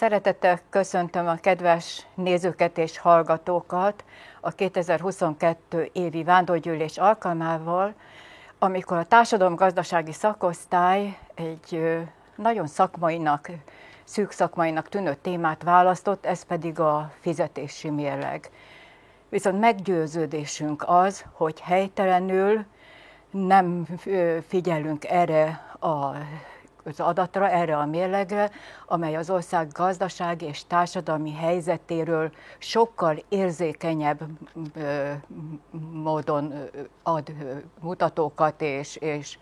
Szeretettel 0.00 0.60
köszöntöm 0.70 1.28
a 1.28 1.34
kedves 1.34 2.06
nézőket 2.14 2.78
és 2.78 2.98
hallgatókat 2.98 4.04
a 4.40 4.50
2022 4.50 5.90
évi 5.92 6.24
vándorgyűlés 6.24 6.98
alkalmával, 6.98 7.94
amikor 8.58 8.96
a 8.96 9.04
társadalom-gazdasági 9.04 10.12
szakosztály 10.12 11.18
egy 11.34 11.98
nagyon 12.34 12.66
szakmainak, 12.66 13.50
szűk 14.04 14.30
szakmainak 14.30 14.88
tűnő 14.88 15.14
témát 15.14 15.62
választott, 15.62 16.26
ez 16.26 16.42
pedig 16.42 16.78
a 16.78 17.12
fizetési 17.20 17.90
mérleg. 17.90 18.50
Viszont 19.28 19.60
meggyőződésünk 19.60 20.84
az, 20.86 21.24
hogy 21.32 21.60
helytelenül 21.60 22.64
nem 23.30 23.86
figyelünk 24.46 25.04
erre 25.04 25.46
a 25.80 26.14
az 26.84 27.00
adatra, 27.00 27.48
erre 27.48 27.76
a 27.76 27.86
mérlegre, 27.86 28.50
amely 28.86 29.16
az 29.16 29.30
ország 29.30 29.68
gazdasági 29.72 30.44
és 30.44 30.66
társadalmi 30.66 31.32
helyzetéről 31.32 32.32
sokkal 32.58 33.24
érzékenyebb 33.28 34.20
módon 35.92 36.54
ad 37.02 37.32
mutatókat 37.80 38.62
és, 38.62 38.96
és 38.96 39.38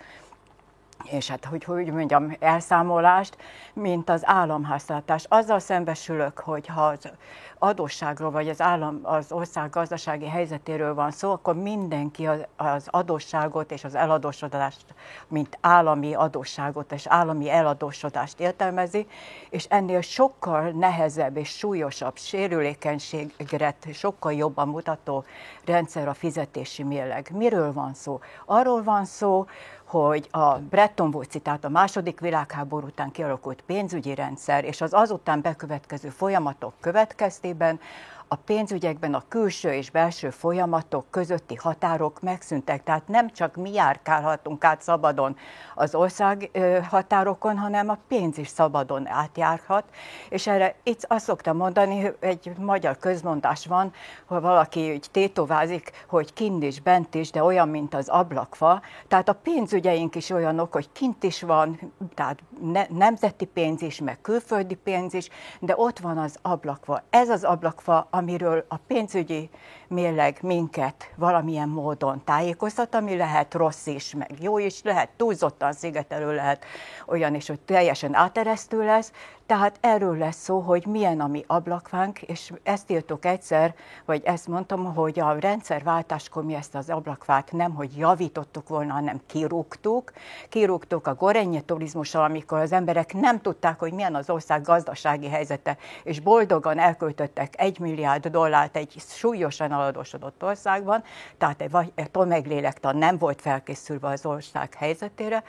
és 1.04 1.28
hát, 1.28 1.44
hogy, 1.44 1.64
hogy 1.64 1.92
mondjam, 1.92 2.36
elszámolást, 2.40 3.36
mint 3.72 4.10
az 4.10 4.22
államháztartás. 4.24 5.24
Azzal 5.28 5.58
szembesülök, 5.58 6.38
hogy 6.38 6.66
ha 6.66 6.86
az 6.86 7.10
adósságról, 7.58 8.30
vagy 8.30 8.48
az, 8.48 8.60
állam, 8.60 9.00
az 9.02 9.32
ország 9.32 9.70
gazdasági 9.70 10.26
helyzetéről 10.26 10.94
van 10.94 11.10
szó, 11.10 11.32
akkor 11.32 11.54
mindenki 11.54 12.26
az, 12.26 12.46
az 12.56 12.86
adósságot 12.90 13.72
és 13.72 13.84
az 13.84 13.94
eladósodást, 13.94 14.84
mint 15.28 15.58
állami 15.60 16.14
adósságot 16.14 16.92
és 16.92 17.06
állami 17.06 17.50
eladósodást 17.50 18.40
értelmezi, 18.40 19.06
és 19.50 19.66
ennél 19.68 20.00
sokkal 20.00 20.70
nehezebb 20.70 21.36
és 21.36 21.48
súlyosabb 21.48 22.16
sérülékenységre 22.16 23.74
sokkal 23.92 24.32
jobban 24.32 24.68
mutató 24.68 25.24
rendszer 25.64 26.08
a 26.08 26.14
fizetési 26.14 26.82
mérleg. 26.82 27.30
Miről 27.34 27.72
van 27.72 27.94
szó? 27.94 28.20
Arról 28.44 28.82
van 28.82 29.04
szó, 29.04 29.46
hogy 29.88 30.28
a 30.30 30.54
Bretton 30.58 31.14
Woods, 31.14 31.36
tehát 31.42 31.64
a 31.64 31.68
második 31.68 32.20
világháború 32.20 32.86
után 32.86 33.10
kialakult 33.10 33.62
pénzügyi 33.66 34.14
rendszer 34.14 34.64
és 34.64 34.80
az 34.80 34.92
azután 34.92 35.40
bekövetkező 35.40 36.08
folyamatok 36.08 36.72
következtében 36.80 37.80
a 38.28 38.36
pénzügyekben 38.36 39.14
a 39.14 39.22
külső 39.28 39.72
és 39.72 39.90
belső 39.90 40.30
folyamatok 40.30 41.10
közötti 41.10 41.54
határok 41.54 42.20
megszűntek. 42.20 42.82
Tehát 42.82 43.08
nem 43.08 43.30
csak 43.30 43.56
mi 43.56 43.72
járkálhatunk 43.72 44.64
át 44.64 44.82
szabadon 44.82 45.36
az 45.74 45.94
ország 45.94 46.50
határokon, 46.88 47.58
hanem 47.58 47.88
a 47.88 47.98
pénz 48.08 48.38
is 48.38 48.48
szabadon 48.48 49.06
átjárhat. 49.08 49.84
És 50.28 50.46
erre 50.46 50.74
itt 50.82 51.04
azt 51.08 51.24
szoktam 51.24 51.56
mondani, 51.56 52.12
egy 52.20 52.52
magyar 52.58 52.96
közmondás 52.96 53.66
van, 53.66 53.92
hogy 54.26 54.40
valaki 54.40 54.90
úgy 54.90 55.06
tétovázik, 55.10 55.90
hogy 56.08 56.32
kint 56.32 56.62
is, 56.62 56.80
bent 56.80 57.14
is, 57.14 57.30
de 57.30 57.42
olyan, 57.42 57.68
mint 57.68 57.94
az 57.94 58.08
ablakfa. 58.08 58.82
Tehát 59.08 59.28
a 59.28 59.32
pénzügyeink 59.32 60.14
is 60.14 60.30
olyanok, 60.30 60.72
hogy 60.72 60.92
kint 60.92 61.22
is 61.22 61.42
van, 61.42 61.92
tehát 62.14 62.38
ne, 62.62 62.86
nemzeti 62.88 63.44
pénz 63.44 63.82
is, 63.82 64.00
meg 64.00 64.20
külföldi 64.20 64.74
pénz 64.74 65.14
is, 65.14 65.28
de 65.60 65.74
ott 65.76 65.98
van 65.98 66.18
az 66.18 66.38
ablakfa. 66.42 67.02
Ez 67.10 67.28
az 67.28 67.44
ablakfa, 67.44 68.08
amiről 68.18 68.64
a 68.68 68.76
pénzügyi 68.76 69.50
mérleg 69.88 70.38
minket 70.42 71.10
valamilyen 71.16 71.68
módon 71.68 72.24
tájékoztat, 72.24 72.94
ami 72.94 73.16
lehet 73.16 73.54
rossz 73.54 73.86
is, 73.86 74.14
meg 74.14 74.30
jó 74.40 74.58
is, 74.58 74.82
lehet 74.82 75.08
túlzottan 75.16 75.72
szigetelő, 75.72 76.34
lehet 76.34 76.64
olyan 77.06 77.34
is, 77.34 77.48
hogy 77.48 77.60
teljesen 77.60 78.14
áteresztő 78.14 78.84
lesz, 78.84 79.12
tehát 79.48 79.78
erről 79.80 80.16
lesz 80.16 80.42
szó, 80.42 80.58
hogy 80.58 80.86
milyen 80.86 81.20
a 81.20 81.26
mi 81.26 81.44
ablakvánk, 81.46 82.22
és 82.22 82.52
ezt 82.62 82.90
írtuk 82.90 83.24
egyszer, 83.24 83.74
vagy 84.04 84.22
ezt 84.24 84.48
mondtam, 84.48 84.94
hogy 84.94 85.20
a 85.20 85.38
rendszerváltáskor 85.38 86.44
mi 86.44 86.54
ezt 86.54 86.74
az 86.74 86.90
ablakvát 86.90 87.52
nem, 87.52 87.74
hogy 87.74 87.96
javítottuk 87.96 88.68
volna, 88.68 88.92
hanem 88.92 89.20
kirúgtuk. 89.26 90.12
Kirúgtuk 90.48 91.06
a 91.06 91.14
gorenye 91.14 91.60
turizmussal, 91.60 92.24
amikor 92.24 92.58
az 92.58 92.72
emberek 92.72 93.14
nem 93.14 93.40
tudták, 93.40 93.78
hogy 93.78 93.92
milyen 93.92 94.14
az 94.14 94.30
ország 94.30 94.62
gazdasági 94.62 95.28
helyzete, 95.28 95.76
és 96.02 96.20
boldogan 96.20 96.78
elköltöttek 96.78 97.54
egy 97.56 97.78
milliárd 97.78 98.26
dollárt 98.26 98.76
egy 98.76 98.94
súlyosan 98.98 99.72
aladósodott 99.78 100.44
országban, 100.44 101.02
tehát 101.38 101.62
egy 101.94 102.10
tömeglélektan 102.10 102.96
nem 102.96 103.18
volt 103.18 103.40
felkészülve 103.40 104.08
az 104.08 104.26
ország 104.26 104.74
helyzetére. 104.74 105.42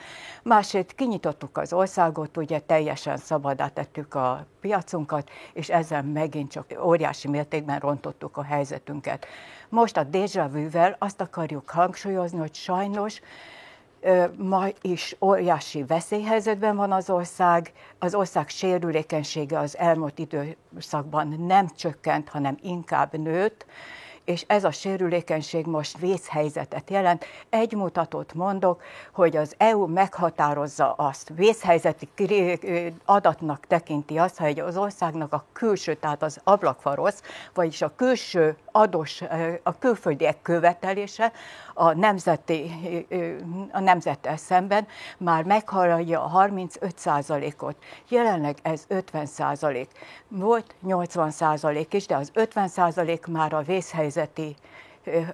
Másrészt 0.44 0.96
kinyitottuk 0.96 1.58
az 1.58 1.74
országot, 1.74 2.38
ugye 2.38 2.60
teljesen 2.60 3.18
szabadá 3.18 3.68
tettük 3.68 4.16
a 4.16 4.46
piacunkat, 4.62 5.30
és 5.54 5.70
ezzel 5.70 6.04
megint 6.04 6.52
csak 6.52 6.66
óriási 6.84 7.28
mértékben 7.28 7.80
rontottuk 7.80 8.38
a 8.38 8.44
helyzetünket. 8.44 9.26
Most 9.70 9.98
a 9.98 10.06
déjà 10.06 10.50
vu-vel 10.52 10.96
azt 11.00 11.22
akarjuk 11.22 11.70
hangsúlyozni, 11.70 12.38
hogy 12.40 12.54
sajnos 12.54 13.22
ma 14.38 14.66
is 14.82 15.16
óriási 15.22 15.84
veszélyhelyzetben 15.84 16.76
van 16.76 16.92
az 16.92 17.10
ország, 17.10 17.72
az 18.00 18.16
ország 18.16 18.50
sérülékenysége 18.50 19.60
az 19.60 19.78
elmúlt 19.78 20.20
időszakban 20.20 21.28
nem 21.28 21.68
csökkent, 21.76 22.30
hanem 22.30 22.58
inkább 22.62 23.18
nőtt, 23.18 23.66
és 24.26 24.44
ez 24.48 24.64
a 24.64 24.72
sérülékenység 24.72 25.66
most 25.66 25.98
vészhelyzetet 25.98 26.90
jelent. 26.90 27.26
Egy 27.50 27.74
mutatót 27.74 28.34
mondok, 28.34 28.82
hogy 29.14 29.38
az 29.38 29.54
EU 29.58 29.88
meghatározza 29.88 30.92
azt, 30.92 31.32
vészhelyzeti 31.36 32.08
adatnak 33.06 33.66
tekinti 33.68 34.18
azt, 34.18 34.38
hogy 34.38 34.60
az 34.60 34.78
országnak 34.78 35.34
a 35.34 35.46
külső, 35.54 35.94
tehát 35.94 36.24
az 36.24 36.40
ablakfa 36.44 36.96
rossz, 36.96 37.22
vagyis 37.54 37.82
a 37.82 37.96
külső 37.96 38.58
adós, 38.72 39.22
a 39.64 39.78
külföldiek 39.78 40.42
követelése 40.42 41.32
a, 41.74 41.94
nemzeti, 41.94 42.72
a 43.72 43.80
nemzettel 43.80 44.38
szemben 44.38 44.88
már 45.18 45.44
meghaladja 45.44 46.24
a 46.24 46.48
35%-ot. 46.48 47.76
Jelenleg 48.10 48.58
ez 48.62 48.86
50%. 48.90 49.88
Volt 50.28 50.76
80% 50.88 51.88
is, 51.92 52.06
de 52.06 52.16
az 52.16 52.32
50% 52.36 53.28
már 53.28 53.54
a 53.54 53.62
vészhelyzeti 54.20 54.56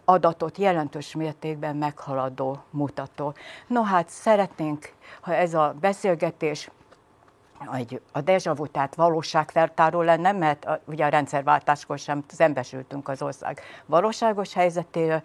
adatot 0.06 0.58
jelentős 0.58 1.16
mértékben 1.16 1.76
meghaladó 1.76 2.64
mutató. 2.70 3.34
No 3.68 3.84
hát 3.84 4.10
szeretnénk, 4.10 4.94
ha 5.22 5.34
ez 5.34 5.54
a 5.54 5.76
beszélgetés 5.80 6.70
egy, 7.74 8.02
a 8.12 8.22
deja 8.22 8.54
vu, 8.54 8.68
tehát 8.68 8.96
valóságfeltáró 8.96 10.02
lenne, 10.02 10.32
mert 10.32 10.66
a, 10.66 10.80
ugye 10.86 11.06
a 11.06 11.10
rendszerváltáskor 11.10 12.00
sem 12.00 12.24
szembesültünk 12.28 13.08
az 13.08 13.22
ország 13.22 13.62
valóságos 13.86 14.54
helyzetéről. 14.54 15.22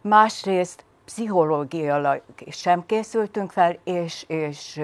Másrészt 0.00 0.84
pszichológiailag 1.14 2.22
sem 2.50 2.86
készültünk 2.86 3.50
fel, 3.50 3.76
és, 3.84 4.24
és 4.26 4.80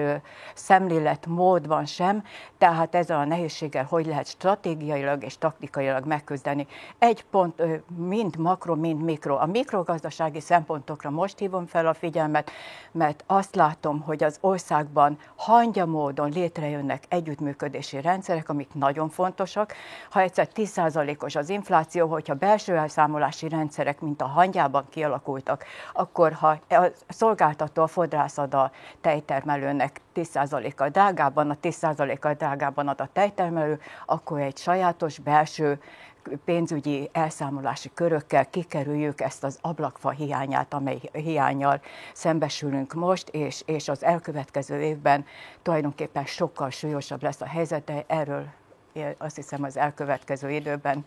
szemlélet 0.53 1.25
módban 1.25 1.85
sem, 1.85 2.23
tehát 2.57 2.95
ezzel 2.95 3.19
a 3.19 3.25
nehézséggel 3.25 3.83
hogy 3.83 4.05
lehet 4.05 4.27
stratégiailag 4.27 5.23
és 5.23 5.37
taktikailag 5.37 6.05
megküzdeni. 6.05 6.67
Egy 6.99 7.23
pont, 7.23 7.61
mind 7.97 8.37
makro, 8.37 8.75
mind 8.75 9.01
mikro. 9.01 9.35
A 9.35 9.45
mikrogazdasági 9.45 10.39
szempontokra 10.39 11.09
most 11.09 11.37
hívom 11.37 11.65
fel 11.65 11.87
a 11.87 11.93
figyelmet, 11.93 12.51
mert 12.91 13.23
azt 13.27 13.55
látom, 13.55 14.01
hogy 14.01 14.23
az 14.23 14.37
országban 14.41 15.17
hangya 15.35 15.85
módon 15.85 16.31
létrejönnek 16.31 17.03
együttműködési 17.07 18.01
rendszerek, 18.01 18.49
amik 18.49 18.73
nagyon 18.73 19.09
fontosak. 19.09 19.73
Ha 20.09 20.19
egyszer 20.19 20.47
10%-os 20.55 21.35
az 21.35 21.49
infláció, 21.49 22.07
hogyha 22.07 22.33
belső 22.33 22.75
elszámolási 22.75 23.49
rendszerek, 23.49 23.99
mint 23.99 24.21
a 24.21 24.25
hangyában 24.25 24.85
kialakultak, 24.89 25.63
akkor 25.93 26.18
ha 26.27 26.59
a 26.69 26.91
szolgáltató 27.07 27.81
a 27.81 27.87
fodrászad 27.87 28.53
a 28.53 28.71
tejtermelőnek 29.01 30.01
10%-kal 30.15 30.89
drágában, 30.89 31.49
a 31.49 31.57
10%-kal 31.61 32.33
drágában 32.33 32.87
ad 32.87 33.01
a 33.01 33.09
tejtermelő, 33.13 33.79
akkor 34.05 34.39
egy 34.39 34.57
sajátos 34.57 35.19
belső 35.19 35.79
pénzügyi 36.45 37.09
elszámolási 37.11 37.91
körökkel 37.93 38.49
kikerüljük 38.49 39.21
ezt 39.21 39.43
az 39.43 39.57
ablakfa 39.61 40.09
hiányát, 40.09 40.73
amely 40.73 40.99
hiányjal 41.11 41.81
szembesülünk 42.13 42.93
most, 42.93 43.29
és, 43.29 43.61
és 43.65 43.89
az 43.89 44.03
elkövetkező 44.03 44.81
évben 44.81 45.25
tulajdonképpen 45.61 46.25
sokkal 46.25 46.69
súlyosabb 46.69 47.23
lesz 47.23 47.41
a 47.41 47.45
helyzet, 47.45 47.83
de 47.83 48.03
erről 48.07 48.45
azt 49.17 49.35
hiszem 49.35 49.63
az 49.63 49.77
elkövetkező 49.77 50.51
időben 50.51 51.05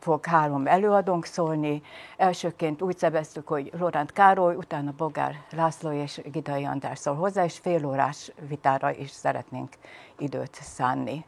fog 0.00 0.24
három 0.26 0.66
előadónk 0.66 1.24
szólni. 1.24 1.82
Elsőként 2.16 2.82
úgy 2.82 2.98
szerveztük, 2.98 3.48
hogy 3.48 3.72
Lorent 3.78 4.12
Károly, 4.12 4.54
utána 4.54 4.92
Bogár 4.96 5.34
László 5.50 5.92
és 5.92 6.20
Gidai 6.24 6.64
András 6.64 6.98
szól 6.98 7.14
hozzá, 7.14 7.44
és 7.44 7.58
fél 7.58 7.86
órás 7.86 8.32
vitára 8.48 8.94
is 8.94 9.10
szeretnénk 9.10 9.72
időt 10.18 10.54
szánni. 10.54 11.24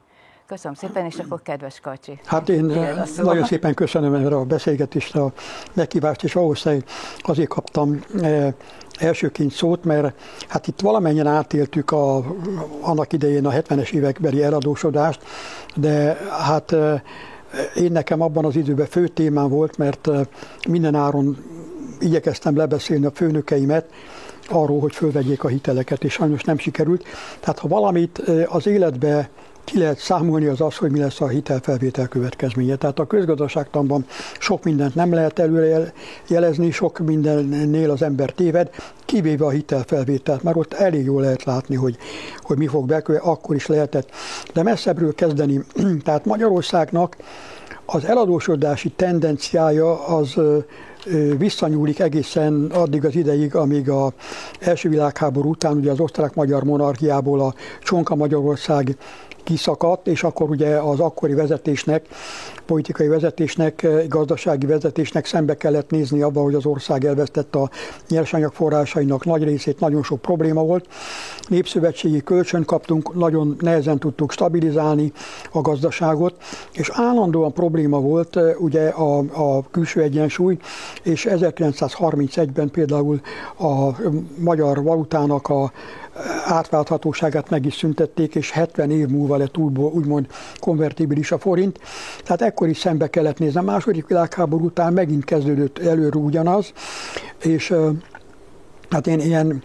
Köszönöm 0.46 0.74
szépen, 0.74 1.04
és 1.04 1.16
akkor 1.18 1.42
kedves 1.42 1.80
Kacsi. 1.80 2.20
Hát 2.24 2.48
én 2.48 2.64
nagyon 3.16 3.44
szépen 3.44 3.74
köszönöm 3.74 4.14
erre 4.14 4.36
a 4.36 4.44
beszélgetést, 4.44 5.16
a 5.16 5.32
meghívást, 5.72 6.24
és 6.24 6.36
ahhoz 6.36 6.66
azért 7.18 7.48
kaptam 7.48 8.04
elsőként 8.98 9.52
szót, 9.52 9.84
mert 9.84 10.20
hát 10.48 10.66
itt 10.66 10.80
valamennyien 10.80 11.26
átéltük 11.26 11.90
a, 11.90 12.24
annak 12.80 13.12
idején 13.12 13.46
a 13.46 13.50
70-es 13.50 13.92
évekbeli 13.92 14.42
eladósodást, 14.42 15.22
de 15.74 16.18
hát 16.30 16.76
én 17.76 17.92
nekem 17.92 18.20
abban 18.20 18.44
az 18.44 18.56
időben 18.56 18.86
fő 18.86 19.08
témám 19.08 19.48
volt, 19.48 19.76
mert 19.76 20.08
minden 20.68 20.94
áron 20.94 21.36
igyekeztem 22.00 22.56
lebeszélni 22.56 23.06
a 23.06 23.10
főnökeimet, 23.10 23.90
arról, 24.48 24.80
hogy 24.80 24.94
fölvegyék 24.94 25.44
a 25.44 25.48
hiteleket, 25.48 26.04
és 26.04 26.12
sajnos 26.12 26.42
nem 26.42 26.58
sikerült. 26.58 27.04
Tehát 27.40 27.58
ha 27.58 27.68
valamit 27.68 28.18
az 28.46 28.66
életbe 28.66 29.30
ki 29.64 29.78
lehet 29.78 29.98
számolni 29.98 30.46
az 30.46 30.60
az, 30.60 30.76
hogy 30.76 30.90
mi 30.90 30.98
lesz 30.98 31.20
a 31.20 31.28
hitelfelvétel 31.28 32.08
következménye. 32.08 32.76
Tehát 32.76 32.98
a 32.98 33.06
közgazdaságtanban 33.06 34.06
sok 34.38 34.64
mindent 34.64 34.94
nem 34.94 35.12
lehet 35.12 35.38
előre 35.38 35.92
jelezni, 36.28 36.70
sok 36.70 36.98
mindennél 36.98 37.90
az 37.90 38.02
ember 38.02 38.30
téved, 38.30 38.70
kivéve 39.04 39.44
a 39.44 39.50
hitelfelvételt, 39.50 40.42
mert 40.42 40.56
ott 40.56 40.72
elég 40.72 41.04
jól 41.04 41.20
lehet 41.20 41.44
látni, 41.44 41.74
hogy, 41.74 41.96
hogy 42.40 42.58
mi 42.58 42.66
fog 42.66 42.86
bekövetkezni, 42.86 43.32
akkor 43.32 43.54
is 43.54 43.66
lehetett. 43.66 44.10
De 44.52 44.62
messzebbről 44.62 45.14
kezdeni, 45.14 45.64
tehát 46.04 46.24
Magyarországnak 46.24 47.16
az 47.84 48.04
eladósodási 48.04 48.88
tendenciája 48.88 50.06
az 50.06 50.40
visszanyúlik 51.38 51.98
egészen 51.98 52.70
addig 52.74 53.04
az 53.04 53.16
ideig, 53.16 53.54
amíg 53.54 53.88
a 53.90 54.12
első 54.60 54.88
világháború 54.88 55.48
után 55.48 55.76
ugye 55.76 55.90
az 55.90 56.00
osztrák-magyar 56.00 56.64
monarchiából 56.64 57.40
a 57.40 57.54
Csonka 57.82 58.14
Magyarország 58.14 58.96
kiszakadt, 59.44 60.06
és 60.06 60.22
akkor 60.22 60.50
ugye 60.50 60.76
az 60.76 61.00
akkori 61.00 61.34
vezetésnek, 61.34 62.06
politikai 62.66 63.08
vezetésnek, 63.08 63.86
gazdasági 64.08 64.66
vezetésnek 64.66 65.26
szembe 65.26 65.56
kellett 65.56 65.90
nézni 65.90 66.22
abba, 66.22 66.42
hogy 66.42 66.54
az 66.54 66.66
ország 66.66 67.04
elvesztette 67.04 67.58
a 67.58 67.70
nyersanyag 68.08 68.52
forrásainak 68.52 69.24
nagy 69.24 69.44
részét, 69.44 69.80
nagyon 69.80 70.02
sok 70.02 70.20
probléma 70.20 70.62
volt. 70.62 70.88
Népszövetségi 71.48 72.22
kölcsön 72.22 72.64
kaptunk, 72.64 73.14
nagyon 73.14 73.56
nehezen 73.60 73.98
tudtuk 73.98 74.32
stabilizálni 74.32 75.12
a 75.52 75.60
gazdaságot, 75.60 76.34
és 76.72 76.90
állandóan 76.92 77.52
probléma 77.52 78.00
volt 78.00 78.38
ugye 78.58 78.88
a, 78.88 79.18
a 79.18 79.62
külső 79.70 80.00
egyensúly, 80.00 80.58
és 81.02 81.26
1931-ben 81.30 82.70
például 82.70 83.20
a 83.58 83.88
magyar 84.38 84.82
valutának 84.82 85.48
a 85.48 85.72
átválthatóságát 86.46 87.50
meg 87.50 87.66
is 87.66 87.74
szüntették, 87.74 88.34
és 88.34 88.50
70 88.50 88.90
év 88.90 89.08
múlva 89.08 89.36
lett 89.36 89.56
újból, 89.56 89.92
úgymond 89.92 90.26
konvertibilis 90.58 91.32
a 91.32 91.38
forint. 91.38 91.80
Tehát 92.22 92.42
ekkor 92.42 92.68
is 92.68 92.78
szembe 92.78 93.10
kellett 93.10 93.38
nézni. 93.38 93.60
A 93.60 93.62
második 93.62 94.06
világháború 94.06 94.64
után 94.64 94.92
megint 94.92 95.24
kezdődött 95.24 95.78
előre 95.78 96.16
ugyanaz, 96.16 96.72
és 97.42 97.74
hát 98.90 99.06
én 99.06 99.20
ilyen 99.20 99.62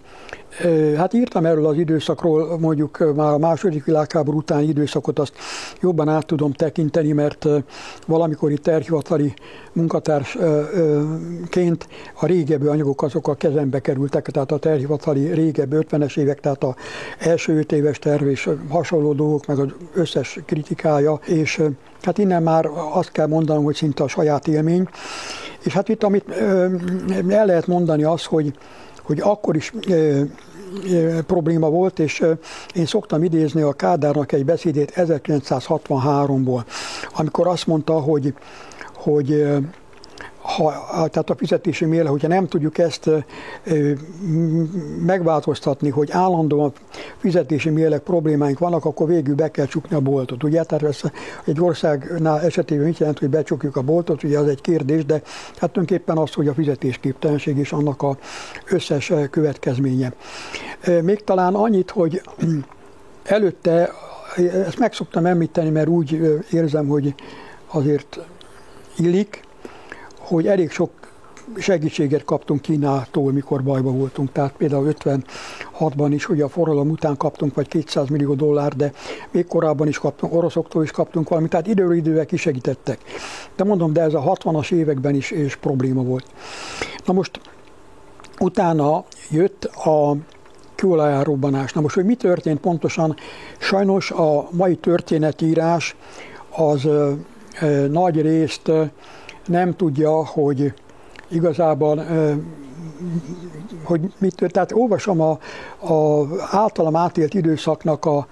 Hát 0.97 1.13
írtam 1.13 1.45
erről 1.45 1.65
az 1.65 1.77
időszakról, 1.77 2.59
mondjuk 2.59 3.13
már 3.15 3.33
a 3.33 3.37
második 3.37 3.85
világháború 3.85 4.37
utáni 4.37 4.67
időszakot 4.67 5.19
azt 5.19 5.33
jobban 5.81 6.07
át 6.07 6.25
tudom 6.25 6.51
tekinteni, 6.51 7.11
mert 7.11 7.47
valamikor 8.07 8.51
itt 8.51 8.63
terhivatali 8.63 9.33
munkatársként 9.73 11.87
a 12.19 12.25
régebbi 12.25 12.67
anyagok 12.67 13.01
azok 13.01 13.27
a 13.27 13.33
kezembe 13.33 13.79
kerültek, 13.79 14.27
tehát 14.27 14.51
a 14.51 14.57
terhivatali 14.57 15.33
régebbi 15.33 15.75
50-es 15.79 16.17
évek, 16.17 16.39
tehát 16.39 16.63
a 16.63 16.75
első 17.19 17.57
5 17.57 17.71
éves 17.71 17.99
terv 17.99 18.27
és 18.27 18.49
hasonló 18.69 19.13
dolgok, 19.13 19.45
meg 19.45 19.59
az 19.59 19.67
összes 19.93 20.39
kritikája, 20.45 21.19
és 21.25 21.61
hát 22.01 22.17
innen 22.17 22.43
már 22.43 22.69
azt 22.93 23.11
kell 23.11 23.27
mondanom, 23.27 23.63
hogy 23.63 23.75
szinte 23.75 24.03
a 24.03 24.07
saját 24.07 24.47
élmény. 24.47 24.87
És 25.63 25.73
hát 25.73 25.89
itt, 25.89 26.03
amit 26.03 26.29
el 27.29 27.45
lehet 27.45 27.67
mondani 27.67 28.03
az, 28.03 28.25
hogy 28.25 28.53
hogy 29.09 29.19
akkor 29.19 29.55
is 29.55 29.73
probléma 31.27 31.69
volt, 31.69 31.99
és 31.99 32.25
én 32.75 32.85
szoktam 32.85 33.23
idézni 33.23 33.61
a 33.61 33.73
Kádárnak 33.73 34.31
egy 34.31 34.45
beszédét 34.45 34.93
1963-ból, 34.95 36.63
amikor 37.13 37.47
azt 37.47 37.67
mondta, 37.67 37.93
hogy, 37.93 38.33
hogy 38.93 39.47
ha, 40.55 41.07
tehát 41.07 41.29
a 41.29 41.35
fizetési 41.35 41.85
mérle, 41.85 42.09
hogyha 42.09 42.27
nem 42.27 42.47
tudjuk 42.47 42.77
ezt 42.77 43.09
megváltoztatni, 45.05 45.89
hogy 45.89 46.11
állandóan 46.11 46.71
fizetési 47.17 47.69
mérleg 47.69 47.99
problémáink 47.99 48.59
vannak, 48.59 48.85
akkor 48.85 49.07
végül 49.07 49.35
be 49.35 49.51
kell 49.51 49.65
csukni 49.65 49.95
a 49.95 49.99
boltot. 49.99 50.43
Ugye, 50.43 50.63
tehát 50.63 50.83
ez 50.83 51.01
egy 51.45 51.61
országnál 51.61 52.41
esetében 52.41 52.85
mit 52.85 52.97
jelent, 52.97 53.19
hogy 53.19 53.29
becsukjuk 53.29 53.75
a 53.75 53.81
boltot, 53.81 54.23
ugye 54.23 54.39
az 54.39 54.47
egy 54.47 54.61
kérdés, 54.61 55.05
de 55.05 55.13
hát 55.57 55.71
tulajdonképpen 55.71 56.17
az, 56.17 56.33
hogy 56.33 56.47
a 56.47 56.53
fizetésképtelenség 56.53 57.57
is 57.57 57.71
annak 57.71 58.01
a 58.01 58.17
összes 58.69 59.11
következménye. 59.29 60.13
Még 61.01 61.23
talán 61.23 61.55
annyit, 61.55 61.89
hogy 61.89 62.21
előtte, 63.23 63.91
ezt 64.65 64.79
meg 64.79 64.93
szoktam 64.93 65.25
említeni, 65.25 65.69
mert 65.69 65.87
úgy 65.87 66.41
érzem, 66.51 66.87
hogy 66.87 67.13
azért 67.67 68.19
illik, 68.97 69.47
hogy 70.29 70.47
elég 70.47 70.71
sok 70.71 70.89
segítséget 71.57 72.23
kaptunk 72.23 72.61
Kínától, 72.61 73.31
mikor 73.31 73.63
bajba 73.63 73.91
voltunk. 73.91 74.31
Tehát 74.31 74.53
például 74.57 74.93
56-ban 74.99 76.07
is, 76.09 76.25
hogy 76.25 76.41
a 76.41 76.49
forradalom 76.49 76.89
után 76.89 77.17
kaptunk 77.17 77.55
vagy 77.55 77.67
200 77.67 78.07
millió 78.07 78.33
dollár, 78.33 78.73
de 78.73 78.91
még 79.31 79.47
korábban 79.47 79.87
is 79.87 79.97
kaptunk, 79.97 80.33
oroszoktól 80.33 80.83
is 80.83 80.91
kaptunk 80.91 81.29
valamit, 81.29 81.49
tehát 81.49 81.67
időről 81.67 81.95
idővel 81.95 82.25
kisegítettek. 82.25 82.99
De 83.55 83.63
mondom, 83.63 83.93
de 83.93 84.01
ez 84.01 84.13
a 84.13 84.23
60-as 84.23 84.71
években 84.71 85.15
is 85.15 85.31
és 85.31 85.55
probléma 85.55 86.03
volt. 86.03 86.25
Na 87.05 87.13
most 87.13 87.39
utána 88.39 89.03
jött 89.29 89.63
a 89.63 90.15
kőolajárobbanás. 90.75 91.73
Na 91.73 91.81
most, 91.81 91.95
hogy 91.95 92.05
mi 92.05 92.15
történt 92.15 92.59
pontosan, 92.59 93.15
sajnos 93.57 94.11
a 94.11 94.47
mai 94.51 94.75
történetírás 94.75 95.95
az 96.49 96.85
ö, 96.85 97.11
ö, 97.61 97.87
nagy 97.87 98.21
részt 98.21 98.71
nem 99.49 99.75
tudja, 99.75 100.25
hogy 100.25 100.73
igazából 101.27 102.05
hogy 103.83 104.01
mit, 104.17 104.35
tehát 104.47 104.71
olvasom 104.71 105.21
a, 105.21 105.39
a 105.93 106.27
általam 106.51 106.95
átélt 106.95 107.33
időszaknak 107.33 108.05
a 108.05 108.27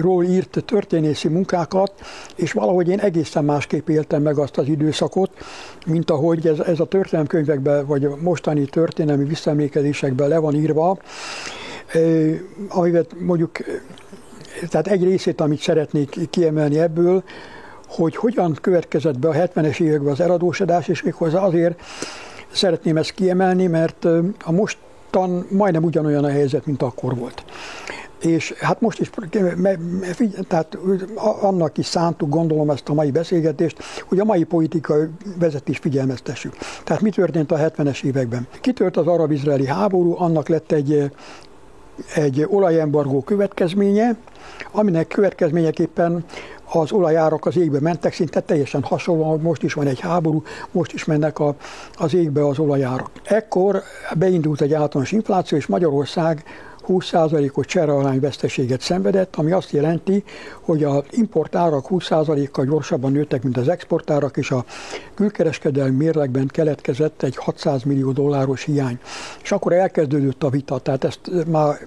ról 0.00 0.24
írt 0.24 0.62
történészi 0.66 1.28
munkákat, 1.28 1.92
és 2.36 2.52
valahogy 2.52 2.88
én 2.88 2.98
egészen 2.98 3.44
másképp 3.44 3.88
éltem 3.88 4.22
meg 4.22 4.38
azt 4.38 4.58
az 4.58 4.68
időszakot, 4.68 5.30
mint 5.86 6.10
ahogy 6.10 6.46
ez, 6.46 6.58
ez 6.58 6.80
a 6.80 6.84
történelemkönyvekben, 6.84 7.86
vagy 7.86 8.04
a 8.04 8.16
mostani 8.20 8.64
történelmi 8.64 9.24
visszaemlékezésekben 9.24 10.28
le 10.28 10.38
van 10.38 10.54
írva, 10.54 10.98
amivel 12.68 13.04
mondjuk, 13.18 13.58
tehát 14.68 14.86
egy 14.86 15.04
részét, 15.04 15.40
amit 15.40 15.60
szeretnék 15.60 16.18
kiemelni 16.30 16.78
ebből, 16.78 17.22
hogy 17.90 18.16
hogyan 18.16 18.58
következett 18.60 19.18
be 19.18 19.28
a 19.28 19.32
70-es 19.32 19.80
években 19.80 20.12
az 20.12 20.20
eladósodás, 20.20 20.88
és 20.88 21.02
méghozzá 21.02 21.40
azért 21.40 21.80
szeretném 22.50 22.96
ezt 22.96 23.10
kiemelni, 23.10 23.66
mert 23.66 24.04
a 24.44 24.52
mostan 24.52 25.46
majdnem 25.50 25.84
ugyanolyan 25.84 26.24
a 26.24 26.30
helyzet, 26.30 26.66
mint 26.66 26.82
akkor 26.82 27.16
volt. 27.16 27.44
És 28.20 28.54
hát 28.60 28.80
most 28.80 29.00
is, 29.00 29.10
tehát 30.48 30.78
annak 31.40 31.78
is 31.78 31.86
szántuk, 31.86 32.28
gondolom 32.28 32.70
ezt 32.70 32.88
a 32.88 32.94
mai 32.94 33.10
beszélgetést, 33.10 33.82
hogy 34.08 34.18
a 34.18 34.24
mai 34.24 34.44
politikai 34.44 35.04
vezetés 35.38 35.78
figyelmeztessük. 35.78 36.56
Tehát 36.84 37.02
mi 37.02 37.10
történt 37.10 37.52
a 37.52 37.56
70-es 37.56 38.02
években? 38.02 38.46
Kitört 38.60 38.96
az 38.96 39.06
arab-izraeli 39.06 39.66
háború, 39.66 40.14
annak 40.18 40.48
lett 40.48 40.72
egy, 40.72 41.10
egy 42.14 42.46
olajembargó 42.48 43.22
következménye, 43.22 44.16
aminek 44.70 45.06
következményeképpen 45.06 46.24
az 46.72 46.92
olajárak 46.92 47.46
az 47.46 47.56
égbe 47.56 47.80
mentek, 47.80 48.12
szinte 48.12 48.40
teljesen 48.40 48.82
hasonlóan, 48.82 49.30
hogy 49.30 49.40
most 49.40 49.62
is 49.62 49.72
van 49.72 49.86
egy 49.86 50.00
háború, 50.00 50.42
most 50.70 50.92
is 50.92 51.04
mennek 51.04 51.38
a, 51.38 51.54
az 51.94 52.14
égbe 52.14 52.46
az 52.46 52.58
olajárak. 52.58 53.10
Ekkor 53.24 53.82
beindult 54.16 54.60
egy 54.60 54.72
általános 54.72 55.12
infláció, 55.12 55.58
és 55.58 55.66
Magyarország 55.66 56.44
20%-os 56.88 57.66
cserearány 57.66 58.20
veszteséget 58.20 58.80
szenvedett, 58.80 59.36
ami 59.36 59.52
azt 59.52 59.70
jelenti, 59.70 60.24
hogy 60.60 60.84
az 60.84 61.02
importárak 61.10 61.86
20%-kal 61.88 62.64
gyorsabban 62.64 63.12
nőttek, 63.12 63.42
mint 63.42 63.56
az 63.56 63.68
exportárak, 63.68 64.36
és 64.36 64.50
a 64.50 64.64
külkereskedelmi 65.14 65.96
mérlegben 65.96 66.46
keletkezett 66.46 67.22
egy 67.22 67.36
600 67.36 67.82
millió 67.82 68.12
dolláros 68.12 68.64
hiány. 68.64 68.98
És 69.42 69.52
akkor 69.52 69.72
elkezdődött 69.72 70.42
a 70.42 70.50
vita, 70.50 70.78
tehát 70.78 71.04
ezt 71.04 71.30
már 71.46 71.78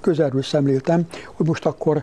közelről 0.00 0.42
szemléltem, 0.42 1.06
hogy 1.34 1.46
most 1.46 1.66
akkor 1.66 2.02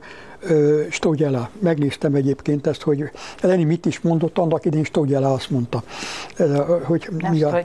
Stogyela, 0.89 1.49
megnéztem 1.59 2.15
egyébként 2.15 2.67
ezt, 2.67 2.81
hogy 2.81 3.03
Lenin 3.41 3.67
mit 3.67 3.85
is 3.85 3.99
mondott, 3.99 4.37
annak 4.37 4.65
idén 4.65 4.83
Stogyela 4.83 5.33
azt 5.33 5.49
mondta. 5.49 5.83
Hogy 6.83 7.09
nem 7.17 7.31
mi 7.31 7.43
a, 7.43 7.63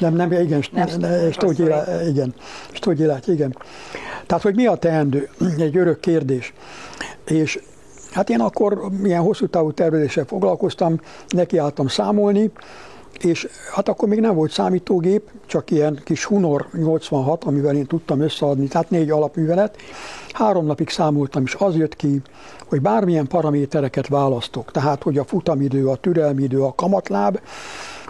Nem, 0.00 0.14
nem, 0.14 0.32
igen, 0.32 0.64
nem 0.72 0.88
Stogyela, 1.30 2.02
igen, 2.06 2.34
Stogyelát, 2.72 3.26
igen. 3.26 3.56
Tehát, 4.26 4.42
hogy 4.42 4.54
mi 4.54 4.66
a 4.66 4.74
teendő? 4.74 5.28
Egy 5.58 5.76
örök 5.76 6.00
kérdés. 6.00 6.52
És 7.24 7.60
hát 8.12 8.30
én 8.30 8.40
akkor 8.40 8.90
milyen 8.90 9.22
hosszú 9.22 9.46
távú 9.46 9.72
tervezéssel 9.72 10.24
foglalkoztam, 10.24 11.00
nekiálltam 11.28 11.88
számolni, 11.88 12.50
és 13.24 13.48
hát 13.74 13.88
akkor 13.88 14.08
még 14.08 14.20
nem 14.20 14.34
volt 14.34 14.50
számítógép, 14.50 15.30
csak 15.46 15.70
ilyen 15.70 16.00
kis 16.04 16.24
Hunor 16.24 16.66
86, 16.72 17.44
amivel 17.44 17.76
én 17.76 17.86
tudtam 17.86 18.20
összeadni, 18.20 18.68
tehát 18.68 18.90
négy 18.90 19.10
alapművelet. 19.10 19.76
Három 20.32 20.66
napig 20.66 20.88
számoltam, 20.88 21.42
és 21.42 21.54
az 21.54 21.76
jött 21.76 21.96
ki, 21.96 22.22
hogy 22.68 22.80
bármilyen 22.80 23.26
paramétereket 23.26 24.08
választok, 24.08 24.70
tehát 24.70 25.02
hogy 25.02 25.18
a 25.18 25.24
futamidő, 25.24 25.88
a 25.88 25.96
türelmidő, 25.96 26.62
a 26.62 26.74
kamatláb, 26.74 27.40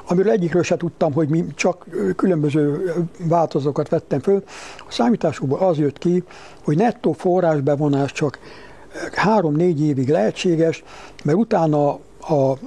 amiről 0.09 0.33
egyikről 0.33 0.63
se 0.63 0.77
tudtam, 0.77 1.13
hogy 1.13 1.29
mi 1.29 1.45
csak 1.55 1.87
különböző 2.17 2.93
változókat 3.19 3.89
vettem 3.89 4.21
föl. 4.21 4.43
A 4.79 4.93
számításokból 4.93 5.59
az 5.59 5.79
jött 5.79 5.99
ki, 5.99 6.25
hogy 6.65 6.77
nettó 6.77 7.13
forrásbevonás 7.13 8.13
csak 8.13 8.39
három-négy 9.15 9.83
évig 9.83 10.09
lehetséges, 10.09 10.85
mert 11.25 11.39
utána 11.39 11.89
a 12.21 12.59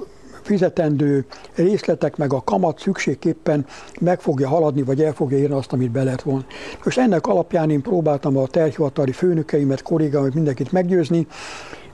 fizetendő 0.42 1.24
részletek 1.54 2.16
meg 2.16 2.32
a 2.32 2.42
kamat 2.44 2.78
szükségképpen 2.78 3.66
meg 4.00 4.20
fogja 4.20 4.48
haladni, 4.48 4.82
vagy 4.82 5.02
el 5.02 5.12
fogja 5.12 5.38
érni 5.38 5.54
azt, 5.54 5.72
amit 5.72 5.90
be 5.90 6.02
lehet 6.02 6.22
volna. 6.22 6.44
Most 6.84 6.98
ennek 6.98 7.26
alapján 7.26 7.70
én 7.70 7.82
próbáltam 7.82 8.36
a 8.36 8.46
terhivatali 8.46 9.12
főnökeimet, 9.12 9.82
kollégámat, 9.82 10.34
mindenkit 10.34 10.72
meggyőzni, 10.72 11.26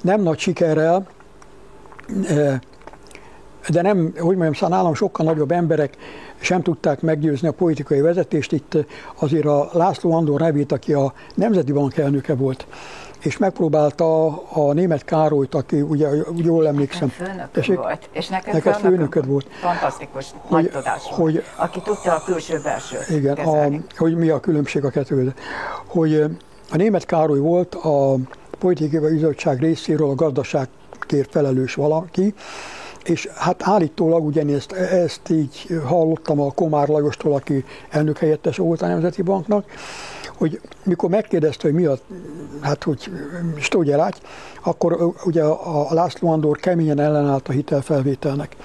nem 0.02 0.23
nagy 0.23 0.38
sikerrel, 0.38 1.07
de 3.69 3.83
nem, 3.83 4.12
hogy 4.17 4.37
mondjam, 4.37 4.52
szóval 4.52 4.76
nálam 4.78 4.95
sokkal 4.95 5.26
nagyobb 5.26 5.50
emberek 5.50 5.97
sem 6.40 6.62
tudták 6.62 7.00
meggyőzni 7.00 7.49
a 7.49 7.52
politikai 7.52 8.00
vezetést. 8.00 8.52
Itt 8.52 8.76
azért 9.21 9.45
a 9.45 9.69
László 9.73 10.12
Andor 10.12 10.40
nevét, 10.40 10.73
aki 10.73 10.93
a 10.93 11.12
Nemzeti 11.35 11.73
Bank 11.73 11.97
elnöke 11.97 12.35
volt, 12.35 12.67
és 13.23 13.37
megpróbálta 13.39 14.27
a 14.43 14.73
német 14.73 15.05
Károlyt, 15.05 15.55
aki 15.55 15.81
ugye 15.81 16.09
jól 16.35 16.67
emlékszem. 16.67 17.13
Nekem 17.19 17.75
volt, 17.75 18.09
és 18.13 18.29
nekem, 18.29 18.53
neked 18.55 18.75
főnököd 18.75 19.27
volt. 19.27 19.47
Fantasztikus, 19.61 20.27
hogy, 20.41 20.71
hogy, 21.03 21.45
aki 21.57 21.81
tudta 21.81 22.15
a 22.15 22.23
külső-belső 22.25 22.99
Igen, 23.09 23.37
a, 23.37 23.69
hogy 23.97 24.17
mi 24.17 24.29
a 24.29 24.41
különbség 24.41 24.85
a 24.85 24.91
kettő 24.91 25.35
Hogy 25.87 26.15
a 26.71 26.77
német 26.77 27.07
Károly 27.07 27.39
volt 27.39 27.75
a 27.75 28.15
politikai 28.59 29.13
bizottság 29.13 29.61
részéről 29.61 30.11
a 30.11 30.15
gazdaságért 30.15 31.31
felelős 31.31 31.75
valaki, 31.75 32.35
és 33.05 33.29
hát 33.35 33.63
állítólag 33.63 34.25
ugyanezt 34.25 34.73
ezt 34.73 35.31
így 35.31 35.81
hallottam 35.87 36.41
a 36.41 36.51
Komár 36.51 36.89
Lajostól, 36.89 37.35
aki 37.35 37.65
elnök 37.89 38.19
helyettes 38.19 38.57
volt 38.57 38.83
a 38.83 38.87
Nemzeti 38.87 39.23
Banknak, 39.23 39.65
hogy 40.38 40.61
mikor 40.85 41.11
megkérdezte, 41.11 41.68
hogy 41.68 41.76
mi 41.76 41.85
a, 41.85 41.99
hát 42.61 42.83
hogy 42.83 43.11
stógyerágy, 43.57 44.16
akkor 44.64 45.12
ugye 45.25 45.42
a 45.45 45.95
László 45.95 46.30
Andor 46.30 46.59
keményen 46.59 47.00
ellenállt 47.00 47.49
a 47.49 47.52
hitelfelvételnek. 47.52 48.57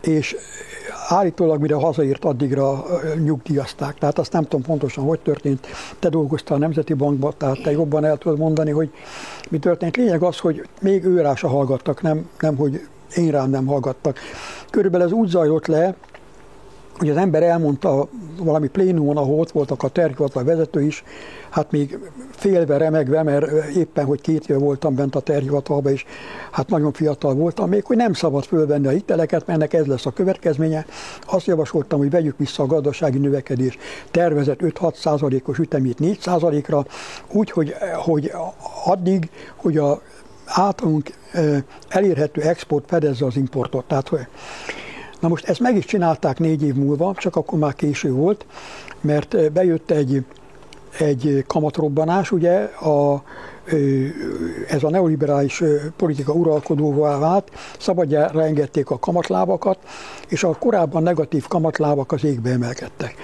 És 0.00 0.36
állítólag 1.08 1.60
mire 1.60 1.74
hazaírt, 1.74 2.24
addigra 2.24 2.84
nyugdíjazták. 3.24 3.98
Tehát 3.98 4.18
azt 4.18 4.32
nem 4.32 4.42
tudom 4.42 4.62
pontosan, 4.62 5.04
hogy 5.04 5.20
történt. 5.20 5.66
Te 5.98 6.08
dolgoztál 6.08 6.56
a 6.56 6.60
Nemzeti 6.60 6.94
Bankban, 6.94 7.34
tehát 7.36 7.62
te 7.62 7.70
jobban 7.70 8.04
el 8.04 8.16
tudod 8.16 8.38
mondani, 8.38 8.70
hogy 8.70 8.90
mi 9.50 9.58
történt. 9.58 9.96
Lényeg 9.96 10.22
az, 10.22 10.38
hogy 10.38 10.68
még 10.80 11.04
őrása 11.04 11.48
hallgattak, 11.48 12.02
nem, 12.02 12.28
nem 12.40 12.56
hogy 12.56 12.86
én 13.16 13.30
rám 13.30 13.50
nem 13.50 13.66
hallgattak. 13.66 14.18
Körülbelül 14.70 15.06
ez 15.06 15.12
úgy 15.12 15.28
zajlott 15.28 15.66
le, 15.66 15.94
hogy 16.98 17.10
az 17.10 17.16
ember 17.16 17.42
elmondta 17.42 18.08
valami 18.38 18.68
plénumon, 18.68 19.16
ahol 19.16 19.38
ott 19.38 19.50
voltak 19.50 19.82
a 19.82 19.88
terhivatal 19.88 20.44
vezető 20.44 20.82
is, 20.82 21.04
hát 21.50 21.70
még 21.70 21.98
félve, 22.30 22.76
remegve, 22.76 23.22
mert 23.22 23.50
éppen, 23.76 24.04
hogy 24.04 24.20
két 24.20 24.48
év 24.48 24.56
voltam 24.56 24.94
bent 24.94 25.14
a 25.14 25.20
terhivatalban, 25.20 25.92
és 25.92 26.04
hát 26.50 26.68
nagyon 26.68 26.92
fiatal 26.92 27.34
voltam 27.34 27.68
még, 27.68 27.84
hogy 27.84 27.96
nem 27.96 28.12
szabad 28.12 28.44
fölvenni 28.44 28.86
a 28.86 28.90
hiteleket, 28.90 29.46
mert 29.46 29.58
ennek 29.58 29.72
ez 29.72 29.86
lesz 29.86 30.06
a 30.06 30.10
következménye. 30.10 30.86
Azt 31.26 31.46
javasoltam, 31.46 31.98
hogy 31.98 32.10
vegyük 32.10 32.38
vissza 32.38 32.62
a 32.62 32.66
gazdasági 32.66 33.18
növekedés 33.18 33.78
tervezett 34.10 34.58
5-6 34.62 34.94
százalékos 34.94 35.58
ütemét 35.58 35.98
4 35.98 36.20
százalékra, 36.20 36.84
úgy, 37.32 37.50
hogy, 37.50 37.74
hogy 38.04 38.32
addig, 38.84 39.30
hogy 39.56 39.76
a 39.76 40.00
általunk 40.44 41.10
elérhető 41.88 42.40
export 42.40 42.84
fedezze 42.88 43.26
az 43.26 43.36
importot. 43.36 43.84
Tehát, 43.84 44.08
hogy 44.08 44.26
Na 45.20 45.28
most 45.28 45.44
ezt 45.44 45.60
meg 45.60 45.76
is 45.76 45.84
csinálták 45.84 46.38
négy 46.38 46.62
év 46.62 46.74
múlva, 46.74 47.14
csak 47.16 47.36
akkor 47.36 47.58
már 47.58 47.74
késő 47.74 48.12
volt, 48.12 48.46
mert 49.00 49.52
bejött 49.52 49.90
egy, 49.90 50.24
egy 50.98 51.44
kamatrobbanás, 51.46 52.32
ugye 52.32 52.54
a, 52.62 53.22
ez 54.68 54.82
a 54.82 54.90
neoliberális 54.90 55.62
politika 55.96 56.32
uralkodóvá 56.32 57.18
vált, 57.18 57.50
szabadjára 57.78 58.44
engedték 58.44 58.90
a 58.90 58.98
kamatlábakat, 58.98 59.78
és 60.28 60.44
a 60.44 60.56
korábban 60.58 61.02
negatív 61.02 61.46
kamatlábak 61.46 62.12
az 62.12 62.24
égbe 62.24 62.50
emelkedtek. 62.50 63.14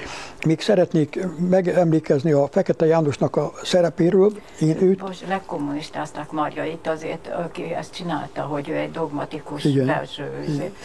Még 0.47 0.61
szeretnék 0.61 1.27
megemlékezni 1.49 2.33
a 2.33 2.49
Fekete 2.51 2.87
Jánosnak 2.87 3.37
a 3.37 3.53
szerepéről. 3.63 4.33
Én 4.61 4.83
őt... 4.83 5.03
Most 5.03 5.25
legkommunistázták 5.29 6.31
Marja 6.31 6.65
itt 6.65 6.87
azért, 6.87 7.29
aki 7.45 7.63
ezt 7.79 7.95
csinálta, 7.95 8.41
hogy 8.43 8.69
ő 8.69 8.75
egy 8.75 8.91
dogmatikus 8.91 9.65
igen, 9.65 9.87
belső 9.87 10.31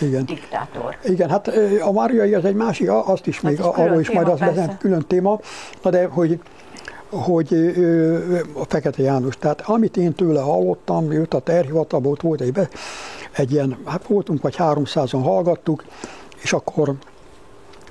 igen. 0.02 0.26
diktátor. 0.26 0.98
Igen, 1.04 1.30
hát 1.30 1.52
a 1.82 1.92
Marjai 1.92 2.34
az 2.34 2.46
egy 2.46 2.56
másik, 2.56 2.92
azt 2.92 3.28
is 3.28 3.42
még, 3.42 3.60
arról 3.62 4.00
is 4.00 4.12
majd 4.12 4.28
az 4.28 4.42
külön 4.80 5.06
téma, 5.08 5.40
de 5.84 6.06
hogy 6.06 6.40
hogy 7.10 7.54
a 8.54 8.64
Fekete 8.68 9.02
János. 9.02 9.38
Tehát 9.38 9.62
amit 9.62 9.98
én 9.98 10.14
tőle 10.14 10.42
hallottam, 10.42 11.12
jött 11.12 11.34
a 11.34 11.40
terhivatalból, 11.40 12.18
volt 12.22 12.42
egy, 12.42 12.52
be, 12.52 12.70
egy 13.32 13.52
ilyen, 13.52 13.78
hát 13.86 14.08
voltunk 14.08 14.42
vagy 14.42 14.56
300-an 14.58 15.22
hallgattuk, 15.24 15.84
és 16.42 16.54
akkor 16.54 16.96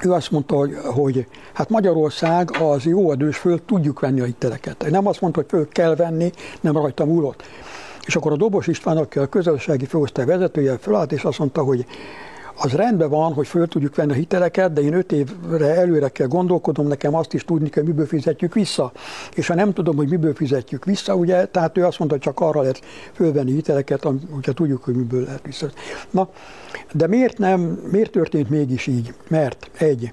ő 0.01 0.13
azt 0.13 0.31
mondta, 0.31 0.57
hogy, 0.57 0.77
hogy 0.95 1.27
hát 1.53 1.69
Magyarország 1.69 2.51
az 2.61 2.85
jó 2.85 3.11
adős, 3.11 3.37
föl 3.37 3.65
tudjuk 3.65 4.01
venni 4.01 4.21
a 4.21 4.25
hiteleket. 4.25 4.87
Nem 4.91 5.07
azt 5.07 5.21
mondta, 5.21 5.41
hogy 5.41 5.49
föl 5.49 5.69
kell 5.69 5.95
venni, 5.95 6.31
nem 6.61 6.77
rajta 6.77 7.05
múlott. 7.05 7.43
És 8.07 8.17
akkor 8.17 8.33
a 8.33 8.37
Dobos 8.37 8.67
István, 8.67 8.97
aki 8.97 9.19
a 9.19 9.27
közösségi 9.27 9.85
főosztály 9.85 10.25
vezetője, 10.25 10.79
fölállt, 10.79 11.13
és 11.13 11.25
azt 11.25 11.39
mondta, 11.39 11.63
hogy 11.63 11.87
az 12.61 12.73
rendben 12.73 13.09
van, 13.09 13.33
hogy 13.33 13.47
föl 13.47 13.67
tudjuk 13.67 13.95
venni 13.95 14.13
a 14.13 14.15
hiteleket, 14.15 14.73
de 14.73 14.81
én 14.81 14.95
öt 14.95 15.13
évre 15.13 15.75
előre 15.75 16.09
kell 16.09 16.27
gondolkodom, 16.27 16.87
nekem 16.87 17.15
azt 17.15 17.33
is 17.33 17.45
tudni 17.45 17.69
kell, 17.69 17.85
miből 17.85 18.07
fizetjük 18.07 18.55
vissza. 18.55 18.93
És 19.35 19.47
ha 19.47 19.55
nem 19.55 19.73
tudom, 19.73 19.97
hogy 19.97 20.09
miből 20.09 20.35
fizetjük 20.35 20.85
vissza, 20.85 21.15
ugye, 21.15 21.47
tehát 21.47 21.79
ő 21.79 21.85
azt 21.85 21.99
mondta, 21.99 22.17
hogy 22.17 22.25
csak 22.25 22.41
arra 22.41 22.61
lehet 22.61 22.81
fölvenni 23.13 23.53
hiteleket, 23.53 24.09
hogyha 24.31 24.53
tudjuk, 24.53 24.85
hogy 24.85 24.95
miből 24.95 25.25
lehet 25.25 25.43
vissza. 25.45 25.67
Na, 26.11 26.29
de 26.93 27.07
miért 27.07 27.39
nem, 27.39 27.61
miért 27.91 28.11
történt 28.11 28.51
mégis 28.51 28.87
így? 28.87 29.15
Mert 29.29 29.71
egy, 29.79 30.13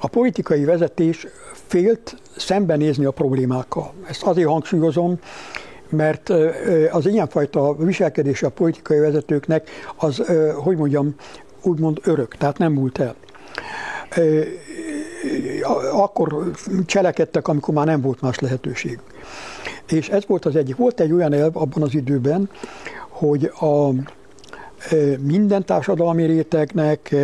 a 0.00 0.08
politikai 0.08 0.64
vezetés 0.64 1.26
félt 1.66 2.16
szembenézni 2.36 3.04
a 3.04 3.10
problémákkal. 3.10 3.92
Ezt 4.08 4.22
azért 4.22 4.48
hangsúlyozom, 4.48 5.18
mert 5.88 6.32
az 6.90 7.06
ilyenfajta 7.06 7.76
viselkedése 7.76 8.46
a 8.46 8.50
politikai 8.50 8.98
vezetőknek 8.98 9.70
az, 9.96 10.22
hogy 10.54 10.76
mondjam, 10.76 11.14
úgymond 11.62 12.00
örök, 12.02 12.34
tehát 12.34 12.58
nem 12.58 12.72
múlt 12.72 12.98
el. 12.98 13.14
Akkor 15.92 16.50
cselekedtek, 16.86 17.48
amikor 17.48 17.74
már 17.74 17.86
nem 17.86 18.00
volt 18.00 18.20
más 18.20 18.38
lehetőség. 18.38 18.98
És 19.88 20.08
ez 20.08 20.26
volt 20.26 20.44
az 20.44 20.56
egyik. 20.56 20.76
Volt 20.76 21.00
egy 21.00 21.12
olyan 21.12 21.32
elv 21.32 21.56
abban 21.56 21.82
az 21.82 21.94
időben, 21.94 22.50
hogy 23.08 23.44
a 23.44 23.90
minden 25.20 25.64
társadalmi 25.64 26.24
rétegnek 26.24 27.14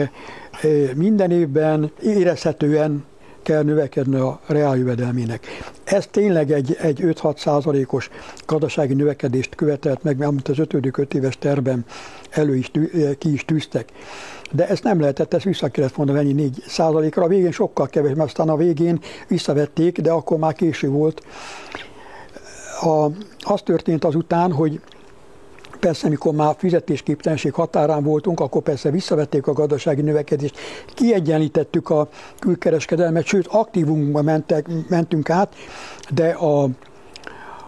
minden 0.95 1.31
évben 1.31 1.91
érezhetően 2.03 3.05
kell 3.47 3.63
növekedni 3.63 4.17
a 4.17 4.41
reáljövedelmének. 4.47 5.47
Ez 5.85 6.07
tényleg 6.07 6.51
egy, 6.53 6.77
egy 6.81 7.01
5-6 7.03 7.37
százalékos 7.39 8.11
gazdasági 8.47 8.95
növekedést 8.95 9.55
követelt 9.55 10.03
meg, 10.03 10.23
amit 10.23 10.49
az 10.49 10.59
5. 10.59 10.75
5 10.99 11.15
éves 11.15 11.39
terben 11.39 11.85
elő 12.31 12.57
is, 12.57 12.71
ki 13.19 13.33
is 13.33 13.45
tűztek. 13.45 13.89
De 14.53 14.69
ezt 14.69 14.83
nem 14.83 15.01
lehetett, 15.01 15.35
ezt 15.35 15.45
vissza 15.45 15.69
kellett 15.69 15.95
volna 15.95 16.13
venni 16.13 16.33
4 16.33 16.63
százalékra. 16.67 17.23
A 17.23 17.29
végén 17.29 17.53
sokkal 17.53 17.87
kevés, 17.87 18.15
mert 18.15 18.29
aztán 18.29 18.49
a 18.49 18.57
végén 18.57 19.01
visszavették, 19.29 20.01
de 20.01 20.11
akkor 20.11 20.39
már 20.39 20.55
késő 20.55 20.89
volt. 20.89 21.23
A, 22.81 23.07
az 23.39 23.63
történt 23.63 24.05
azután, 24.05 24.53
hogy 24.53 24.81
Persze, 25.81 26.09
mikor 26.09 26.35
már 26.35 26.55
fizetésképtelenség 26.59 27.53
határán 27.53 28.03
voltunk, 28.03 28.41
akkor 28.41 28.63
persze 28.63 28.91
visszavették 28.91 29.47
a 29.47 29.53
gazdasági 29.53 30.03
növekedést, 30.03 30.59
kiegyenlítettük 30.95 31.91
a 31.91 32.09
külkereskedelmet, 32.39 33.25
sőt, 33.25 33.47
aktívumunkba 33.47 34.23
mentek, 34.23 34.67
mentünk 34.89 35.31
át, 35.31 35.55
de 36.11 36.29
a, 36.29 36.69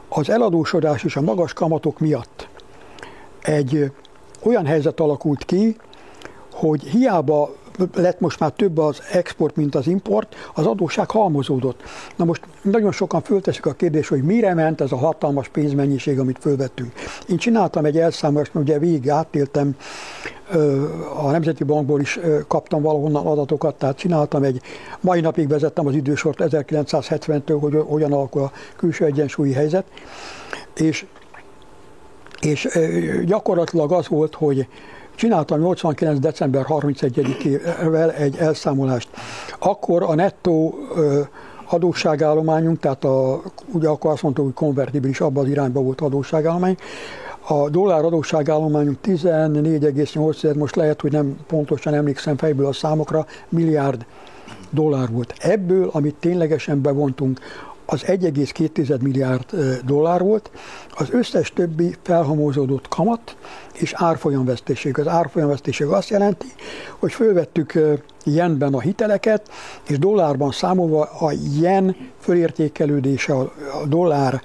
az 0.09 0.31
eladósodás 0.31 1.05
és 1.05 1.17
a 1.17 1.21
magas 1.21 1.53
kamatok 1.53 1.99
miatt 1.99 2.49
egy 3.43 3.93
olyan 4.43 4.67
helyzet 4.67 5.01
alakult 5.01 5.45
ki, 5.45 5.77
hogy 6.53 6.83
hiába 6.83 7.55
lett 7.95 8.21
most 8.21 8.41
már 8.41 8.51
több 8.51 8.79
az 8.79 9.03
export, 9.13 9.57
mint 9.57 9.75
az 9.75 9.87
import, 9.87 10.35
az 10.55 10.67
adósság 10.67 11.11
halmozódott. 11.11 11.83
Na 12.17 12.25
most 12.25 12.43
nagyon 12.63 12.93
sokan 12.93 13.23
fölteszik 13.23 13.67
a 13.67 13.73
kérdést, 13.73 14.09
hogy 14.09 14.23
mire 14.23 14.55
ment 14.55 14.81
ez 14.81 14.93
a 14.93 14.97
hatalmas 14.97 15.49
pénzmennyiség, 15.49 16.19
amit 16.19 16.39
fölvettünk. 16.41 16.93
Én 17.29 17.37
csináltam 17.37 17.85
egy 17.85 17.99
elszámolást, 17.99 18.55
mert 18.55 18.69
ugye 18.69 18.79
végig 18.79 19.11
átéltem, 19.11 19.77
a 21.23 21.31
Nemzeti 21.31 21.65
Bankból 21.65 22.01
is 22.01 22.19
kaptam 22.49 22.83
valahonnan 22.83 23.27
adatokat, 23.27 23.75
tehát 23.75 23.97
csináltam 23.97 24.43
egy, 24.43 24.61
mai 25.01 25.21
napig 25.21 25.49
vezettem 25.49 25.87
az 25.87 25.95
idősort 25.95 26.39
1970-től, 26.41 27.57
hogy 27.61 27.83
hogyan 27.87 28.13
alakul 28.13 28.43
a 28.43 28.53
külső 28.77 29.05
egyensúlyi 29.05 29.53
helyzet, 29.53 29.85
és, 30.75 31.07
és 32.41 32.69
gyakorlatilag 33.25 33.93
az 33.93 34.09
volt, 34.09 34.35
hogy 34.35 34.67
Csináltam 35.19 35.61
89. 35.61 36.19
december 36.19 36.65
31-ével 36.69 38.19
egy 38.19 38.37
elszámolást. 38.37 39.09
Akkor 39.59 40.03
a 40.03 40.15
nettó 40.15 40.75
adósságállományunk, 41.65 42.79
tehát 42.81 43.05
a, 43.05 43.43
ugye 43.73 43.89
akkor 43.89 44.11
azt 44.11 44.23
mondtuk, 44.23 44.45
hogy 44.45 44.55
konvertibilis, 44.55 45.21
abban 45.21 45.45
az 45.45 45.51
irányban 45.51 45.85
volt 45.85 46.01
adósságállomány, 46.01 46.77
a 47.49 47.69
dollár 47.69 48.05
adósságállományunk 48.05 48.99
14,8, 49.05 50.57
most 50.57 50.77
lehet, 50.77 51.01
hogy 51.01 51.13
nem 51.13 51.37
pontosan 51.47 51.95
emlékszem 51.95 52.37
fejből 52.37 52.67
a 52.67 52.73
számokra, 52.73 53.27
milliárd 53.49 54.07
dollár 54.71 55.11
volt. 55.11 55.35
Ebből, 55.39 55.91
amit 55.93 56.15
ténylegesen 56.15 56.83
bevontunk, 56.83 57.41
az 57.91 58.03
1,2 58.07 59.01
milliárd 59.01 59.45
dollár 59.85 60.21
volt, 60.23 60.51
az 60.97 61.11
összes 61.11 61.53
többi 61.53 61.95
felhamózódott 62.03 62.89
kamat 62.89 63.37
és 63.75 63.93
árfolyamvesztéség. 63.97 64.99
Az 64.99 65.07
árfolyamvesztéség 65.07 65.87
azt 65.87 66.09
jelenti, 66.09 66.47
hogy 66.99 67.13
fölvettük 67.13 67.79
jenben 68.25 68.75
a 68.75 68.81
hiteleket, 68.81 69.51
és 69.89 69.99
dollárban 69.99 70.51
számolva 70.51 71.03
a 71.03 71.33
jen 71.61 71.97
fölértékelődése 72.21 73.35
a 73.35 73.53
dollár 73.87 74.43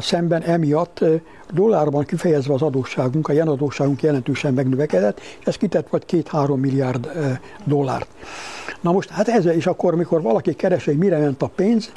szemben 0.00 0.42
emiatt 0.42 1.04
dollárban 1.52 2.04
kifejezve 2.04 2.54
az 2.54 2.62
adósságunk, 2.62 3.28
a 3.28 3.32
jen 3.32 3.48
adósságunk 3.48 4.02
jelentősen 4.02 4.54
megnövekedett, 4.54 5.20
és 5.40 5.46
ez 5.46 5.56
kitett 5.56 5.88
vagy 5.88 6.04
két-három 6.04 6.60
milliárd 6.60 7.10
dollárt. 7.64 8.08
Na 8.80 8.92
most, 8.92 9.10
hát 9.10 9.28
ez 9.28 9.46
is 9.46 9.66
akkor, 9.66 9.94
mikor 9.94 10.22
valaki 10.22 10.54
keres, 10.54 10.84
hogy 10.84 10.98
mire 10.98 11.18
ment 11.18 11.42
a 11.42 11.46
pénz, 11.46 11.92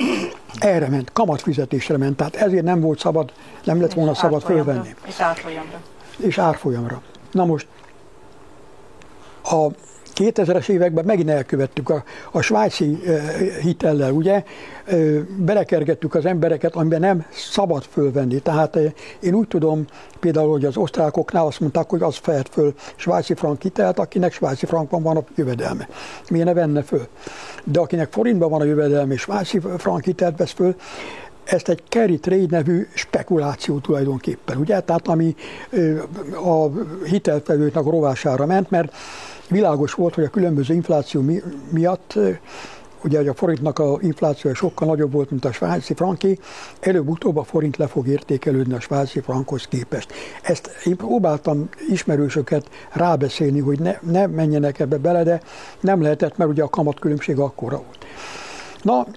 erre 0.59 0.87
ment, 0.87 1.11
kamatfizetésre 1.13 1.97
ment, 1.97 2.17
tehát 2.17 2.35
ezért 2.35 2.63
nem 2.63 2.79
volt 2.79 2.99
szabad, 2.99 3.31
nem 3.63 3.81
lett 3.81 3.93
volna 3.93 4.13
szabad 4.13 4.41
fölvenni. 4.41 4.95
És 5.07 5.19
árfolyamra. 5.19 5.81
És 6.17 6.37
árfolyamra. 6.37 7.01
Na 7.31 7.45
most, 7.45 7.67
a 9.43 9.67
2000-es 10.21 10.69
években 10.69 11.05
megint 11.05 11.29
elkövettük 11.29 11.89
a, 11.89 12.03
a 12.31 12.41
svájci 12.41 12.99
hitellel, 13.61 14.11
ugye, 14.11 14.43
belekergettük 15.37 16.15
az 16.15 16.25
embereket, 16.25 16.75
amiben 16.75 16.99
nem 16.99 17.25
szabad 17.31 17.83
fölvenni. 17.83 18.39
Tehát 18.39 18.77
én 19.19 19.33
úgy 19.33 19.47
tudom, 19.47 19.85
például, 20.19 20.51
hogy 20.51 20.65
az 20.65 20.77
osztrákoknál 20.77 21.45
azt 21.45 21.59
mondták, 21.59 21.89
hogy 21.89 22.01
az 22.01 22.15
fehet 22.15 22.49
föl 22.49 22.73
svájci 22.95 23.33
frank 23.33 23.61
hitelt, 23.61 23.99
akinek 23.99 24.33
svájci 24.33 24.65
frankban 24.65 25.01
van 25.03 25.17
a 25.17 25.23
jövedelme. 25.35 25.87
Miért 26.29 26.45
ne 26.45 26.53
venne 26.53 26.81
föl? 26.81 27.07
De 27.63 27.79
akinek 27.79 28.11
forintban 28.11 28.49
van 28.49 28.61
a 28.61 28.65
jövedelme 28.65 29.17
svájci 29.17 29.59
frank 29.77 30.03
hitelt 30.03 30.37
vesz 30.37 30.51
föl, 30.51 30.75
ezt 31.43 31.69
egy 31.69 31.81
carry 31.89 32.19
trade 32.19 32.45
nevű 32.49 32.87
spekuláció 32.93 33.79
tulajdonképpen, 33.79 34.57
ugye? 34.57 34.79
Tehát 34.79 35.07
ami 35.07 35.35
a 36.43 36.67
hitelfelőknek 37.05 37.85
a 37.85 37.89
rovására 37.91 38.45
ment, 38.45 38.69
mert 38.69 38.93
világos 39.51 39.93
volt, 39.93 40.15
hogy 40.15 40.23
a 40.23 40.29
különböző 40.29 40.73
infláció 40.73 41.21
mi, 41.21 41.41
miatt 41.69 42.17
ugye 43.03 43.29
a 43.29 43.33
forintnak 43.33 43.79
a 43.79 43.97
inflációja 44.01 44.55
sokkal 44.55 44.87
nagyobb 44.87 45.11
volt, 45.11 45.29
mint 45.29 45.45
a 45.45 45.51
svájci 45.51 45.93
franki, 45.93 46.39
előbb-utóbb 46.79 47.37
a 47.37 47.43
forint 47.43 47.77
le 47.77 47.87
fog 47.87 48.07
értékelődni 48.07 48.73
a 48.73 48.79
svájci 48.79 49.19
frankhoz 49.19 49.67
képest. 49.67 50.13
Ezt 50.41 50.69
én 50.85 50.95
próbáltam 50.95 51.69
ismerősöket 51.89 52.69
rábeszélni, 52.91 53.59
hogy 53.59 53.79
ne, 53.79 53.97
ne 54.01 54.27
menjenek 54.27 54.79
ebbe 54.79 54.97
bele, 54.97 55.23
de 55.23 55.41
nem 55.79 56.01
lehetett, 56.01 56.37
mert 56.37 56.49
ugye 56.49 56.63
a 56.63 56.69
kamatkülönbség 56.69 57.39
akkora 57.39 57.75
volt. 57.75 58.05
Na, 58.81 59.07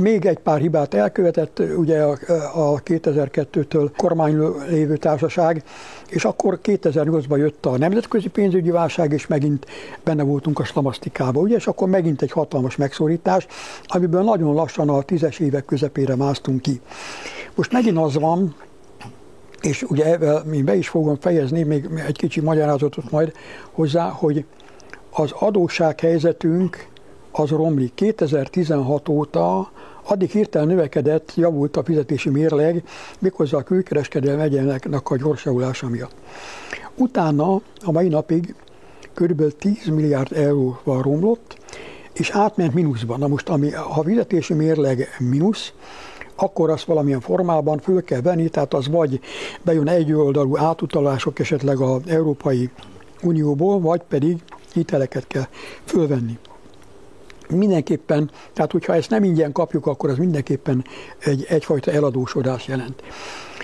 még 0.00 0.26
egy 0.26 0.38
pár 0.38 0.60
hibát 0.60 0.94
elkövetett, 0.94 1.62
ugye 1.76 2.02
a, 2.02 2.18
a 2.54 2.82
2002-től 2.82 3.90
kormányló 3.96 4.56
lévő 4.68 4.96
társaság, 4.96 5.62
és 6.10 6.24
akkor 6.24 6.58
2008-ban 6.62 7.38
jött 7.38 7.66
a 7.66 7.78
nemzetközi 7.78 8.28
pénzügyi 8.28 8.70
válság, 8.70 9.12
és 9.12 9.26
megint 9.26 9.66
benne 10.04 10.22
voltunk 10.22 10.58
a 10.58 10.64
slamasztikában, 10.64 11.42
ugye, 11.42 11.56
és 11.56 11.66
akkor 11.66 11.88
megint 11.88 12.22
egy 12.22 12.32
hatalmas 12.32 12.76
megszorítás, 12.76 13.46
amiből 13.86 14.22
nagyon 14.22 14.54
lassan 14.54 14.88
a 14.88 15.02
tízes 15.02 15.38
évek 15.38 15.64
közepére 15.64 16.16
másztunk 16.16 16.62
ki. 16.62 16.80
Most 17.54 17.72
megint 17.72 17.98
az 17.98 18.14
van, 18.14 18.54
és 19.60 19.82
ugye 19.82 20.12
ebben 20.12 20.46
mi 20.46 20.62
be 20.62 20.74
is 20.74 20.88
fogom 20.88 21.16
fejezni, 21.20 21.62
még 21.62 21.88
egy 22.06 22.16
kicsi 22.16 22.40
magyarázatot 22.40 23.10
majd 23.10 23.32
hozzá, 23.70 24.08
hogy 24.08 24.44
az 25.10 25.30
adóssághelyzetünk 25.32 26.88
az 27.32 27.48
romlik. 27.48 27.94
2016 27.94 29.08
óta 29.08 29.70
addig 30.10 30.30
hirtelen 30.30 30.66
növekedett, 30.66 31.32
javult 31.34 31.76
a 31.76 31.84
fizetési 31.84 32.28
mérleg, 32.28 32.82
méghozzá 33.18 33.58
a 33.58 33.62
külkereskedelmi 33.62 34.42
egyenletnek 34.42 35.10
a 35.10 35.16
gyorsulása 35.16 35.88
miatt. 35.88 36.14
Utána 36.94 37.60
a 37.84 37.92
mai 37.92 38.08
napig 38.08 38.54
kb. 39.14 39.56
10 39.58 39.86
milliárd 39.86 40.32
euróval 40.32 41.02
romlott, 41.02 41.58
és 42.12 42.30
átment 42.30 42.74
mínuszba. 42.74 43.16
Na 43.16 43.28
most, 43.28 43.48
ami, 43.48 43.70
ha 43.70 44.00
a 44.00 44.04
fizetési 44.04 44.54
mérleg 44.54 45.08
mínusz, 45.18 45.72
akkor 46.34 46.70
azt 46.70 46.84
valamilyen 46.84 47.20
formában 47.20 47.78
föl 47.78 48.04
kell 48.04 48.20
venni, 48.20 48.48
tehát 48.48 48.74
az 48.74 48.88
vagy 48.88 49.20
bejön 49.62 49.88
egy 49.88 50.12
oldalú 50.12 50.56
átutalások 50.56 51.38
esetleg 51.38 51.78
az 51.78 52.02
Európai 52.06 52.70
Unióból, 53.22 53.80
vagy 53.80 54.02
pedig 54.08 54.38
hiteleket 54.72 55.26
kell 55.26 55.46
fölvenni 55.84 56.38
mindenképpen, 57.58 58.30
tehát 58.52 58.72
hogyha 58.72 58.94
ezt 58.94 59.10
nem 59.10 59.24
ingyen 59.24 59.52
kapjuk, 59.52 59.86
akkor 59.86 60.10
az 60.10 60.18
mindenképpen 60.18 60.84
egy, 61.18 61.46
egyfajta 61.48 61.90
eladósodás 61.90 62.66
jelent. 62.68 63.02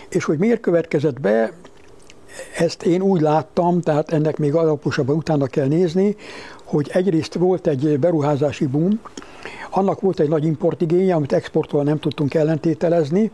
És 0.09 0.25
hogy 0.25 0.39
miért 0.39 0.61
következett 0.61 1.21
be, 1.21 1.53
ezt 2.59 2.83
én 2.83 3.03
úgy 3.03 3.21
láttam, 3.21 3.81
tehát 3.81 4.13
ennek 4.13 4.39
még 4.39 4.55
alaposabban 4.55 5.17
utána 5.17 5.47
kell 5.47 5.67
nézni, 5.67 6.17
hogy 6.65 6.91
egyrészt 6.93 7.35
volt 7.35 7.67
egy 7.67 7.99
beruházási 7.99 8.67
boom, 8.67 9.01
annak 9.71 10.01
volt 10.01 10.21
egy 10.21 10.29
nagy 10.29 10.45
importigénye, 10.45 11.15
amit 11.15 11.33
exporttal 11.33 11.83
nem 11.83 11.99
tudtunk 11.99 12.35
ellentételezni, 12.35 13.31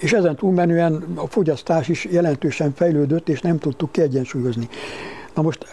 és 0.00 0.12
ezen 0.12 0.36
túlmenően 0.36 1.04
a 1.14 1.26
fogyasztás 1.26 1.88
is 1.88 2.04
jelentősen 2.04 2.72
fejlődött, 2.74 3.28
és 3.28 3.40
nem 3.40 3.58
tudtuk 3.58 3.92
kiegyensúlyozni. 3.92 4.68
Na 5.34 5.42
most 5.42 5.66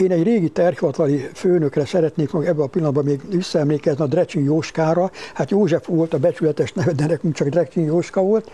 én 0.00 0.10
egy 0.10 0.22
régi 0.22 0.48
terhivatali 0.48 1.28
főnökre 1.34 1.86
szeretnék 1.86 2.32
meg 2.32 2.46
ebben 2.46 2.64
a 2.64 2.66
pillanatban 2.66 3.04
még 3.04 3.20
visszaemlékezni 3.30 4.04
a 4.04 4.06
Drecsin 4.06 4.44
Jóskára. 4.44 5.10
Hát 5.34 5.50
József 5.50 5.86
volt 5.86 6.14
a 6.14 6.18
becsületes 6.18 6.72
neve, 6.72 6.92
de 6.92 7.06
nekünk 7.06 7.34
csak 7.34 7.48
Drecsin 7.48 7.84
Jóska 7.84 8.22
volt. 8.22 8.50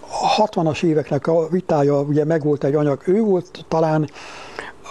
A 0.00 0.46
60-as 0.46 0.82
éveknek 0.82 1.26
a 1.26 1.48
vitája, 1.48 2.00
ugye 2.00 2.24
megvolt 2.24 2.64
egy 2.64 2.74
anyag, 2.74 3.02
ő 3.04 3.20
volt 3.20 3.64
talán 3.68 4.08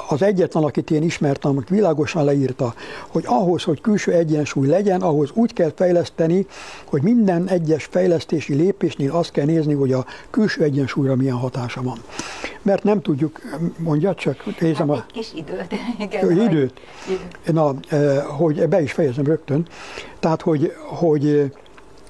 az 0.07 0.21
egyetlen, 0.21 0.63
akit 0.63 0.91
én 0.91 1.03
ismertem, 1.03 1.51
amit 1.51 1.69
világosan 1.69 2.23
leírta, 2.23 2.73
hogy 3.07 3.23
ahhoz, 3.27 3.63
hogy 3.63 3.81
külső 3.81 4.11
egyensúly 4.11 4.67
legyen, 4.67 5.01
ahhoz 5.01 5.29
úgy 5.33 5.53
kell 5.53 5.71
fejleszteni, 5.75 6.45
hogy 6.85 7.01
minden 7.01 7.47
egyes 7.47 7.87
fejlesztési 7.91 8.53
lépésnél 8.53 9.11
azt 9.11 9.31
kell 9.31 9.45
nézni, 9.45 9.73
hogy 9.73 9.91
a 9.91 10.05
külső 10.29 10.63
egyensúlyra 10.63 11.15
milyen 11.15 11.35
hatása 11.35 11.81
van. 11.81 11.97
Mert 12.61 12.83
nem 12.83 13.01
tudjuk, 13.01 13.41
mondja 13.77 14.15
csak, 14.15 14.59
nézem 14.59 14.89
hát 14.89 14.97
a... 14.97 15.05
kis 15.13 15.33
időt. 15.35 15.73
Igen, 16.05 16.31
időt. 16.31 16.79
Na, 17.51 17.73
eh, 17.89 18.23
hogy 18.23 18.67
be 18.67 18.81
is 18.81 18.91
fejezem 18.91 19.25
rögtön. 19.25 19.67
Tehát, 20.19 20.41
hogy, 20.41 20.73
hogy 20.77 21.51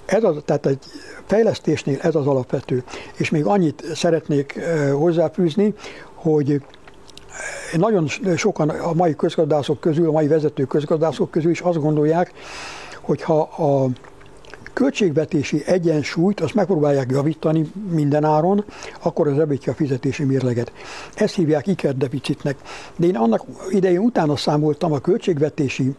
ez 0.05 0.23
az, 0.23 0.35
tehát 0.45 0.65
egy 0.65 0.79
fejlesztésnél 1.25 1.99
ez 2.01 2.15
az 2.15 2.27
alapvető. 2.27 2.83
És 3.15 3.29
még 3.29 3.45
annyit 3.45 3.83
szeretnék 3.93 4.55
eh, 4.55 4.91
hozzáfűzni, 4.91 5.73
hogy 6.13 6.61
nagyon 7.73 8.07
sokan 8.35 8.69
a 8.69 8.93
mai 8.93 9.15
közgazdászok 9.15 9.79
közül, 9.79 10.07
a 10.07 10.11
mai 10.11 10.27
vezető 10.27 10.63
közgazdászok 10.63 11.31
közül 11.31 11.51
is 11.51 11.59
azt 11.59 11.79
gondolják, 11.79 12.31
hogy 13.01 13.21
ha 13.21 13.39
a 13.41 13.89
költségvetési 14.73 15.63
egyensúlyt 15.65 16.39
azt 16.39 16.53
megpróbálják 16.53 17.11
javítani 17.11 17.71
minden 17.89 18.23
áron, 18.23 18.65
akkor 19.03 19.27
az 19.27 19.35
javítja 19.35 19.71
a 19.71 19.75
fizetési 19.75 20.23
mérleget. 20.23 20.71
Ezt 21.13 21.35
hívják 21.35 21.67
ikerdeficitnek. 21.67 22.57
De 22.95 23.07
én 23.07 23.15
annak 23.15 23.45
idején 23.69 23.99
utána 23.99 24.35
számoltam 24.35 24.91
a 24.91 24.99
költségvetési 24.99 25.95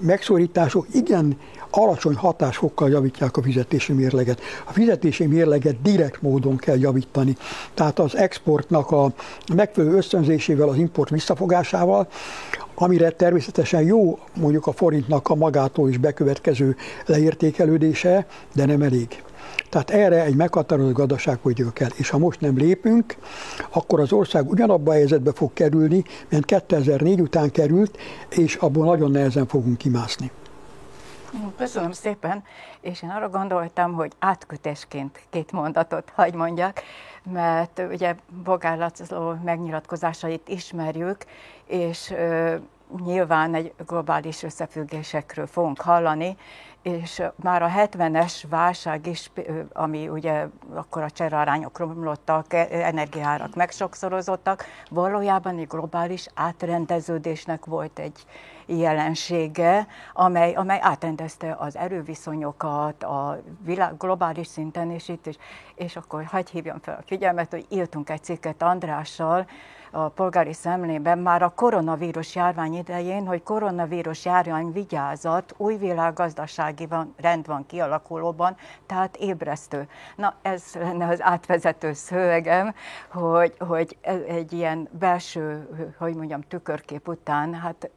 megszorítások 0.00 0.86
igen 0.92 1.36
alacsony 1.70 2.14
hatásfokkal 2.14 2.90
javítják 2.90 3.36
a 3.36 3.42
fizetési 3.42 3.92
mérleget. 3.92 4.40
A 4.64 4.72
fizetési 4.72 5.26
mérleget 5.26 5.82
direkt 5.82 6.22
módon 6.22 6.56
kell 6.56 6.78
javítani. 6.78 7.36
Tehát 7.74 7.98
az 7.98 8.16
exportnak 8.16 8.90
a 8.90 9.12
megfelelő 9.54 9.96
ösztönzésével, 9.96 10.68
az 10.68 10.76
import 10.76 11.10
visszafogásával, 11.10 12.08
amire 12.74 13.10
természetesen 13.10 13.82
jó 13.82 14.18
mondjuk 14.36 14.66
a 14.66 14.72
forintnak 14.72 15.28
a 15.28 15.34
magától 15.34 15.88
is 15.88 15.98
bekövetkező 15.98 16.76
leértékelődése, 17.06 18.26
de 18.54 18.64
nem 18.64 18.82
elég. 18.82 19.22
Tehát 19.70 19.90
erre 19.90 20.24
egy 20.24 20.36
meghatározott 20.36 20.92
gazdaságpolitika 20.92 21.70
kell. 21.70 21.88
És 21.96 22.10
ha 22.10 22.18
most 22.18 22.40
nem 22.40 22.56
lépünk, 22.56 23.16
akkor 23.70 24.00
az 24.00 24.12
ország 24.12 24.50
ugyanabba 24.50 24.90
a 24.90 24.94
helyzetbe 24.94 25.32
fog 25.32 25.52
kerülni, 25.52 26.04
mint 26.28 26.44
2004 26.44 27.20
után 27.20 27.50
került, 27.50 27.98
és 28.28 28.54
abból 28.54 28.84
nagyon 28.84 29.10
nehezen 29.10 29.46
fogunk 29.46 29.78
kimászni. 29.78 30.30
Köszönöm 31.56 31.92
szépen, 31.92 32.42
és 32.80 33.02
én 33.02 33.10
arra 33.10 33.28
gondoltam, 33.28 33.92
hogy 33.92 34.12
átkötésként 34.18 35.20
két 35.30 35.52
mondatot 35.52 36.12
hagy 36.14 36.34
mondjak, 36.34 36.82
mert 37.22 37.82
ugye 37.90 38.14
Bogár 38.44 38.78
László 38.78 39.34
megnyilatkozásait 39.44 40.48
ismerjük, 40.48 41.16
és 41.66 42.10
ö, 42.10 42.54
nyilván 43.04 43.54
egy 43.54 43.72
globális 43.86 44.42
összefüggésekről 44.42 45.46
fogunk 45.46 45.80
hallani, 45.80 46.36
és 46.82 47.22
már 47.36 47.62
a 47.62 47.68
70-es 47.68 48.42
válság 48.48 49.06
is, 49.06 49.30
ami 49.72 50.08
ugye 50.08 50.46
akkor 50.74 51.02
a 51.02 51.10
cserarányok 51.10 51.78
romlottak, 51.78 52.52
e, 52.52 52.66
energiárak 52.70 53.54
megsokszorozottak, 53.54 54.64
valójában 54.90 55.58
egy 55.58 55.66
globális 55.66 56.26
átrendeződésnek 56.34 57.64
volt 57.64 57.98
egy 57.98 58.24
jelensége, 58.66 59.86
amely, 60.12 60.54
amely 60.54 60.78
átrendezte 60.82 61.56
az 61.58 61.76
erőviszonyokat 61.76 63.02
a 63.02 63.40
világ, 63.64 63.96
globális 63.96 64.46
szinten, 64.46 64.90
és 64.90 65.08
itt 65.08 65.26
is. 65.26 65.36
És 65.74 65.96
akkor 65.96 66.24
hagyj 66.24 66.50
hívjam 66.52 66.78
fel 66.80 66.96
a 67.00 67.04
figyelmet, 67.06 67.50
hogy 67.50 67.66
írtunk 67.68 68.10
egy 68.10 68.22
cikket 68.22 68.62
Andrással, 68.62 69.46
a 69.90 70.08
polgári 70.08 70.52
szemlében 70.52 71.18
már 71.18 71.42
a 71.42 71.48
koronavírus 71.48 72.34
járvány 72.34 72.74
idején, 72.74 73.26
hogy 73.26 73.42
koronavírus 73.42 74.24
járvány 74.24 74.72
vigyázat, 74.72 75.54
új 75.56 75.76
világgazdasági 75.76 76.86
van, 76.86 77.14
rend 77.16 77.46
van 77.46 77.66
kialakulóban, 77.66 78.56
tehát 78.86 79.16
ébresztő. 79.16 79.88
Na 80.16 80.34
ez 80.42 80.64
lenne 80.74 81.06
az 81.06 81.22
átvezető 81.22 81.92
szövegem, 81.92 82.74
hogy, 83.10 83.54
hogy 83.58 83.96
egy 84.26 84.52
ilyen 84.52 84.88
belső, 84.98 85.68
hogy 85.98 86.14
mondjam, 86.14 86.40
tükörkép 86.40 87.08
után, 87.08 87.54
hát 87.54 87.90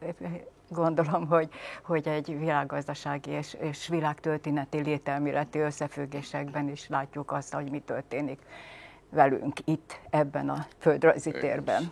gondolom, 0.69 1.27
hogy, 1.27 1.49
hogy 1.84 2.08
egy 2.08 2.39
világgazdasági 2.39 3.32
és, 3.32 3.53
és 3.60 3.88
világtörténeti 3.88 4.82
lételméleti 4.82 5.60
összefüggésekben 5.60 6.69
is 6.69 6.88
látjuk 6.88 7.32
azt, 7.32 7.53
hogy 7.53 7.69
mi 7.69 7.79
történik 7.79 8.39
velünk 9.13 9.58
itt 9.65 9.99
ebben 10.10 10.49
a 10.49 10.65
földrajzi 10.80 11.32
térben. 11.32 11.91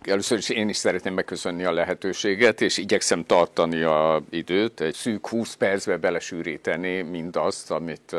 Először 0.00 0.38
is 0.38 0.48
én 0.48 0.68
is 0.68 0.76
szeretném 0.76 1.14
megköszönni 1.14 1.64
a 1.64 1.72
lehetőséget, 1.72 2.60
és 2.60 2.78
igyekszem 2.78 3.24
tartani 3.24 3.82
a 3.82 4.22
időt, 4.30 4.80
egy 4.80 4.94
szűk 4.94 5.28
20 5.28 5.54
percbe 5.54 5.96
belesűríteni 5.96 7.02
mindazt, 7.02 7.70
amit 7.70 8.12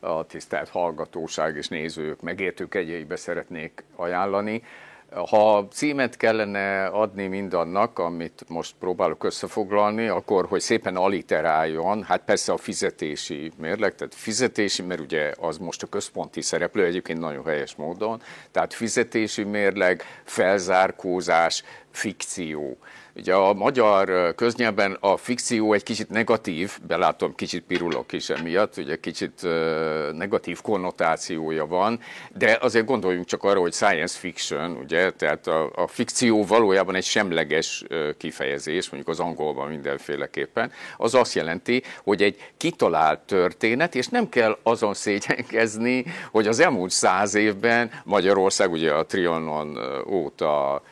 a 0.00 0.24
tisztelt 0.26 0.68
hallgatóság 0.68 1.56
és 1.56 1.68
nézők, 1.68 2.20
megértők 2.20 2.74
egyeibe 2.74 3.16
szeretnék 3.16 3.84
ajánlani. 3.96 4.62
Ha 5.10 5.68
címet 5.70 6.16
kellene 6.16 6.86
adni 6.86 7.26
mindannak, 7.26 7.98
amit 7.98 8.44
most 8.48 8.74
próbálok 8.78 9.24
összefoglalni, 9.24 10.06
akkor, 10.06 10.46
hogy 10.46 10.60
szépen 10.60 10.96
aliteráljon, 10.96 12.02
hát 12.02 12.20
persze 12.24 12.52
a 12.52 12.56
fizetési 12.56 13.52
mérleg, 13.56 13.94
tehát 13.94 14.14
fizetési, 14.14 14.82
mert 14.82 15.00
ugye 15.00 15.32
az 15.40 15.58
most 15.58 15.82
a 15.82 15.86
központi 15.86 16.40
szereplő, 16.40 16.84
egyébként 16.84 17.18
nagyon 17.18 17.44
helyes 17.44 17.74
módon, 17.74 18.22
tehát 18.50 18.74
fizetési 18.74 19.42
mérleg, 19.42 20.02
felzárkózás, 20.24 21.62
fikció. 21.90 22.78
Ugye 23.18 23.34
a 23.34 23.52
magyar 23.52 24.34
köznyelben 24.34 24.96
a 25.00 25.16
fikció 25.16 25.72
egy 25.72 25.82
kicsit 25.82 26.08
negatív, 26.08 26.78
belátom, 26.86 27.34
kicsit 27.34 27.62
pirulok 27.62 28.12
is 28.12 28.30
emiatt, 28.30 28.76
ugye 28.76 28.96
kicsit 28.96 29.46
negatív 30.12 30.60
konnotációja 30.60 31.66
van, 31.66 32.00
de 32.36 32.58
azért 32.60 32.86
gondoljunk 32.86 33.26
csak 33.26 33.44
arra, 33.44 33.60
hogy 33.60 33.72
science 33.72 34.18
fiction, 34.18 34.76
ugye, 34.82 35.10
tehát 35.10 35.46
a, 35.46 35.70
a 35.74 35.86
fikció 35.86 36.44
valójában 36.44 36.94
egy 36.94 37.04
semleges 37.04 37.84
kifejezés, 38.18 38.90
mondjuk 38.90 39.12
az 39.12 39.20
angolban 39.20 39.68
mindenféleképpen, 39.68 40.72
az 40.96 41.14
azt 41.14 41.34
jelenti, 41.34 41.82
hogy 42.02 42.22
egy 42.22 42.50
kitalált 42.56 43.20
történet, 43.20 43.94
és 43.94 44.06
nem 44.06 44.28
kell 44.28 44.58
azon 44.62 44.94
szégyenkezni, 44.94 46.04
hogy 46.30 46.46
az 46.46 46.60
elmúlt 46.60 46.90
száz 46.90 47.34
évben 47.34 47.90
Magyarország 48.04 48.72
ugye 48.72 48.92
a 48.92 49.06
Trianon 49.06 49.78
óta 50.06 50.82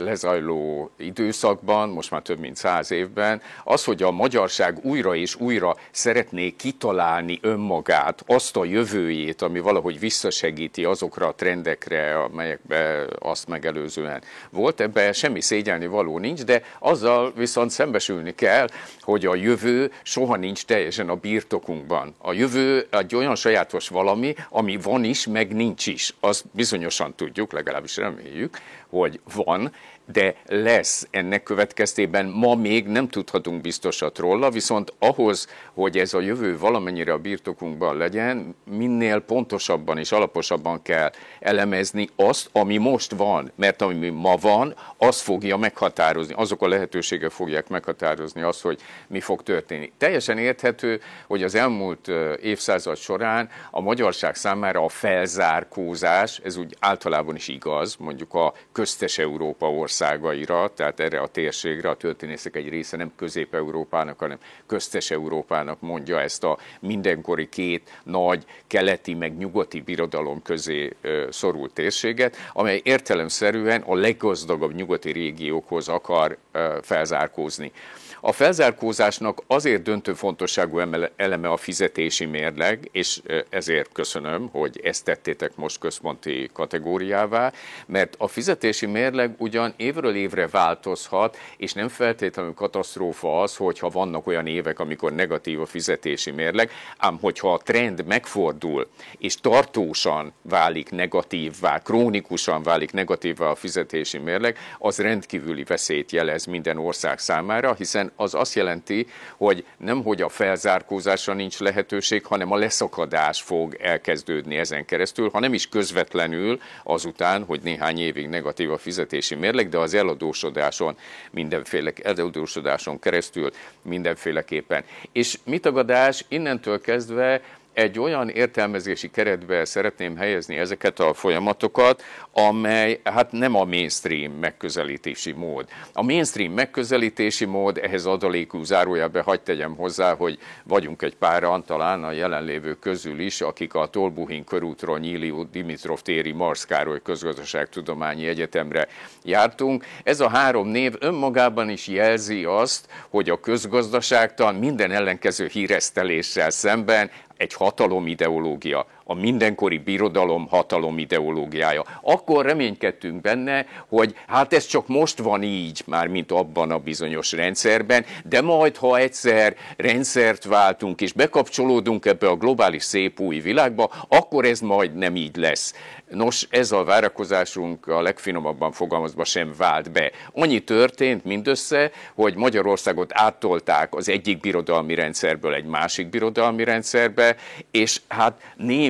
lezajló 0.00 0.90
időszakban, 0.96 1.88
most 1.88 2.10
már 2.10 2.22
több 2.22 2.38
mint 2.38 2.56
száz 2.56 2.90
évben, 2.90 3.42
az, 3.64 3.84
hogy 3.84 4.02
a 4.02 4.10
magyarság 4.10 4.78
újra 4.82 5.14
és 5.14 5.34
újra 5.34 5.76
szeretné 5.90 6.50
kitalálni 6.50 7.38
önmagát, 7.42 8.22
azt 8.26 8.56
a 8.56 8.64
jövőjét, 8.64 9.42
ami 9.42 9.60
valahogy 9.60 9.98
visszasegíti 9.98 10.84
azokra 10.84 11.26
a 11.26 11.34
trendekre, 11.34 12.22
amelyekbe 12.22 13.06
azt 13.18 13.48
megelőzően 13.48 14.22
volt, 14.50 14.80
ebben 14.80 15.12
semmi 15.12 15.40
szégyelni 15.40 15.86
való 15.86 16.18
nincs, 16.18 16.44
de 16.44 16.62
azzal 16.78 17.32
viszont 17.36 17.70
szembesülni 17.70 18.34
kell, 18.34 18.66
hogy 19.00 19.26
a 19.26 19.34
jövő 19.34 19.92
soha 20.02 20.36
nincs 20.36 20.64
teljesen 20.64 21.08
a 21.08 21.14
birtokunkban. 21.14 22.14
A 22.18 22.32
jövő 22.32 22.86
egy 22.90 23.14
olyan 23.14 23.34
sajátos 23.34 23.88
valami, 23.88 24.34
ami 24.50 24.76
van 24.76 25.04
is, 25.04 25.26
meg 25.26 25.54
nincs 25.54 25.86
is. 25.86 26.14
Azt 26.20 26.44
bizonyosan 26.52 27.14
tudjuk, 27.14 27.52
legalábbis 27.52 27.96
reméljük, 27.96 28.58
hogy 28.88 29.20
van, 29.34 29.55
One. 29.56 29.70
De 30.12 30.34
lesz 30.46 31.06
ennek 31.10 31.42
következtében. 31.42 32.26
Ma 32.26 32.54
még 32.54 32.86
nem 32.86 33.08
tudhatunk 33.08 33.60
biztosat 33.60 34.18
róla, 34.18 34.50
viszont 34.50 34.92
ahhoz, 34.98 35.48
hogy 35.74 35.98
ez 35.98 36.14
a 36.14 36.20
jövő 36.20 36.58
valamennyire 36.58 37.12
a 37.12 37.18
birtokunkban 37.18 37.96
legyen, 37.96 38.56
minél 38.64 39.20
pontosabban 39.20 39.98
és 39.98 40.12
alaposabban 40.12 40.82
kell 40.82 41.10
elemezni 41.40 42.08
azt, 42.16 42.48
ami 42.52 42.76
most 42.76 43.12
van, 43.12 43.52
mert 43.54 43.82
ami 43.82 44.08
ma 44.08 44.36
van, 44.36 44.74
az 44.96 45.20
fogja 45.20 45.56
meghatározni, 45.56 46.34
azok 46.36 46.62
a 46.62 46.68
lehetőségek 46.68 47.30
fogják 47.30 47.68
meghatározni 47.68 48.42
azt, 48.42 48.60
hogy 48.60 48.80
mi 49.06 49.20
fog 49.20 49.42
történni. 49.42 49.92
Teljesen 49.98 50.38
érthető, 50.38 51.00
hogy 51.26 51.42
az 51.42 51.54
elmúlt 51.54 52.08
évszázad 52.42 52.96
során 52.96 53.48
a 53.70 53.80
magyarság 53.80 54.34
számára 54.34 54.84
a 54.84 54.88
felzárkózás, 54.88 56.40
ez 56.44 56.56
úgy 56.56 56.76
általában 56.80 57.34
is 57.34 57.48
igaz, 57.48 57.96
mondjuk 57.98 58.34
a 58.34 58.54
köztes 58.72 59.18
Európa 59.18 59.70
ország, 59.70 59.94
országaira, 60.00 60.70
tehát 60.74 61.00
erre 61.00 61.20
a 61.20 61.26
térségre, 61.26 61.88
a 61.88 61.94
történészek 61.96 62.56
egy 62.56 62.68
része 62.68 62.96
nem 62.96 63.12
Közép-Európának, 63.16 64.18
hanem 64.18 64.38
köztes 64.66 65.10
Európának 65.10 65.80
mondja 65.80 66.20
ezt 66.20 66.44
a 66.44 66.58
mindenkori 66.80 67.48
két 67.48 68.00
nagy 68.04 68.44
keleti 68.66 69.14
meg 69.14 69.36
nyugati 69.36 69.80
birodalom 69.80 70.42
közé 70.42 70.92
szorult 71.30 71.72
térséget, 71.72 72.36
amely 72.52 72.80
értelemszerűen 72.84 73.80
a 73.82 73.94
leggazdagabb 73.94 74.74
nyugati 74.74 75.12
régiókhoz 75.12 75.88
akar 75.88 76.36
felzárkózni. 76.82 77.72
A 78.20 78.32
felzárkózásnak 78.32 79.42
azért 79.46 79.82
döntő 79.82 80.14
fontosságú 80.14 80.80
eleme 81.16 81.48
a 81.48 81.56
fizetési 81.56 82.24
mérleg, 82.24 82.88
és 82.92 83.20
ezért 83.48 83.92
köszönöm, 83.92 84.48
hogy 84.52 84.80
ezt 84.82 85.04
tettétek 85.04 85.56
most 85.56 85.78
központi 85.78 86.50
kategóriává, 86.52 87.52
mert 87.86 88.14
a 88.18 88.28
fizetési 88.28 88.86
mérleg 88.86 89.34
ugyan 89.38 89.74
évről 89.76 90.14
évre 90.14 90.46
változhat, 90.46 91.36
és 91.56 91.72
nem 91.72 91.88
feltétlenül 91.88 92.54
katasztrófa 92.54 93.40
az, 93.40 93.56
hogyha 93.56 93.88
vannak 93.88 94.26
olyan 94.26 94.46
évek, 94.46 94.78
amikor 94.78 95.12
negatív 95.12 95.60
a 95.60 95.66
fizetési 95.66 96.30
mérleg, 96.30 96.70
ám 96.98 97.18
hogyha 97.20 97.52
a 97.52 97.58
trend 97.58 98.04
megfordul, 98.06 98.88
és 99.18 99.36
tartósan 99.36 100.32
válik 100.42 100.90
negatívvá, 100.90 101.78
krónikusan 101.78 102.62
válik 102.62 102.92
negatívvá 102.92 103.46
a 103.46 103.54
fizetési 103.54 104.18
mérleg, 104.18 104.58
az 104.78 104.98
rendkívüli 104.98 105.64
veszélyt 105.64 106.12
jelez 106.12 106.44
minden 106.44 106.78
ország 106.78 107.18
számára, 107.18 107.74
hiszen 107.74 108.05
az 108.16 108.34
azt 108.34 108.54
jelenti, 108.54 109.06
hogy 109.36 109.64
nem 109.76 110.02
hogy 110.02 110.22
a 110.22 110.28
felzárkózásra 110.28 111.34
nincs 111.34 111.58
lehetőség, 111.58 112.24
hanem 112.24 112.52
a 112.52 112.56
leszakadás 112.56 113.42
fog 113.42 113.76
elkezdődni 113.80 114.56
ezen 114.56 114.84
keresztül, 114.84 115.30
ha 115.30 115.40
nem 115.40 115.54
is 115.54 115.68
közvetlenül 115.68 116.60
azután, 116.84 117.44
hogy 117.44 117.60
néhány 117.62 117.98
évig 117.98 118.28
negatív 118.28 118.72
a 118.72 118.78
fizetési 118.78 119.34
mérleg, 119.34 119.68
de 119.68 119.78
az 119.78 119.94
eladósodáson, 119.94 120.96
mindenféle 121.30 121.92
eladósodáson 122.02 122.98
keresztül 122.98 123.50
mindenféleképpen. 123.82 124.84
És 125.12 125.38
mit 125.44 125.62
tagadás 125.62 126.24
innentől 126.28 126.80
kezdve 126.80 127.40
egy 127.76 127.98
olyan 127.98 128.28
értelmezési 128.28 129.10
keretbe 129.10 129.64
szeretném 129.64 130.16
helyezni 130.16 130.56
ezeket 130.56 131.00
a 131.00 131.14
folyamatokat, 131.14 132.02
amely 132.32 133.00
hát 133.04 133.32
nem 133.32 133.54
a 133.54 133.64
mainstream 133.64 134.32
megközelítési 134.32 135.32
mód. 135.32 135.68
A 135.92 136.02
mainstream 136.02 136.52
megközelítési 136.52 137.44
mód, 137.44 137.78
ehhez 137.82 138.06
adalékú 138.06 138.62
zárójelbe 138.62 139.20
hagyd 139.20 139.40
tegyem 139.40 139.76
hozzá, 139.76 140.14
hogy 140.14 140.38
vagyunk 140.64 141.02
egy 141.02 141.16
páran, 141.16 141.64
talán 141.64 142.04
a 142.04 142.12
jelenlévők 142.12 142.78
közül 142.78 143.20
is, 143.20 143.40
akik 143.40 143.74
a 143.74 143.86
Tolbuhin 143.86 144.44
körútról 144.44 144.98
Nyílió 144.98 145.42
Dimitrov 145.42 146.00
téri 146.00 146.32
Marsz 146.32 146.64
Károly 146.64 147.02
Közgazdaságtudományi 147.02 148.26
Egyetemre 148.26 148.88
jártunk. 149.24 149.84
Ez 150.02 150.20
a 150.20 150.28
három 150.28 150.68
név 150.68 150.94
önmagában 150.98 151.68
is 151.68 151.86
jelzi 151.86 152.44
azt, 152.44 152.88
hogy 153.08 153.30
a 153.30 153.40
közgazdaságtan 153.40 154.54
minden 154.54 154.90
ellenkező 154.90 155.46
híreszteléssel 155.46 156.50
szemben 156.50 157.10
egy 157.36 157.52
hatalomideológia, 157.52 158.86
a 159.08 159.14
mindenkori 159.14 159.78
birodalom 159.78 160.48
hatalomideológiája. 160.48 161.84
Akkor 162.02 162.44
reménykedtünk 162.44 163.20
benne, 163.20 163.66
hogy 163.88 164.14
hát 164.26 164.52
ez 164.52 164.66
csak 164.66 164.88
most 164.88 165.18
van 165.18 165.42
így, 165.42 165.82
már 165.86 166.06
mint 166.06 166.32
abban 166.32 166.70
a 166.70 166.78
bizonyos 166.78 167.32
rendszerben, 167.32 168.04
de 168.24 168.40
majd, 168.40 168.76
ha 168.76 168.98
egyszer 168.98 169.56
rendszert 169.76 170.44
váltunk 170.44 171.00
és 171.00 171.12
bekapcsolódunk 171.12 172.06
ebbe 172.06 172.28
a 172.28 172.36
globális 172.36 172.82
szép 172.84 173.20
új 173.20 173.40
világba, 173.40 173.90
akkor 174.08 174.44
ez 174.44 174.60
majd 174.60 174.94
nem 174.94 175.16
így 175.16 175.36
lesz. 175.36 175.74
Nos, 176.10 176.46
ez 176.50 176.72
a 176.72 176.84
várakozásunk 176.84 177.86
a 177.86 178.02
legfinomabban 178.02 178.72
fogalmazva 178.72 179.24
sem 179.24 179.52
vált 179.58 179.92
be. 179.92 180.10
Annyi 180.32 180.60
történt 180.60 181.24
mindössze, 181.24 181.90
hogy 182.14 182.36
Magyarországot 182.36 183.10
áttolták 183.14 183.94
az 183.94 184.08
egyik 184.08 184.40
birodalmi 184.40 184.94
rendszerből 184.94 185.54
egy 185.54 185.64
másik 185.64 186.08
birodalmi 186.08 186.64
rendszerbe, 186.64 187.36
és 187.70 188.00
hát 188.08 188.40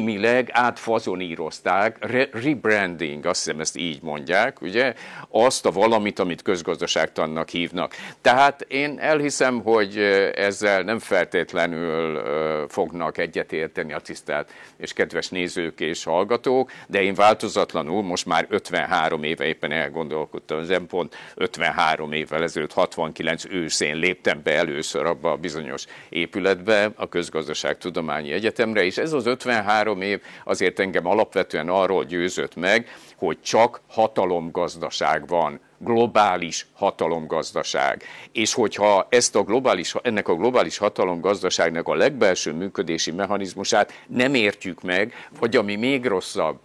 némileg 0.06 0.48
átfazonírozták, 0.52 1.96
re- 2.00 2.28
rebranding, 2.32 3.26
azt 3.26 3.44
hiszem 3.44 3.60
ezt 3.60 3.76
így 3.76 4.02
mondják, 4.02 4.60
ugye, 4.60 4.94
azt 5.28 5.66
a 5.66 5.70
valamit, 5.70 6.18
amit 6.18 6.42
közgazdaságtannak 6.42 7.48
hívnak. 7.48 7.94
Tehát 8.20 8.60
én 8.68 8.98
elhiszem, 8.98 9.62
hogy 9.62 9.98
ezzel 10.34 10.82
nem 10.82 10.98
feltétlenül 10.98 12.20
fognak 12.68 13.18
egyetérteni 13.18 13.92
a 13.92 13.98
tisztelt 13.98 14.50
és 14.76 14.92
kedves 14.92 15.28
nézők 15.28 15.80
és 15.80 16.04
hallgatók, 16.04 16.70
de 16.88 17.02
én 17.02 17.14
változatlanul 17.14 18.02
most 18.02 18.26
már 18.26 18.46
53 18.48 19.22
éve 19.22 19.44
éppen 19.44 19.72
elgondolkodtam 19.72 20.58
az 20.58 20.80
pont 20.88 21.16
53 21.34 22.12
évvel 22.12 22.42
ezelőtt 22.42 22.72
69 22.72 23.44
őszén 23.44 23.96
léptem 23.96 24.40
be 24.42 24.52
először 24.52 25.06
abba 25.06 25.30
a 25.30 25.36
bizonyos 25.36 25.84
épületbe, 26.08 26.90
a 26.94 27.08
Közgazdaságtudományi 27.08 28.32
Egyetemre, 28.32 28.84
és 28.84 28.96
ez 28.96 29.12
az 29.12 29.26
53 29.26 29.95
év 30.02 30.20
azért 30.44 30.78
engem 30.78 31.06
alapvetően 31.06 31.68
arról 31.68 32.04
győzött 32.04 32.56
meg, 32.56 32.88
hogy 33.16 33.40
csak 33.40 33.80
hatalomgazdaság 33.88 35.26
van 35.26 35.60
globális 35.78 36.66
hatalomgazdaság. 36.74 38.02
És 38.32 38.54
hogyha 38.54 39.06
ezt 39.10 39.36
a 39.36 39.42
globális, 39.42 39.94
ennek 40.02 40.28
a 40.28 40.34
globális 40.34 40.78
hatalomgazdaságnak 40.78 41.88
a 41.88 41.94
legbelső 41.94 42.52
működési 42.52 43.10
mechanizmusát 43.10 43.92
nem 44.06 44.34
értjük 44.34 44.82
meg, 44.82 45.28
vagy 45.38 45.56
ami 45.56 45.76
még 45.76 46.04
rosszabb, 46.04 46.58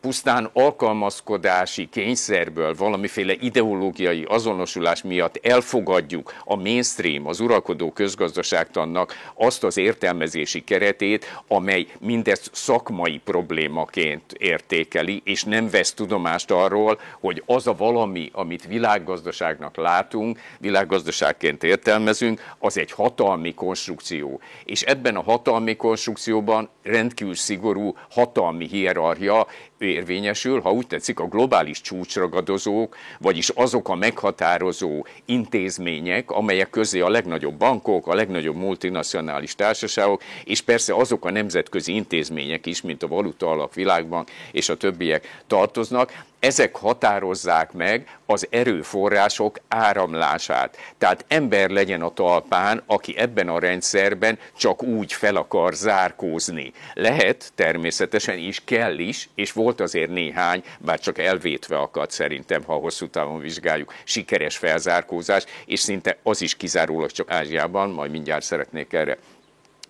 pusztán 0.00 0.50
alkalmazkodási 0.52 1.88
kényszerből, 1.88 2.74
valamiféle 2.74 3.32
ideológiai 3.40 4.24
azonosulás 4.28 5.02
miatt 5.02 5.38
elfogadjuk 5.42 6.34
a 6.44 6.56
mainstream, 6.56 7.26
az 7.26 7.40
uralkodó 7.40 7.92
közgazdaságtannak 7.92 9.14
azt 9.34 9.64
az 9.64 9.76
értelmezési 9.76 10.64
keretét, 10.64 11.42
amely 11.48 11.86
mindezt 12.00 12.50
szakmai 12.52 13.20
problémaként 13.24 14.32
értékeli, 14.32 15.20
és 15.24 15.44
nem 15.44 15.70
vesz 15.70 15.92
tudomást 15.92 16.50
arról, 16.50 17.00
hogy 17.20 17.42
az 17.46 17.66
a 17.66 17.74
valami, 17.74 18.30
amit 18.32 18.66
világgazdaságnak 18.66 19.76
látunk, 19.76 20.38
világgazdaságként 20.58 21.64
értelmezünk, 21.64 22.54
az 22.58 22.78
egy 22.78 22.92
hatalmi 22.92 23.54
konstrukció. 23.54 24.40
És 24.64 24.82
ebben 24.82 25.16
a 25.16 25.22
hatalmi 25.22 25.76
konstrukcióban 25.76 26.68
rendkívül 26.82 27.34
szigorú 27.34 27.96
hatalmi 28.10 28.66
hierarchia 28.66 29.39
érvényesül, 29.78 30.60
ha 30.60 30.72
úgy 30.72 30.86
tetszik, 30.86 31.20
a 31.20 31.28
globális 31.28 31.80
csúcsragadozók, 31.80 32.96
vagyis 33.18 33.48
azok 33.48 33.88
a 33.88 33.94
meghatározó 33.94 35.06
intézmények, 35.24 36.30
amelyek 36.30 36.70
közé 36.70 37.00
a 37.00 37.08
legnagyobb 37.08 37.54
bankok, 37.54 38.06
a 38.06 38.14
legnagyobb 38.14 38.56
multinacionális 38.56 39.54
társaságok, 39.54 40.22
és 40.44 40.60
persze 40.60 40.94
azok 40.94 41.24
a 41.24 41.30
nemzetközi 41.30 41.94
intézmények 41.94 42.66
is, 42.66 42.82
mint 42.82 43.02
a 43.02 43.08
Valuta 43.08 43.50
Alapvilágbank 43.50 44.30
és 44.52 44.68
a 44.68 44.76
többiek 44.76 45.42
tartoznak, 45.46 46.12
ezek 46.40 46.76
határozzák 46.76 47.72
meg 47.72 48.18
az 48.26 48.46
erőforrások 48.50 49.58
áramlását. 49.68 50.76
Tehát 50.98 51.24
ember 51.28 51.70
legyen 51.70 52.02
a 52.02 52.12
talpán, 52.12 52.82
aki 52.86 53.16
ebben 53.16 53.48
a 53.48 53.58
rendszerben 53.58 54.38
csak 54.56 54.82
úgy 54.82 55.12
fel 55.12 55.36
akar 55.36 55.74
zárkózni. 55.74 56.72
Lehet 56.94 57.52
természetesen 57.54 58.38
is, 58.38 58.64
kell 58.64 58.98
is, 58.98 59.28
és 59.34 59.52
volt 59.52 59.80
azért 59.80 60.10
néhány, 60.10 60.64
bár 60.78 61.00
csak 61.00 61.18
elvétve 61.18 61.78
akadt 61.78 62.10
szerintem, 62.10 62.62
ha 62.64 62.74
hosszú 62.74 63.08
távon 63.08 63.40
vizsgáljuk, 63.40 63.94
sikeres 64.04 64.56
felzárkózás, 64.56 65.44
és 65.66 65.80
szinte 65.80 66.16
az 66.22 66.42
is 66.42 66.56
kizárólag 66.56 67.10
csak 67.10 67.30
Ázsiában, 67.30 67.90
majd 67.90 68.10
mindjárt 68.10 68.44
szeretnék 68.44 68.92
erre 68.92 69.18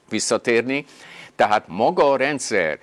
visszatérni. 0.09 0.85
Tehát 1.41 1.65
maga 1.67 2.11
a 2.11 2.17
rendszer, 2.17 2.79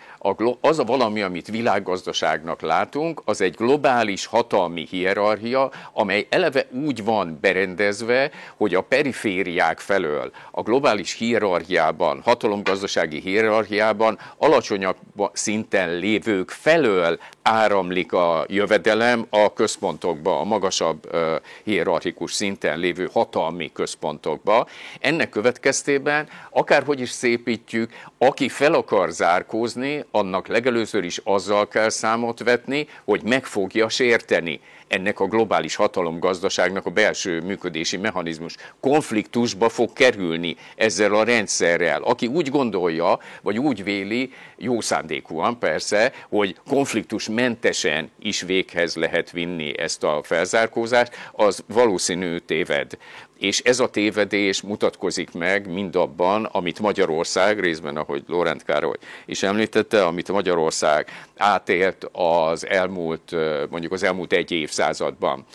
az 0.62 0.80
a 0.80 0.84
valami, 0.84 1.22
amit 1.22 1.48
világgazdaságnak 1.48 2.62
látunk, 2.62 3.22
az 3.26 3.42
egy 3.42 3.56
globális 3.56 4.26
hatalmi 4.26 4.88
hierarchia, 4.90 5.72
amely 5.94 6.28
eleve 6.30 6.66
úgy 6.72 7.04
van 7.04 7.38
berendezve, 7.42 8.32
hogy 8.56 8.76
a 8.76 8.82
perifériák 8.82 9.80
felől, 9.80 10.32
a 10.52 10.62
globális 10.62 11.14
hierarchiában, 11.14 12.22
hatalomgazdasági 12.24 13.20
hierarchiában 13.20 14.20
alacsonyabb 14.38 14.96
szinten 15.34 15.98
lévők 15.98 16.50
felől 16.50 17.20
áramlik 17.42 18.14
a 18.14 18.46
jövedelem 18.48 19.26
a 19.30 19.54
központokba, 19.54 20.40
a 20.40 20.44
magasabb 20.44 21.16
hierarchikus 21.64 22.34
szinten 22.34 22.80
lévő 22.80 23.10
hatalmi 23.14 23.72
központokba. 23.74 24.68
Ennek 25.00 25.30
következtében, 25.30 26.28
akárhogy 26.50 27.00
is 27.00 27.10
szépítjük, 27.10 27.92
aki 28.18 28.47
fel 28.50 28.74
akar 28.74 29.12
zárkózni, 29.12 30.06
annak 30.12 30.48
legelőször 30.48 31.04
is 31.04 31.22
azzal 31.24 31.68
kell 31.68 31.90
számot 31.90 32.44
vetni, 32.44 32.88
hogy 33.04 33.24
meg 33.24 33.46
fogja 33.46 33.90
sérteni 33.90 34.60
ennek 34.88 35.20
a 35.20 35.28
globális 35.28 35.76
hatalomgazdaságnak 35.76 36.86
a 36.86 36.90
belső 36.90 37.42
működési 37.42 37.98
mechanizmus 37.98 38.56
konfliktusba 38.80 39.70
fog 39.70 39.94
kerülni 39.94 40.56
ezzel 40.76 41.14
a 41.14 41.24
rendszerrel. 41.24 42.02
Aki 42.02 42.28
úgy 42.28 42.50
gondolja, 42.50 43.20
vagy 43.42 43.60
úgy 43.60 43.84
véli, 43.84 44.34
jó 44.58 44.82
szándékúan 44.82 45.60
persze, 45.60 46.14
hogy 46.30 46.56
konfliktusmentesen 46.68 48.12
is 48.20 48.42
véghez 48.42 48.96
lehet 48.96 49.32
vinni 49.32 49.80
ezt 49.80 50.04
a 50.04 50.22
felzárkózást, 50.24 51.16
az 51.32 51.64
valószínű 51.68 52.38
téved. 52.38 52.98
És 53.40 53.60
ez 53.60 53.80
a 53.80 53.90
tévedés 53.90 54.62
mutatkozik 54.62 55.32
meg 55.34 55.74
mindabban, 55.74 56.46
amit 56.46 56.80
Magyarország, 56.80 57.60
részben 57.60 57.98
ahogy 57.98 58.24
Lorent 58.28 58.64
Károly 58.64 58.98
is 59.26 59.44
említette, 59.44 60.06
amit 60.06 60.32
Magyarország 60.32 61.08
átélt 61.38 62.10
az 62.12 62.68
elmúlt, 62.68 63.36
mondjuk 63.70 63.92
az 63.92 64.04
elmúlt 64.04 64.34
egy 64.34 64.52
évszázadban. 64.52 65.46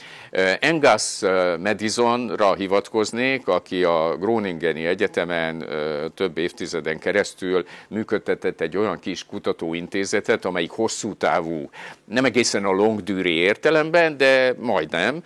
Engas 0.60 1.20
Madisonra 1.58 2.54
hivatkoznék, 2.54 3.48
aki 3.48 3.84
a 3.84 4.16
Groningeni 4.16 4.86
Egyetemen 4.86 5.66
több 6.14 6.38
évtizeden 6.38 6.98
keresztül 6.98 7.64
működtetett 7.88 8.60
egy 8.60 8.76
olyan 8.76 8.98
kis 8.98 9.26
kutatóintézetet, 9.26 10.44
amelyik 10.44 10.70
hosszú 10.70 11.14
távú, 11.14 11.70
nem 12.04 12.24
egészen 12.24 12.64
a 12.64 12.72
longdűri 12.72 13.34
értelemben, 13.34 14.16
de 14.16 14.54
majdnem, 14.58 15.22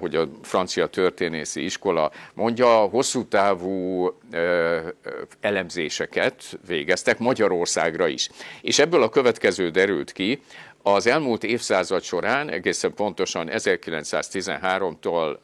hogy 0.00 0.14
a 0.14 0.28
francia 0.42 0.86
történészi 0.86 1.64
iskola 1.64 2.10
mondja, 2.34 2.68
hosszú 2.68 3.24
távú 3.24 4.10
elemzéseket 5.40 6.58
végeztek 6.66 7.18
Magyarországra 7.18 8.06
is. 8.06 8.28
És 8.60 8.78
ebből 8.78 9.02
a 9.02 9.08
következő 9.08 9.70
derült 9.70 10.12
ki, 10.12 10.42
az 10.88 11.06
elmúlt 11.06 11.44
évszázad 11.44 12.02
során, 12.02 12.50
egészen 12.50 12.94
pontosan 12.94 13.48
1913-tól 13.50 15.36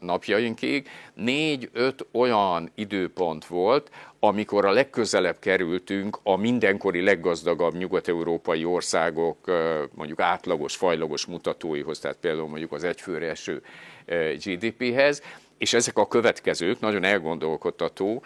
napjainkig, 0.00 0.88
négy-öt 1.14 2.06
olyan 2.12 2.70
időpont 2.74 3.46
volt, 3.46 3.90
amikor 4.20 4.64
a 4.64 4.70
legközelebb 4.70 5.38
kerültünk 5.38 6.18
a 6.22 6.36
mindenkori 6.36 7.02
leggazdagabb 7.02 7.76
nyugat-európai 7.76 8.64
országok 8.64 9.38
mondjuk 9.94 10.20
átlagos, 10.20 10.76
fajlagos 10.76 11.26
mutatóihoz, 11.26 11.98
tehát 11.98 12.16
például 12.20 12.48
mondjuk 12.48 12.72
az 12.72 12.84
egyfőre 12.84 13.28
eső 13.30 13.62
GDP-hez, 14.44 15.22
és 15.58 15.72
ezek 15.72 15.98
a 15.98 16.08
következők, 16.08 16.80
nagyon 16.80 17.04
elgondolkodtató 17.04 18.22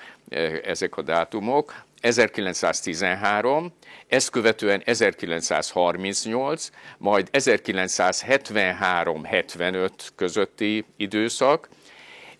ezek 0.64 0.96
a 0.96 1.02
dátumok, 1.02 1.86
1913, 2.00 3.72
ezt 4.06 4.30
követően 4.30 4.82
1938, 4.84 6.68
majd 6.98 7.28
1973-75 7.32 9.90
közötti 10.16 10.84
időszak, 10.96 11.68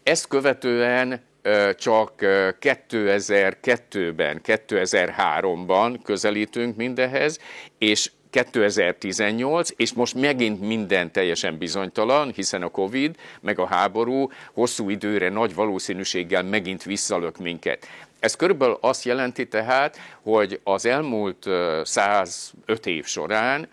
ezt 0.03 0.29
követően 0.29 1.27
csak 1.75 2.12
2002-ben, 2.61 4.40
2003-ban 4.44 5.99
közelítünk 6.03 6.77
mindehez, 6.77 7.38
és 7.79 8.11
2018, 8.31 9.71
és 9.77 9.92
most 9.92 10.14
megint 10.14 10.61
minden 10.61 11.12
teljesen 11.12 11.59
bizonytalan, 11.59 12.33
hiszen 12.33 12.62
a 12.62 12.68
Covid, 12.68 13.16
meg 13.40 13.59
a 13.59 13.66
háború 13.66 14.31
hosszú 14.53 14.90
időre 14.90 15.29
nagy 15.29 15.55
valószínűséggel 15.55 16.42
megint 16.42 16.83
visszalök 16.83 17.38
minket. 17.38 17.87
Ez 18.20 18.35
körülbelül 18.35 18.78
azt 18.81 19.04
jelenti 19.04 19.48
tehát, 19.48 19.98
hogy 20.22 20.61
az 20.64 20.87
elmúlt 20.87 21.46
105 21.83 22.87
év 22.87 23.07
során 23.07 23.68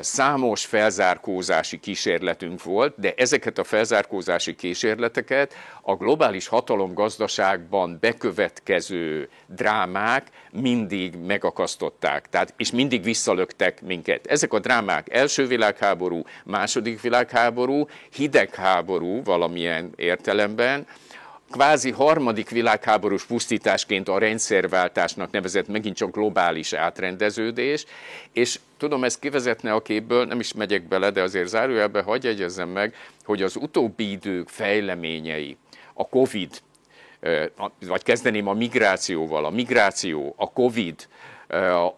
számos 0.00 0.64
felzárkózási 0.64 1.78
kísérletünk 1.78 2.62
volt, 2.62 2.94
de 2.96 3.14
ezeket 3.16 3.58
a 3.58 3.64
felzárkózási 3.64 4.54
kísérleteket 4.54 5.54
a 5.82 5.94
globális 5.94 6.46
hatalomgazdaságban 6.46 7.98
bekövetkező 8.00 9.28
drámák 9.46 10.26
mindig 10.52 11.16
megakasztották, 11.16 12.28
tehát, 12.28 12.54
és 12.56 12.70
mindig 12.70 13.02
visszalöktek 13.02 13.82
minket. 13.82 14.26
Ezek 14.26 14.52
a 14.52 14.58
drámák 14.58 15.14
első 15.14 15.46
világháború, 15.46 16.22
második 16.44 17.00
világháború, 17.00 17.86
hidegháború 18.12 19.22
valamilyen 19.22 19.92
értelemben, 19.96 20.86
kvázi 21.50 21.90
harmadik 21.90 22.50
világháborús 22.50 23.24
pusztításként 23.24 24.08
a 24.08 24.18
rendszerváltásnak 24.18 25.30
nevezett 25.30 25.68
megint 25.68 25.96
csak 25.96 26.14
globális 26.14 26.72
átrendeződés, 26.72 27.84
és 28.32 28.60
tudom, 28.76 29.04
ezt 29.04 29.18
kivezetne 29.18 29.72
a 29.72 29.82
képből, 29.82 30.24
nem 30.24 30.40
is 30.40 30.52
megyek 30.52 30.88
bele, 30.88 31.10
de 31.10 31.22
azért 31.22 31.48
zárójelbe 31.48 32.02
hagyj 32.02 32.28
egyezzem 32.28 32.68
meg, 32.68 32.94
hogy 33.24 33.42
az 33.42 33.56
utóbbi 33.56 34.10
idők 34.10 34.48
fejleményei, 34.48 35.56
a 35.94 36.08
Covid, 36.08 36.62
vagy 37.86 38.02
kezdeném 38.02 38.46
a 38.46 38.52
migrációval, 38.52 39.44
a 39.44 39.50
migráció, 39.50 40.34
a 40.36 40.52
Covid, 40.52 41.08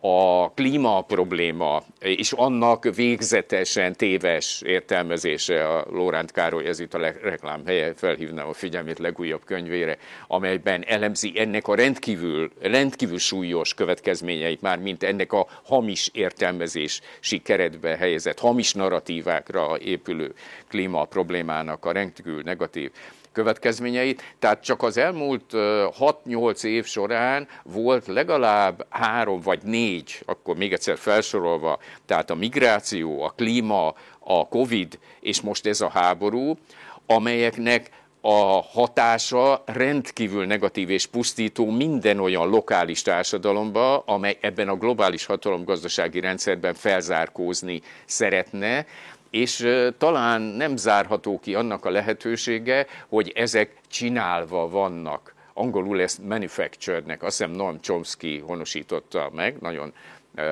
a 0.01 0.51
klíma 0.55 1.01
probléma 1.01 1.83
és 2.01 2.33
annak 2.33 2.95
végzetesen 2.95 3.93
téves 3.93 4.63
értelmezése 4.65 5.69
a 5.69 5.85
Lóránt 5.91 6.31
Károly, 6.33 6.67
ez 6.67 6.81
itt 6.81 6.95
a 6.95 6.99
reklám 7.23 7.67
helye, 7.67 7.95
felhívnám 7.95 8.49
a 8.49 8.53
figyelmét 8.53 8.99
legújabb 8.99 9.45
könyvére, 9.45 9.99
amelyben 10.27 10.85
elemzi 10.87 11.33
ennek 11.37 11.69
a 11.69 11.75
rendkívül, 11.75 12.51
rendkívül 12.61 13.19
súlyos 13.19 13.75
következményeit, 13.75 14.61
már 14.63 14.79
mint 14.79 15.03
ennek 15.03 15.33
a 15.33 15.47
hamis 15.65 16.11
értelmezési 16.13 17.39
keretbe 17.43 17.97
helyezett, 17.97 18.39
hamis 18.39 18.73
narratívákra 18.73 19.79
épülő 19.79 20.35
klíma 20.69 21.05
problémának 21.05 21.85
a 21.85 21.93
rendkívül 21.93 22.43
negatív 22.45 22.91
következményeit. 23.33 24.23
Tehát 24.39 24.63
csak 24.63 24.83
az 24.83 24.97
elmúlt 24.97 25.45
6-8 25.51 26.65
év 26.65 26.87
során 26.87 27.49
volt 27.63 28.07
legalább 28.07 28.87
három 28.89 29.41
vagy 29.41 29.63
négy, 29.63 30.23
akkor 30.27 30.57
még 30.57 30.73
egyszer 30.73 30.99
felsorolva, 30.99 31.79
tehát 32.07 32.31
a 32.31 32.35
migráció, 32.35 33.23
a 33.23 33.33
klíma, 33.37 33.95
a 34.19 34.49
Covid 34.49 34.99
és 35.21 35.41
most 35.41 35.67
ez 35.67 35.81
a 35.81 35.89
háború, 35.89 36.59
amelyeknek 37.07 37.91
a 38.25 38.63
hatása 38.63 39.63
rendkívül 39.67 40.47
negatív 40.47 40.91
és 40.91 41.07
pusztító 41.07 41.71
minden 41.71 42.19
olyan 42.21 42.49
lokális 42.49 43.03
társadalomba, 43.03 43.99
amely 43.99 44.39
ebben 44.41 44.69
a 44.69 44.77
globális 44.77 45.27
hatalomgazdasági 45.27 46.21
rendszerben 46.21 46.75
felzárkózni 46.75 47.81
szeretne, 48.05 48.87
és 49.33 49.69
talán 49.99 50.43
nem 50.43 50.77
zárható 50.77 51.39
ki 51.39 51.55
annak 51.55 51.85
a 51.85 51.91
lehetősége, 51.91 52.87
hogy 53.09 53.33
ezek 53.35 53.75
csinálva 53.89 54.69
vannak. 54.69 55.35
Angolul 55.55 56.01
ezt 56.01 56.23
manufactured-nek, 56.23 57.23
azt 57.23 57.39
hiszem 57.39 57.53
Noam 57.53 57.81
Chomsky 57.81 58.39
honosította 58.39 59.31
meg, 59.35 59.57
nagyon 59.61 59.93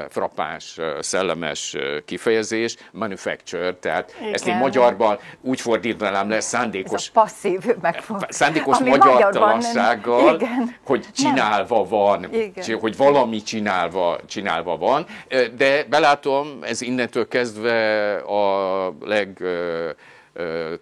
frappáns, 0.08 0.78
szellemes 1.00 1.76
kifejezés, 2.04 2.76
manufacture, 2.92 3.74
tehát 3.74 4.14
Igen. 4.20 4.34
ezt 4.34 4.46
én 4.46 4.56
magyarban 4.56 5.18
úgy 5.40 5.60
fordítanám 5.60 6.28
le 6.28 6.40
szándékos, 6.40 6.92
Ez 6.92 7.10
a 7.14 7.20
passzív 7.20 7.60
megfog... 7.80 8.26
szándékos 8.28 8.78
magyartalansággal, 8.78 10.40
hogy 10.84 11.06
csinálva 11.14 11.80
Nem. 11.80 11.88
van, 11.88 12.34
Igen. 12.34 12.78
hogy 12.80 12.96
valami 12.96 13.42
csinálva, 13.42 14.18
csinálva 14.26 14.76
van, 14.76 15.06
de 15.56 15.84
belátom, 15.84 16.58
ez 16.62 16.80
innentől 16.80 17.28
kezdve 17.28 18.14
a 18.16 18.94
leg 19.00 19.42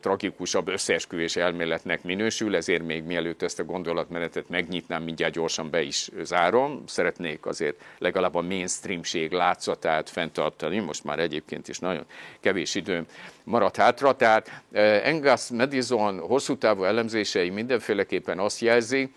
tragikusabb 0.00 0.68
összeesküvés 0.68 1.36
elméletnek 1.36 2.02
minősül, 2.02 2.56
ezért 2.56 2.82
még 2.82 3.02
mielőtt 3.02 3.42
ezt 3.42 3.58
a 3.58 3.64
gondolatmenetet 3.64 4.48
megnyitnám, 4.48 5.02
mindjárt 5.02 5.32
gyorsan 5.32 5.70
be 5.70 5.82
is 5.82 6.08
zárom. 6.22 6.82
Szeretnék 6.86 7.46
azért 7.46 7.80
legalább 7.98 8.34
a 8.34 8.42
mainstreamség 8.42 9.32
látszatát 9.32 10.10
fenntartani, 10.10 10.78
most 10.78 11.04
már 11.04 11.18
egyébként 11.18 11.68
is 11.68 11.78
nagyon 11.78 12.04
kevés 12.40 12.74
időm 12.74 13.06
maradt 13.44 13.76
hátra. 13.76 14.12
Tehát 14.12 14.62
Engels 15.02 15.48
Madison 15.48 16.18
hosszú 16.18 16.56
távú 16.56 16.84
elemzései 16.84 17.50
mindenféleképpen 17.50 18.38
azt 18.38 18.60
jelzi, 18.60 19.12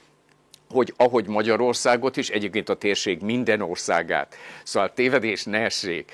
hogy 0.70 0.94
ahogy 0.98 1.28
Magyarországot 1.28 2.17
is, 2.17 2.30
egyébként 2.30 2.70
a 2.70 2.76
térség 2.76 3.22
minden 3.22 3.62
országát, 3.62 4.36
szóval 4.63 4.94
tévedés 4.94 5.44
ne 5.44 5.60
essék, 5.60 6.12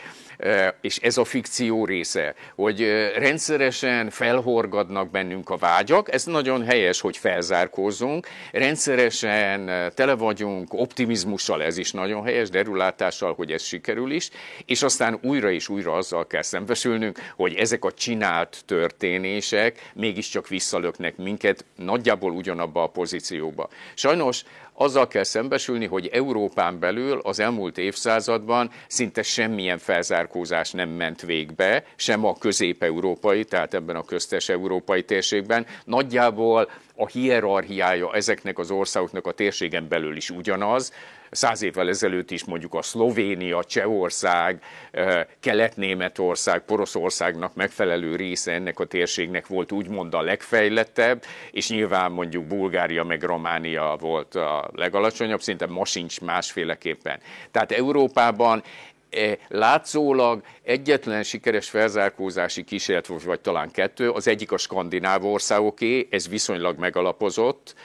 és 0.82 0.98
ez 0.98 1.18
a 1.18 1.24
fikció 1.24 1.86
része, 1.86 2.36
hogy 2.56 2.82
rendszeresen 3.16 4.10
felhorgadnak 4.10 5.12
bennünk 5.12 5.50
a 5.50 5.58
vágyak, 5.58 6.14
ez 6.14 6.26
nagyon 6.26 6.66
helyes, 6.66 7.02
hogy 7.02 7.18
felzárkózzunk, 7.18 8.28
rendszeresen 8.52 9.92
tele 9.94 10.14
vagyunk 10.14 10.74
optimizmussal, 10.74 11.64
ez 11.64 11.78
is 11.78 11.92
nagyon 11.92 12.24
helyes, 12.24 12.50
derülátással, 12.50 13.34
hogy 13.34 13.52
ez 13.52 13.64
sikerül 13.64 14.12
is, 14.12 14.30
és 14.66 14.84
aztán 14.84 15.20
újra 15.22 15.52
és 15.52 15.70
újra 15.70 15.94
azzal 15.94 16.28
kell 16.28 16.42
szembesülnünk, 16.42 17.20
hogy 17.36 17.56
ezek 17.56 17.86
a 17.86 17.92
csinált 17.92 18.62
történések 18.66 19.92
mégiscsak 19.94 20.48
visszalöknek 20.48 21.18
minket 21.18 21.66
nagyjából 21.76 22.32
ugyanabba 22.32 22.84
a 22.84 22.88
pozícióba. 22.88 23.70
Sajnos 23.94 24.44
azzal 24.80 25.08
kell 25.08 25.24
szembesülni, 25.24 25.86
hogy 25.86 26.08
Európán 26.08 26.80
belül 26.80 27.20
az 27.24 27.40
elmúlt 27.40 27.78
évszázadban 27.78 28.72
szinte 28.88 29.22
semmilyen 29.24 29.78
felzárkózás 29.78 30.72
nem 30.72 30.90
ment 30.90 31.22
végbe, 31.22 31.84
sem 31.96 32.26
a 32.26 32.38
közép-európai, 32.38 33.44
tehát 33.44 33.74
ebben 33.74 33.96
a 33.96 34.04
köztes 34.06 34.50
európai 34.50 35.04
térségben. 35.04 35.66
Nagyjából 35.86 36.70
a 36.96 37.08
hierarchiája 37.08 38.14
ezeknek 38.14 38.60
az 38.60 38.72
országoknak 38.72 39.28
a 39.28 39.32
térségen 39.32 39.88
belül 39.88 40.16
is 40.16 40.30
ugyanaz, 40.30 40.92
száz 41.32 41.62
évvel 41.62 41.88
ezelőtt 41.88 42.32
is 42.32 42.46
mondjuk 42.46 42.74
a 42.74 42.82
Szlovénia, 42.82 43.64
Csehország, 43.64 44.62
eh, 44.92 45.26
Kelet-Németország, 45.40 46.62
Poroszországnak 46.62 47.56
megfelelő 47.56 48.16
része 48.16 48.52
ennek 48.52 48.80
a 48.80 48.86
térségnek 48.86 49.48
volt 49.48 49.72
úgymond 49.72 50.14
a 50.14 50.22
legfejlettebb, 50.22 51.24
és 51.52 51.70
nyilván 51.70 52.12
mondjuk 52.12 52.46
Bulgária 52.46 53.04
meg 53.04 53.24
Románia 53.24 53.96
volt 54.00 54.36
a 54.36 54.70
legalacsonyabb, 54.74 55.42
szinte 55.42 55.66
ma 55.66 55.86
sincs 55.86 56.22
másféleképpen. 56.22 57.20
Tehát 57.52 57.72
Európában 57.72 58.64
eh, 59.10 59.34
látszólag 59.48 60.42
egyetlen 60.64 61.24
sikeres 61.24 61.70
felzárkózási 61.70 62.64
kísérlet 62.64 63.08
volt, 63.08 63.24
vagy 63.24 63.40
talán 63.40 63.72
kettő, 63.72 64.10
az 64.10 64.28
egyik 64.28 64.52
a 64.52 64.58
skandináv 64.58 65.26
országoké, 65.26 66.08
ez 66.12 66.30
viszonylag 66.30 66.78
megalapozott, 66.78 67.76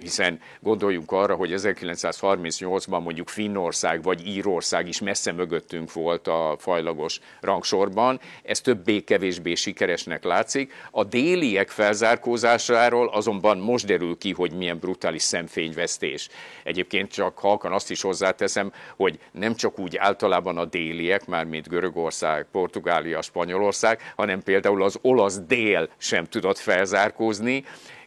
hiszen 0.00 0.40
gondoljunk 0.60 1.12
arra, 1.12 1.34
hogy 1.34 1.52
1938-ban 1.56 3.02
mondjuk 3.02 3.28
Finnország 3.28 4.02
vagy 4.02 4.26
Írország 4.26 4.88
is 4.88 5.00
messze 5.00 5.32
mögöttünk 5.32 5.92
volt 5.92 6.28
a 6.28 6.56
fajlagos 6.58 7.20
rangsorban, 7.40 8.20
ez 8.42 8.60
többé-kevésbé 8.60 9.54
sikeresnek 9.54 10.24
látszik. 10.24 10.72
A 10.90 11.04
déliek 11.04 11.68
felzárkózásáról 11.68 13.08
azonban 13.08 13.58
most 13.58 13.86
derül 13.86 14.18
ki, 14.18 14.32
hogy 14.32 14.52
milyen 14.52 14.78
brutális 14.78 15.22
szemfényvesztés. 15.22 16.28
Egyébként 16.62 17.12
csak 17.12 17.38
halkan 17.38 17.72
azt 17.72 17.90
is 17.90 18.00
hozzáteszem, 18.00 18.72
hogy 18.96 19.18
nem 19.32 19.54
csak 19.54 19.78
úgy 19.78 19.96
általában 19.96 20.58
a 20.58 20.64
déliek, 20.64 21.26
már 21.26 21.44
mint 21.44 21.68
Görögország, 21.68 22.46
Portugália, 22.52 23.22
Spanyolország, 23.22 24.12
hanem 24.16 24.42
például 24.42 24.82
az 24.82 24.98
olasz 25.02 25.40
dél 25.46 25.88
sem 25.98 26.24
tudott 26.24 26.58
felzárkózni, 26.58 27.64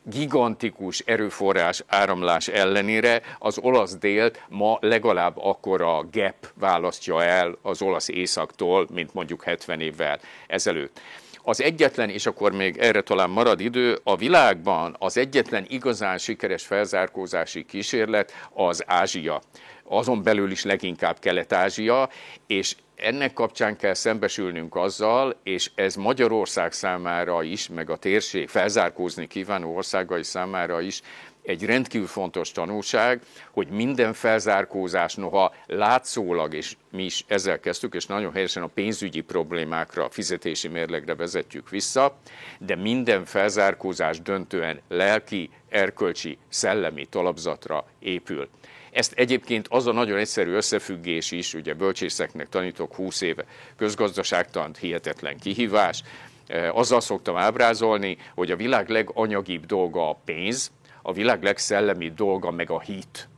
gigantikus 0.09 0.99
erőforrás 0.99 1.83
áramlás 1.87 2.47
ellenére 2.47 3.21
az 3.39 3.57
olasz 3.57 3.97
délt 3.97 4.45
ma 4.49 4.77
legalább 4.81 5.37
akkora 5.37 6.05
gap 6.11 6.35
választja 6.53 7.23
el 7.23 7.57
az 7.61 7.81
olasz 7.81 8.07
északtól, 8.07 8.87
mint 8.93 9.13
mondjuk 9.13 9.43
70 9.43 9.81
évvel 9.81 10.19
ezelőtt. 10.47 10.99
az 11.43 11.61
egyetlen, 11.61 12.09
és 12.09 12.25
akkor 12.25 12.51
még 12.51 12.77
erre 12.77 13.01
talán 13.01 13.29
marad 13.29 13.59
idő, 13.59 13.99
a 14.03 14.15
világban 14.15 14.95
az 14.99 15.17
egyetlen 15.17 15.65
igazán 15.69 16.17
sikeres 16.17 16.65
felzárkózási 16.65 17.65
kísérlet 17.65 18.31
az 18.53 18.83
Ázsia. 18.85 19.41
Azon 19.89 20.23
belül 20.23 20.51
is 20.51 20.63
leginkább 20.63 21.19
Kelet-Ázsia, 21.19 22.09
és 22.47 22.75
ennek 22.95 23.33
kapcsán 23.33 23.77
kell 23.77 23.93
szembesülnünk 23.93 24.75
azzal, 24.75 25.39
és 25.43 25.71
ez 25.75 25.95
Magyarország 25.95 26.71
számára 26.71 27.43
is, 27.43 27.67
meg 27.69 27.89
a 27.89 27.97
térség 27.97 28.47
felzárkózni 28.49 29.27
kívánó 29.27 29.75
országai 29.75 30.23
számára 30.23 30.81
is 30.81 31.01
egy 31.47 31.65
rendkívül 31.65 32.07
fontos 32.07 32.51
tanulság, 32.51 33.21
hogy 33.51 33.67
minden 33.67 34.13
felzárkózás, 34.13 35.15
noha 35.15 35.53
látszólag, 35.65 36.53
és 36.53 36.75
mi 36.91 37.03
is 37.03 37.25
ezzel 37.27 37.59
kezdtük, 37.59 37.93
és 37.93 38.05
nagyon 38.05 38.33
helyesen 38.33 38.63
a 38.63 38.67
pénzügyi 38.67 39.21
problémákra, 39.21 40.03
a 40.03 40.09
fizetési 40.09 40.67
mérlegre 40.67 41.15
vezetjük 41.15 41.69
vissza, 41.69 42.17
de 42.59 42.75
minden 42.75 43.25
felzárkózás 43.25 44.21
döntően 44.21 44.81
lelki, 44.87 45.49
erkölcsi, 45.69 46.37
szellemi 46.49 47.05
talapzatra 47.05 47.85
épül. 47.99 48.49
Ezt 48.91 49.13
egyébként 49.13 49.67
az 49.69 49.87
a 49.87 49.91
nagyon 49.91 50.17
egyszerű 50.17 50.51
összefüggés 50.51 51.31
is, 51.31 51.53
ugye 51.53 51.73
bölcsészeknek 51.73 52.49
tanítok 52.49 52.95
20 52.95 53.21
éve, 53.21 53.45
közgazdaságtant 53.77 54.77
hihetetlen 54.77 55.37
kihívás, 55.37 56.03
eh, 56.47 56.77
azzal 56.77 57.01
szoktam 57.01 57.35
ábrázolni, 57.37 58.17
hogy 58.35 58.51
a 58.51 58.55
világ 58.55 58.89
leganyagibb 58.89 59.65
dolga 59.65 60.09
a 60.09 60.19
pénz, 60.25 60.71
a 61.07 61.13
világ 61.13 61.43
legszellemibb 61.43 62.15
dolga 62.15 62.51
meg 62.51 62.69
a 62.69 62.79
hit. 62.79 63.29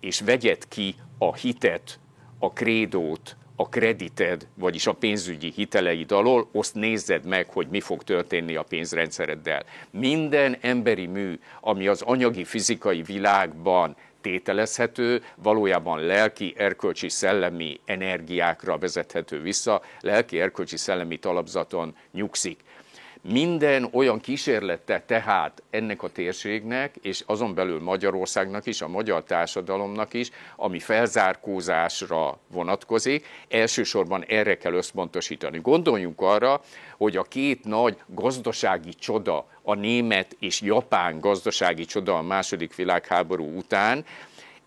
És 0.00 0.20
vegyed 0.20 0.68
ki 0.68 0.94
a 1.18 1.34
hitet, 1.34 2.00
a 2.38 2.52
krédót, 2.52 3.36
a 3.56 3.68
kredited, 3.68 4.46
vagyis 4.54 4.86
a 4.86 4.92
pénzügyi 4.92 5.52
hiteleid 5.54 6.12
alól, 6.12 6.48
azt 6.52 6.74
nézzed 6.74 7.24
meg, 7.24 7.50
hogy 7.50 7.68
mi 7.68 7.80
fog 7.80 8.02
történni 8.02 8.56
a 8.56 8.62
pénzrendszereddel. 8.62 9.64
Minden 9.90 10.56
emberi 10.60 11.06
mű, 11.06 11.38
ami 11.60 11.86
az 11.86 12.02
anyagi, 12.02 12.44
fizikai 12.44 13.02
világban 13.02 13.96
tételezhető, 14.20 15.22
valójában 15.36 16.00
lelki, 16.00 16.54
erkölcsi, 16.56 17.08
szellemi 17.08 17.80
energiákra 17.84 18.78
vezethető 18.78 19.40
vissza, 19.40 19.82
lelki, 20.00 20.40
erkölcsi, 20.40 20.76
szellemi 20.76 21.16
talapzaton 21.18 21.96
nyugszik. 22.12 22.60
Minden 23.24 23.88
olyan 23.92 24.20
kísérlete 24.20 25.02
tehát 25.06 25.62
ennek 25.70 26.02
a 26.02 26.08
térségnek, 26.08 26.94
és 27.02 27.22
azon 27.26 27.54
belül 27.54 27.80
Magyarországnak 27.80 28.66
is, 28.66 28.80
a 28.80 28.88
magyar 28.88 29.24
társadalomnak 29.24 30.14
is, 30.14 30.30
ami 30.56 30.78
felzárkózásra 30.78 32.38
vonatkozik, 32.52 33.26
elsősorban 33.48 34.24
erre 34.24 34.56
kell 34.56 34.72
összpontosítani. 34.72 35.58
Gondoljunk 35.58 36.20
arra, 36.20 36.60
hogy 36.96 37.16
a 37.16 37.22
két 37.22 37.64
nagy 37.64 37.96
gazdasági 38.06 38.94
csoda, 38.94 39.46
a 39.62 39.74
német 39.74 40.36
és 40.38 40.60
japán 40.60 41.20
gazdasági 41.20 41.84
csoda 41.84 42.16
a 42.16 42.22
második 42.22 42.74
világháború 42.74 43.56
után, 43.56 44.04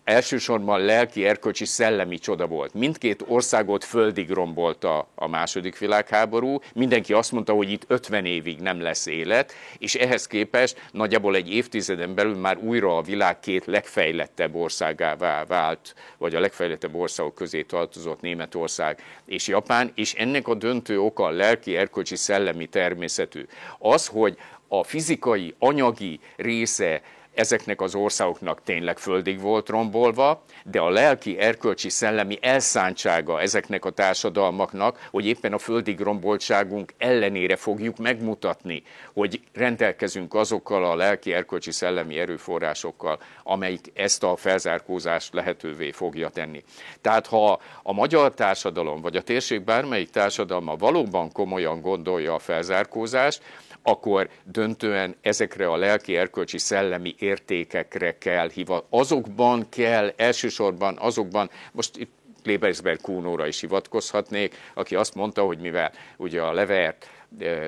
elsősorban 0.06 0.80
lelki, 0.80 1.26
erkölcsi, 1.26 1.64
szellemi 1.64 2.18
csoda 2.18 2.46
volt. 2.46 2.74
Mindkét 2.74 3.24
országot 3.26 3.84
földig 3.84 4.30
rombolta 4.30 5.08
a 5.14 5.28
második 5.28 5.78
világháború, 5.78 6.58
mindenki 6.74 7.12
azt 7.12 7.32
mondta, 7.32 7.52
hogy 7.52 7.70
itt 7.70 7.84
50 7.86 8.24
évig 8.24 8.58
nem 8.58 8.80
lesz 8.80 9.06
élet, 9.06 9.52
és 9.78 9.94
ehhez 9.94 10.26
képest 10.26 10.88
nagyjából 10.92 11.34
egy 11.34 11.52
évtizeden 11.52 12.14
belül 12.14 12.36
már 12.36 12.58
újra 12.58 12.96
a 12.96 13.02
világ 13.02 13.40
két 13.40 13.64
legfejlettebb 13.64 14.54
országává 14.54 15.44
vált, 15.44 15.94
vagy 16.18 16.34
a 16.34 16.40
legfejlettebb 16.40 16.94
országok 16.94 17.34
közé 17.34 17.62
tartozott 17.62 18.20
Németország 18.20 19.02
és 19.24 19.48
Japán, 19.48 19.92
és 19.94 20.14
ennek 20.14 20.48
a 20.48 20.54
döntő 20.54 21.00
oka 21.00 21.24
a 21.24 21.30
lelki, 21.30 21.76
erkölcsi, 21.76 22.16
szellemi 22.16 22.66
természetű. 22.66 23.46
Az, 23.78 24.06
hogy 24.06 24.36
a 24.68 24.84
fizikai, 24.84 25.54
anyagi 25.58 26.20
része 26.36 27.02
ezeknek 27.36 27.80
az 27.80 27.94
országoknak 27.94 28.62
tényleg 28.62 28.98
földig 28.98 29.40
volt 29.40 29.68
rombolva, 29.68 30.42
de 30.64 30.80
a 30.80 30.88
lelki, 30.88 31.38
erkölcsi, 31.38 31.88
szellemi 31.88 32.38
elszántsága 32.40 33.40
ezeknek 33.40 33.84
a 33.84 33.90
társadalmaknak, 33.90 35.08
hogy 35.10 35.26
éppen 35.26 35.52
a 35.52 35.58
földig 35.58 36.00
romboltságunk 36.00 36.92
ellenére 36.98 37.56
fogjuk 37.56 37.96
megmutatni, 37.96 38.82
hogy 39.12 39.40
rendelkezünk 39.52 40.34
azokkal 40.34 40.84
a 40.84 40.96
lelki, 40.96 41.32
erkölcsi, 41.32 41.70
szellemi 41.70 42.18
erőforrásokkal, 42.18 43.18
amelyik 43.42 43.92
ezt 43.94 44.22
a 44.22 44.36
felzárkózást 44.36 45.34
lehetővé 45.34 45.90
fogja 45.90 46.28
tenni. 46.28 46.64
Tehát 47.00 47.26
ha 47.26 47.60
a 47.82 47.92
magyar 47.92 48.34
társadalom, 48.34 49.00
vagy 49.00 49.16
a 49.16 49.22
térség 49.22 49.62
bármelyik 49.62 50.10
társadalma 50.10 50.76
valóban 50.76 51.32
komolyan 51.32 51.80
gondolja 51.80 52.34
a 52.34 52.38
felzárkózást, 52.38 53.42
akkor 53.86 54.28
döntően 54.44 55.16
ezekre 55.20 55.70
a 55.70 55.76
lelki, 55.76 56.16
erkölcsi, 56.16 56.58
szellemi 56.58 57.14
értékekre 57.18 58.18
kell 58.18 58.50
hivatkozni. 58.50 58.98
Azokban 58.98 59.68
kell, 59.68 60.12
elsősorban 60.16 60.96
azokban, 61.00 61.50
most 61.72 61.96
itt 61.96 62.10
Klebersberg 62.42 63.00
Kúnóra 63.00 63.46
is 63.46 63.60
hivatkozhatnék, 63.60 64.54
aki 64.74 64.94
azt 64.94 65.14
mondta, 65.14 65.42
hogy 65.42 65.58
mivel 65.58 65.92
ugye 66.16 66.42
a 66.42 66.52
levert 66.52 67.10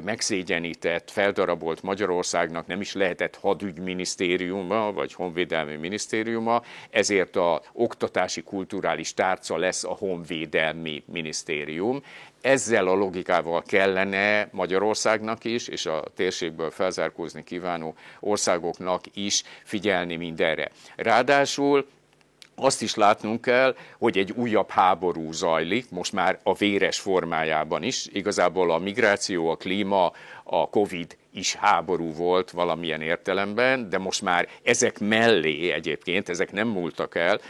megszégyenített, 0.04 1.10
feldarabolt 1.10 1.82
Magyarországnak 1.82 2.66
nem 2.66 2.80
is 2.80 2.92
lehetett 2.92 3.36
hadügyminisztériuma, 3.36 4.92
vagy 4.92 5.12
honvédelmi 5.12 5.76
minisztériuma, 5.76 6.62
ezért 6.90 7.36
a 7.36 7.62
oktatási 7.72 8.42
kulturális 8.42 9.14
tárca 9.14 9.56
lesz 9.56 9.84
a 9.84 9.96
honvédelmi 9.98 11.02
minisztérium. 11.06 12.02
Ezzel 12.40 12.86
a 12.86 12.94
logikával 12.94 13.62
kellene 13.62 14.48
Magyarországnak 14.52 15.44
is, 15.44 15.68
és 15.68 15.86
a 15.86 16.04
térségből 16.16 16.70
felzárkózni 16.70 17.44
kívánó 17.44 17.94
országoknak 18.20 19.02
is 19.14 19.42
figyelni 19.64 20.16
mindenre. 20.16 20.70
Ráadásul 20.96 21.86
azt 22.54 22.82
is 22.82 22.94
látnunk 22.94 23.40
kell, 23.40 23.76
hogy 23.98 24.18
egy 24.18 24.30
újabb 24.30 24.70
háború 24.70 25.32
zajlik, 25.32 25.90
most 25.90 26.12
már 26.12 26.38
a 26.42 26.54
véres 26.54 26.98
formájában 26.98 27.82
is. 27.82 28.06
Igazából 28.12 28.70
a 28.70 28.78
migráció, 28.78 29.48
a 29.48 29.56
klíma, 29.56 30.12
a 30.44 30.68
Covid 30.68 31.16
is 31.38 31.54
háború 31.54 32.12
volt 32.12 32.50
valamilyen 32.50 33.00
értelemben, 33.00 33.88
de 33.88 33.98
most 33.98 34.22
már 34.22 34.48
ezek 34.62 34.98
mellé 34.98 35.70
egyébként, 35.70 36.28
ezek 36.28 36.52
nem 36.52 36.68
múltak 36.68 37.14
el, 37.14 37.40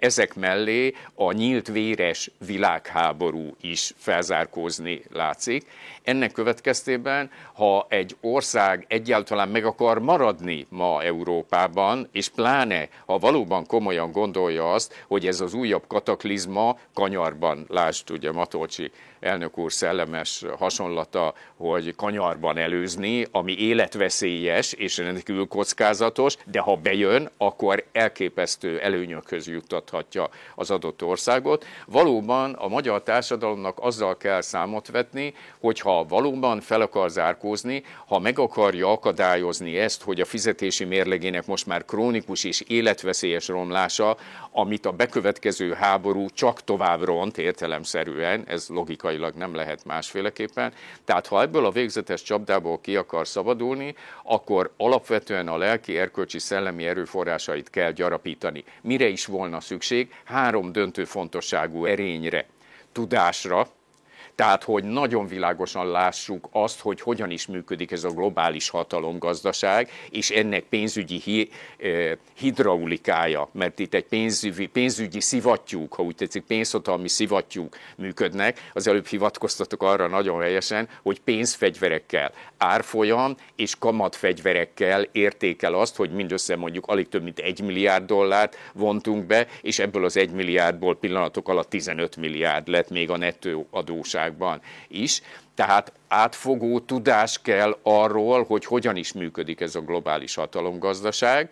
ezek 0.00 0.34
mellé 0.34 0.94
a 1.14 1.32
nyílt 1.32 1.68
véres 1.68 2.30
világháború 2.46 3.56
is 3.60 3.92
felzárkózni 3.96 5.02
látszik. 5.12 5.66
Ennek 6.02 6.32
következtében, 6.32 7.30
ha 7.54 7.86
egy 7.88 8.16
ország 8.20 8.84
egyáltalán 8.88 9.48
meg 9.48 9.64
akar 9.64 9.98
maradni 9.98 10.66
ma 10.68 11.02
Európában, 11.02 12.08
és 12.12 12.28
pláne, 12.28 12.88
ha 13.06 13.18
valóban 13.18 13.66
komolyan 13.66 14.12
gondolja 14.12 14.72
azt, 14.72 15.04
hogy 15.06 15.26
ez 15.26 15.40
az 15.40 15.54
újabb 15.54 15.86
kataklizma 15.86 16.78
kanyarban, 16.94 17.64
lásd 17.68 18.10
ugye 18.10 18.32
Matolcsi 18.32 18.90
elnök 19.24 19.58
úr 19.58 19.72
szellemes 19.72 20.44
hasonlata, 20.58 21.34
hogy 21.56 21.94
kanyarban 21.96 22.56
előzni, 22.58 23.26
ami 23.30 23.58
életveszélyes 23.58 24.72
és 24.72 24.98
rendkívül 24.98 25.46
kockázatos, 25.46 26.36
de 26.46 26.60
ha 26.60 26.76
bejön, 26.76 27.30
akkor 27.36 27.84
elképesztő 27.92 28.80
előnyökhöz 28.80 29.48
juttathatja 29.48 30.28
az 30.54 30.70
adott 30.70 31.02
országot. 31.02 31.66
Valóban 31.86 32.52
a 32.52 32.68
magyar 32.68 33.02
társadalomnak 33.02 33.78
azzal 33.80 34.16
kell 34.16 34.40
számot 34.40 34.90
vetni, 34.90 35.34
hogyha 35.60 36.04
valóban 36.04 36.60
fel 36.60 36.80
akar 36.80 37.10
zárkózni, 37.10 37.82
ha 38.06 38.18
meg 38.18 38.38
akarja 38.38 38.90
akadályozni 38.90 39.78
ezt, 39.78 40.02
hogy 40.02 40.20
a 40.20 40.24
fizetési 40.24 40.84
mérlegének 40.84 41.46
most 41.46 41.66
már 41.66 41.84
krónikus 41.84 42.44
és 42.44 42.60
életveszélyes 42.60 43.48
romlása, 43.48 44.16
amit 44.50 44.86
a 44.86 44.92
bekövetkező 44.92 45.72
háború 45.72 46.30
csak 46.30 46.64
tovább 46.64 47.02
ront 47.02 47.38
értelemszerűen, 47.38 48.44
ez 48.46 48.68
logikailag 49.16 49.34
nem 49.34 49.54
lehet 49.54 49.84
másféleképpen. 49.84 50.72
Tehát 51.04 51.26
ha 51.26 51.40
ebből 51.40 51.66
a 51.66 51.70
végzetes 51.70 52.22
csapdából 52.22 52.80
ki 52.80 52.96
akar 52.96 53.26
szabadulni, 53.26 53.94
akkor 54.22 54.72
alapvetően 54.76 55.48
a 55.48 55.56
lelki, 55.56 55.98
erkölcsi, 55.98 56.38
szellemi 56.38 56.86
erőforrásait 56.86 57.70
kell 57.70 57.90
gyarapítani. 57.90 58.64
Mire 58.82 59.06
is 59.06 59.26
volna 59.26 59.60
szükség? 59.60 60.14
Három 60.24 60.72
döntő 60.72 61.04
fontosságú 61.04 61.84
erényre 61.84 62.46
tudásra, 62.92 63.68
tehát, 64.34 64.64
hogy 64.64 64.84
nagyon 64.84 65.26
világosan 65.26 65.90
lássuk 65.90 66.48
azt, 66.52 66.80
hogy 66.80 67.00
hogyan 67.00 67.30
is 67.30 67.46
működik 67.46 67.90
ez 67.90 68.04
a 68.04 68.10
globális 68.10 68.68
hatalomgazdaság, 68.68 69.90
és 70.10 70.30
ennek 70.30 70.62
pénzügyi 70.62 71.20
hi, 71.24 71.50
hidraulikája, 72.34 73.48
mert 73.52 73.78
itt 73.78 73.94
egy 73.94 74.04
pénzügyi, 74.04 74.66
pénzügyi 74.66 75.20
szivattyúk, 75.20 75.94
ha 75.94 76.02
úgy 76.02 76.14
tetszik, 76.14 76.42
pénzhatalmi 76.42 77.08
szivattyúk 77.08 77.76
működnek. 77.96 78.70
Az 78.72 78.86
előbb 78.86 79.06
hivatkoztatok 79.06 79.82
arra 79.82 80.06
nagyon 80.06 80.40
helyesen, 80.40 80.88
hogy 81.02 81.20
pénzfegyverekkel, 81.20 82.32
árfolyam 82.56 83.36
és 83.56 83.78
kamatfegyverekkel 83.78 85.06
értékel 85.12 85.74
azt, 85.74 85.96
hogy 85.96 86.10
mindössze 86.10 86.56
mondjuk 86.56 86.86
alig 86.86 87.08
több 87.08 87.22
mint 87.22 87.38
egy 87.38 87.60
milliárd 87.60 88.06
dollárt 88.06 88.56
vontunk 88.74 89.26
be, 89.26 89.46
és 89.62 89.78
ebből 89.78 90.04
az 90.04 90.16
egy 90.16 90.30
milliárdból 90.30 90.96
pillanatok 90.96 91.48
alatt 91.48 91.68
15 91.68 92.16
milliárd 92.16 92.68
lett 92.68 92.90
még 92.90 93.10
a 93.10 93.16
nettó 93.16 93.66
adóság 93.70 94.23
valóságban 94.32 94.60
is. 94.88 95.20
Tehát 95.54 95.92
átfogó 96.08 96.80
tudás 96.80 97.42
kell 97.42 97.78
arról, 97.82 98.44
hogy 98.44 98.64
hogyan 98.64 98.96
is 98.96 99.12
működik 99.12 99.60
ez 99.60 99.74
a 99.74 99.80
globális 99.80 100.34
hatalomgazdaság. 100.34 101.50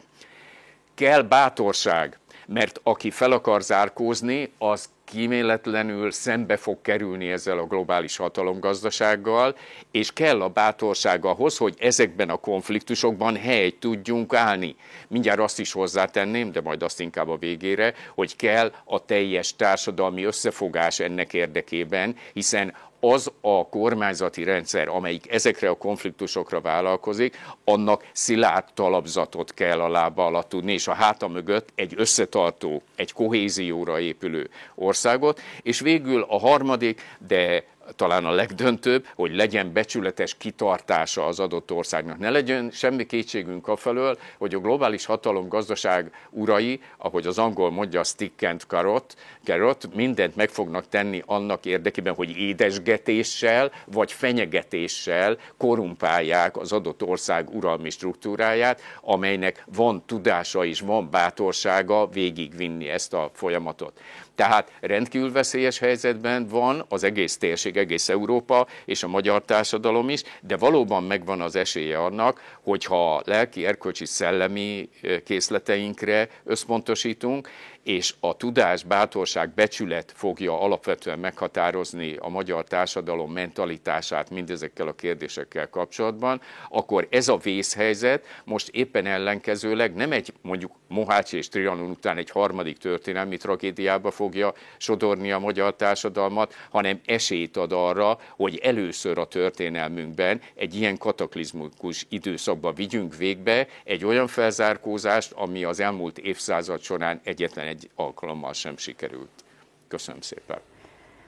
Kell 0.94 1.22
bátorság, 1.22 2.18
mert 2.46 2.80
aki 2.82 3.10
fel 3.10 3.32
akar 3.32 3.62
zárkózni, 3.62 4.52
az 4.58 4.88
kíméletlenül 5.12 6.10
szembe 6.10 6.56
fog 6.56 6.80
kerülni 6.82 7.30
ezzel 7.30 7.58
a 7.58 7.66
globális 7.66 8.16
hatalomgazdasággal, 8.16 9.56
és 9.90 10.12
kell 10.12 10.42
a 10.42 10.48
bátorság 10.48 11.24
ahhoz, 11.24 11.56
hogy 11.56 11.74
ezekben 11.78 12.30
a 12.30 12.36
konfliktusokban 12.36 13.36
helyt 13.36 13.78
tudjunk 13.78 14.34
állni. 14.34 14.76
Mindjárt 15.08 15.40
azt 15.40 15.58
is 15.58 15.72
hozzátenném, 15.72 16.52
de 16.52 16.60
majd 16.60 16.82
azt 16.82 17.00
inkább 17.00 17.28
a 17.28 17.36
végére, 17.36 17.94
hogy 18.14 18.36
kell 18.36 18.72
a 18.84 19.04
teljes 19.04 19.56
társadalmi 19.56 20.24
összefogás 20.24 21.00
ennek 21.00 21.32
érdekében, 21.32 22.16
hiszen 22.32 22.74
az 23.04 23.32
a 23.40 23.68
kormányzati 23.68 24.44
rendszer, 24.44 24.88
amelyik 24.88 25.32
ezekre 25.32 25.68
a 25.68 25.74
konfliktusokra 25.74 26.60
vállalkozik, 26.60 27.38
annak 27.64 28.06
szilárd 28.12 28.64
talapzatot 28.74 29.54
kell 29.54 29.80
a 29.80 29.88
lába 29.88 30.26
alatt 30.26 30.48
tudni, 30.48 30.72
és 30.72 30.88
a 30.88 30.92
háta 30.92 31.28
mögött 31.28 31.68
egy 31.74 31.92
összetartó, 31.96 32.82
egy 32.96 33.12
kohézióra 33.12 34.00
épülő 34.00 34.50
országot, 34.74 35.40
és 35.62 35.80
végül 35.80 36.26
a 36.28 36.38
harmadik, 36.38 37.02
de 37.26 37.64
talán 37.96 38.24
a 38.24 38.30
legdöntőbb, 38.30 39.06
hogy 39.14 39.34
legyen 39.34 39.72
becsületes 39.72 40.34
kitartása 40.34 41.26
az 41.26 41.40
adott 41.40 41.72
országnak. 41.72 42.18
Ne 42.18 42.30
legyen 42.30 42.70
semmi 42.70 43.06
kétségünk 43.06 43.68
afelől, 43.68 44.18
hogy 44.38 44.54
a 44.54 44.58
globális 44.58 45.04
hatalom 45.04 45.48
gazdaság 45.48 46.10
urai, 46.30 46.80
ahogy 46.96 47.26
az 47.26 47.38
angol 47.38 47.70
mondja, 47.70 48.04
stick 48.04 48.42
and 48.42 48.60
carrot, 48.60 49.14
carrot 49.44 49.94
mindent 49.94 50.36
meg 50.36 50.48
fognak 50.48 50.88
tenni 50.88 51.22
annak 51.26 51.64
érdekében, 51.66 52.14
hogy 52.14 52.36
édesgetéssel 52.36 53.72
vagy 53.86 54.12
fenyegetéssel 54.12 55.36
korumpálják 55.56 56.56
az 56.56 56.72
adott 56.72 57.02
ország 57.02 57.54
uralmi 57.54 57.90
struktúráját, 57.90 58.80
amelynek 59.00 59.64
van 59.74 60.02
tudása 60.06 60.64
és 60.64 60.80
van 60.80 61.10
bátorsága 61.10 62.06
végigvinni 62.06 62.88
ezt 62.88 63.14
a 63.14 63.30
folyamatot. 63.32 64.00
Tehát 64.34 64.72
rendkívül 64.80 65.32
veszélyes 65.32 65.78
helyzetben 65.78 66.46
van 66.46 66.84
az 66.88 67.04
egész 67.04 67.36
térség, 67.36 67.76
egész 67.76 68.08
Európa 68.08 68.66
és 68.84 69.02
a 69.02 69.08
magyar 69.08 69.44
társadalom 69.44 70.08
is, 70.08 70.22
de 70.40 70.56
valóban 70.56 71.04
megvan 71.04 71.40
az 71.40 71.56
esélye 71.56 71.98
annak, 71.98 72.58
hogyha 72.62 73.22
lelki, 73.24 73.66
erkölcsi, 73.66 74.06
szellemi 74.06 74.88
készleteinkre 75.24 76.28
összpontosítunk, 76.44 77.48
és 77.82 78.14
a 78.20 78.36
tudás, 78.36 78.82
bátorság, 78.82 79.54
becsület 79.54 80.12
fogja 80.16 80.60
alapvetően 80.60 81.18
meghatározni 81.18 82.16
a 82.18 82.28
magyar 82.28 82.64
társadalom 82.64 83.32
mentalitását 83.32 84.30
mindezekkel 84.30 84.88
a 84.88 84.92
kérdésekkel 84.92 85.68
kapcsolatban, 85.68 86.40
akkor 86.68 87.06
ez 87.10 87.28
a 87.28 87.36
vészhelyzet 87.36 88.24
most 88.44 88.68
éppen 88.68 89.06
ellenkezőleg 89.06 89.94
nem 89.94 90.12
egy 90.12 90.32
mondjuk 90.42 90.72
Mohács 90.88 91.32
és 91.32 91.48
Trianon 91.48 91.90
után 91.90 92.16
egy 92.16 92.30
harmadik 92.30 92.78
történelmi 92.78 93.36
tragédiába 93.36 94.10
fogja 94.10 94.54
sodorni 94.76 95.32
a 95.32 95.38
magyar 95.38 95.76
társadalmat, 95.76 96.54
hanem 96.70 97.00
esélyt 97.04 97.56
ad 97.56 97.72
arra, 97.72 98.18
hogy 98.36 98.56
először 98.56 99.18
a 99.18 99.26
történelmünkben 99.26 100.40
egy 100.54 100.74
ilyen 100.74 100.98
kataklizmikus 100.98 102.06
időszakba 102.08 102.72
vigyünk 102.72 103.16
végbe 103.16 103.66
egy 103.84 104.04
olyan 104.04 104.26
felzárkózást, 104.26 105.32
ami 105.32 105.64
az 105.64 105.80
elmúlt 105.80 106.18
évszázad 106.18 106.80
során 106.80 107.20
egyetlen 107.24 107.66
egy 107.72 107.90
alkalommal 107.94 108.52
sem 108.52 108.76
sikerült. 108.76 109.44
Köszönöm 109.88 110.20
szépen. 110.20 110.58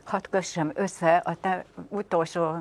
Hadd 0.04 0.26
kössem 0.30 0.70
össze 0.74 1.16
a 1.16 1.34
te 1.34 1.64
utolsó 1.88 2.56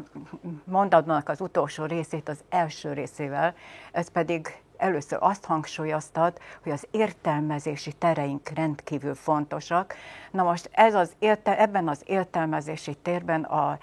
mondatnak 0.63 1.29
az 1.29 1.41
utolsó 1.41 1.85
részét 1.85 2.29
az 2.29 2.43
első 2.49 2.93
részével, 2.93 3.55
ez 3.91 4.09
pedig 4.09 4.61
először 4.77 5.17
azt 5.21 5.45
hangsúlyoztad, 5.45 6.37
hogy 6.63 6.71
az 6.71 6.87
értelmezési 6.91 7.93
tereink 7.93 8.49
rendkívül 8.49 9.15
fontosak. 9.15 9.95
Na 10.31 10.43
most 10.43 10.69
ez 10.71 10.93
az 10.93 11.11
érte, 11.19 11.59
ebben 11.59 11.87
az 11.87 12.01
értelmezési 12.05 12.95
térben 12.95 13.43
a 13.43 13.79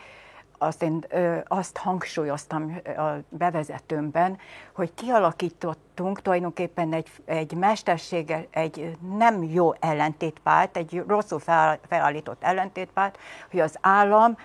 azt 0.62 0.82
én 0.82 1.04
ö, 1.08 1.38
azt 1.46 1.76
hangsúlyoztam 1.76 2.80
a 2.96 3.10
bevezetőmben, 3.28 4.38
hogy 4.80 4.94
kialakítottunk 4.94 6.22
tulajdonképpen 6.22 6.92
egy, 6.92 7.08
egy 7.24 7.52
mestersége, 7.52 8.46
egy 8.50 8.96
nem 9.16 9.42
jó 9.42 9.74
ellentétpárt, 9.80 10.76
egy 10.76 11.02
rosszul 11.06 11.38
fel, 11.38 11.78
felállított 11.88 12.42
ellentétpárt, 12.42 13.18
hogy 13.50 13.60
az 13.60 13.76
állam 13.80 14.36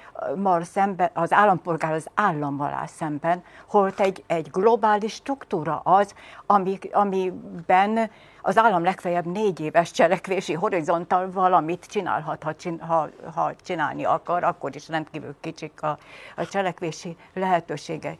szemben, 0.61 1.09
az 1.13 1.33
állampolgár 1.33 1.93
az 1.93 2.07
állammal 2.13 2.73
áll 2.73 2.87
szemben, 2.87 3.43
holt 3.67 3.99
egy, 3.99 4.23
egy 4.27 4.49
globális 4.51 5.13
struktúra 5.13 5.81
az, 5.83 6.13
ami, 6.45 6.79
amiben 6.91 8.09
az 8.41 8.57
állam 8.57 8.83
legfeljebb 8.83 9.25
négy 9.25 9.59
éves 9.59 9.91
cselekvési 9.91 10.53
horizonttal 10.53 11.31
valamit 11.31 11.85
csinálhat, 11.85 12.43
ha, 12.43 12.53
ha, 12.79 13.09
ha 13.33 13.53
csinálni 13.63 14.03
akar, 14.03 14.43
akkor 14.43 14.75
is 14.75 14.89
rendkívül 14.89 15.35
kicsik 15.39 15.81
a, 15.81 15.97
a 16.35 16.45
cselekvési 16.45 17.17
lehetőségei. 17.33 18.17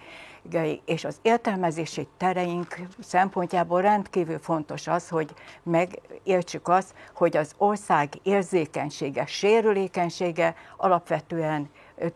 És 0.86 1.04
az 1.04 1.20
értelmezési 1.22 2.08
tereink 2.18 2.80
szempontjából 3.00 3.82
rendkívül 3.82 4.40
fontos 4.40 4.88
az, 4.88 5.10
hogy 5.10 5.34
megértsük 5.64 6.68
azt, 6.68 6.94
hogy 7.14 7.38
az 7.38 7.52
ország 7.58 8.10
érzékenysége, 8.24 9.26
sérülékenysége 9.26 10.56
alapvetően 10.78 11.70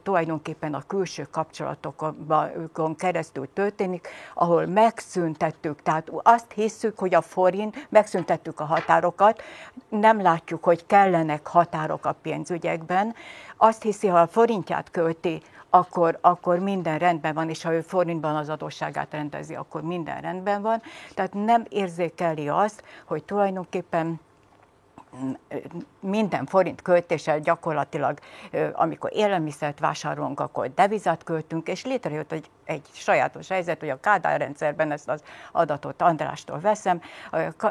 tulajdonképpen 0.04 0.74
a 0.74 0.84
külső 0.88 1.28
kapcsolatokon 1.32 2.96
keresztül 2.96 3.50
történik, 3.54 4.08
ahol 4.34 4.66
megszüntettük, 4.66 5.82
tehát 5.82 6.12
azt 6.24 6.52
hiszük, 6.52 7.00
hogy 7.00 7.14
a 7.14 7.22
forint, 7.22 7.88
megszüntettük 7.90 8.60
a 8.60 8.66
határokat, 8.66 9.42
nem 9.90 10.22
látjuk, 10.22 10.64
hogy 10.64 10.86
kellenek 10.86 11.48
határok 11.48 12.06
a 12.06 12.16
pénzügyekben, 12.22 13.16
azt 13.58 13.82
hiszi, 13.82 14.08
ha 14.08 14.20
a 14.20 14.28
forintját 14.28 14.92
költi, 14.92 15.42
akkor, 15.70 16.18
akkor 16.22 16.60
minden 16.60 16.98
rendben 16.98 17.34
van, 17.34 17.50
és 17.50 17.64
ha 17.64 17.74
ő 17.74 17.82
forintban 17.82 18.36
az 18.36 18.50
adósságát 18.50 19.12
rendezi, 19.12 19.56
akkor 19.56 19.82
minden 19.82 20.22
rendben 20.22 20.62
van. 20.62 20.82
Tehát 21.14 21.34
nem 21.34 21.66
érzékeli 21.70 22.48
azt, 22.48 22.84
hogy 23.06 23.24
tulajdonképpen 23.24 24.20
minden 26.00 26.46
forint 26.46 26.82
költéssel 26.82 27.40
gyakorlatilag, 27.40 28.20
amikor 28.74 29.10
élelmiszert 29.14 29.80
vásárolunk, 29.80 30.40
akkor 30.40 30.74
devizat 30.74 31.24
költünk, 31.24 31.68
és 31.68 31.86
létrejött 31.86 32.32
egy, 32.32 32.50
egy 32.64 32.82
sajátos 32.92 33.48
helyzet, 33.48 33.80
hogy 33.80 33.90
a 33.90 34.00
Kádár 34.00 34.40
rendszerben 34.40 34.92
ezt 34.92 35.10
az 35.10 35.24
adatot 35.52 36.02
Andrástól 36.02 36.60
veszem, 36.60 37.02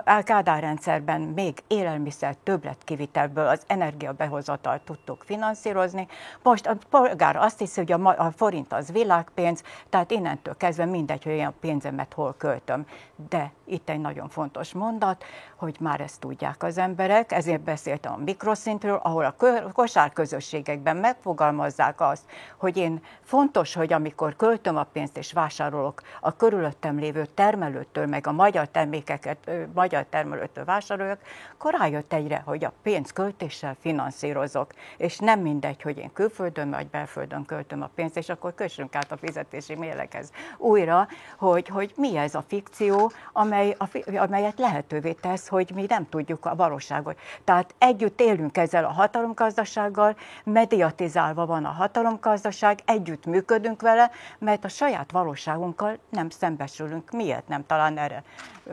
a 0.05 0.23
Kádár 0.23 0.61
rendszerben 0.61 1.21
még 1.21 1.59
élelmiszer 1.67 2.35
többletkivitelből 2.43 3.47
az 3.47 3.63
energiabehozatal 3.67 4.81
tudtuk 4.85 5.23
finanszírozni. 5.25 6.09
Most 6.43 6.67
a 6.67 6.77
polgár 6.91 7.37
azt 7.37 7.59
hiszi, 7.59 7.81
hogy 7.81 7.93
a, 7.93 8.27
a 8.27 8.31
forint 8.31 8.73
az 8.73 8.93
világpénz, 8.93 9.63
tehát 9.89 10.11
innentől 10.11 10.57
kezdve 10.57 10.85
mindegy, 10.85 11.25
hogy 11.25 11.41
a 11.41 11.53
pénzemet 11.61 12.13
hol 12.13 12.35
költöm. 12.39 12.87
De 13.29 13.53
itt 13.65 13.89
egy 13.89 14.01
nagyon 14.01 14.29
fontos 14.29 14.73
mondat, 14.73 15.25
hogy 15.57 15.77
már 15.81 16.01
ezt 16.01 16.21
tudják 16.21 16.63
az 16.63 16.79
emberek, 16.79 17.28
ezért 17.33 17.61
beszéltem 17.61 18.13
a 18.13 18.17
mikroszintről, 18.25 19.01
ahol 19.03 19.25
a 19.25 19.35
kosárközösségekben 19.73 20.97
megfogalmazzák 20.97 22.01
azt, 22.01 22.23
hogy 22.57 22.77
én 22.77 23.03
fontos, 23.25 23.75
hogy 23.75 23.93
amikor 23.93 24.37
költöm 24.37 24.77
a 24.77 24.83
pénzt 24.83 25.17
és 25.17 25.33
vásárolok 25.33 26.03
a 26.21 26.37
körülöttem 26.37 26.99
lévő 26.99 27.27
termelőtől, 27.35 28.07
meg 28.07 28.27
a 28.27 28.33
magyar 28.33 28.69
termékeket 28.69 29.51
magyar 29.75 30.05
termelőtől 30.11 30.65
vásárolok, 30.65 31.19
akkor 31.53 31.75
rájött 31.79 32.13
egyre, 32.13 32.43
hogy 32.45 32.65
a 32.65 32.73
pénz 32.83 33.13
költéssel 33.13 33.77
finanszírozok, 33.81 34.73
és 34.97 35.19
nem 35.19 35.41
mindegy, 35.41 35.83
hogy 35.83 35.99
én 35.99 36.13
külföldön 36.13 36.71
vagy 36.71 36.87
belföldön 36.87 37.45
költöm 37.45 37.83
a 37.83 37.91
pénzt, 37.95 38.17
és 38.17 38.29
akkor 38.29 38.55
kössünk 38.55 38.95
át 38.95 39.13
a 39.13 39.17
fizetési 39.17 39.75
mérleghez 39.75 40.31
újra, 40.57 41.09
hogy, 41.39 41.69
hogy 41.69 41.93
mi 41.97 42.17
ez 42.17 42.35
a 42.35 42.45
fikció, 42.49 43.13
amely, 43.33 43.77
a, 43.79 44.17
amelyet 44.17 44.59
lehetővé 44.59 45.13
tesz, 45.13 45.49
hogy 45.49 45.71
mi 45.75 45.85
nem 45.89 46.09
tudjuk 46.09 46.47
a 46.47 46.57
valóságot. 46.57 47.18
Tehát 47.45 47.75
együtt 47.79 48.21
élünk 48.21 48.57
ezzel 48.57 48.85
a 48.85 48.93
hatalomgazdasággal, 48.93 50.17
mediatizálva 50.45 51.47
van 51.47 51.65
a 51.65 51.71
hatalomgazdaság, 51.71 52.79
együtt 52.85 53.27
működünk 53.27 53.83
vele, 53.83 54.11
mert 54.39 54.65
a 54.65 54.69
saját 54.69 55.11
valóságunkkal 55.13 55.99
nem 56.11 56.31
szembesülünk. 56.31 57.11
Miért 57.11 57.49
nem? 57.49 57.67
Talán 57.67 57.99
erre 57.99 58.23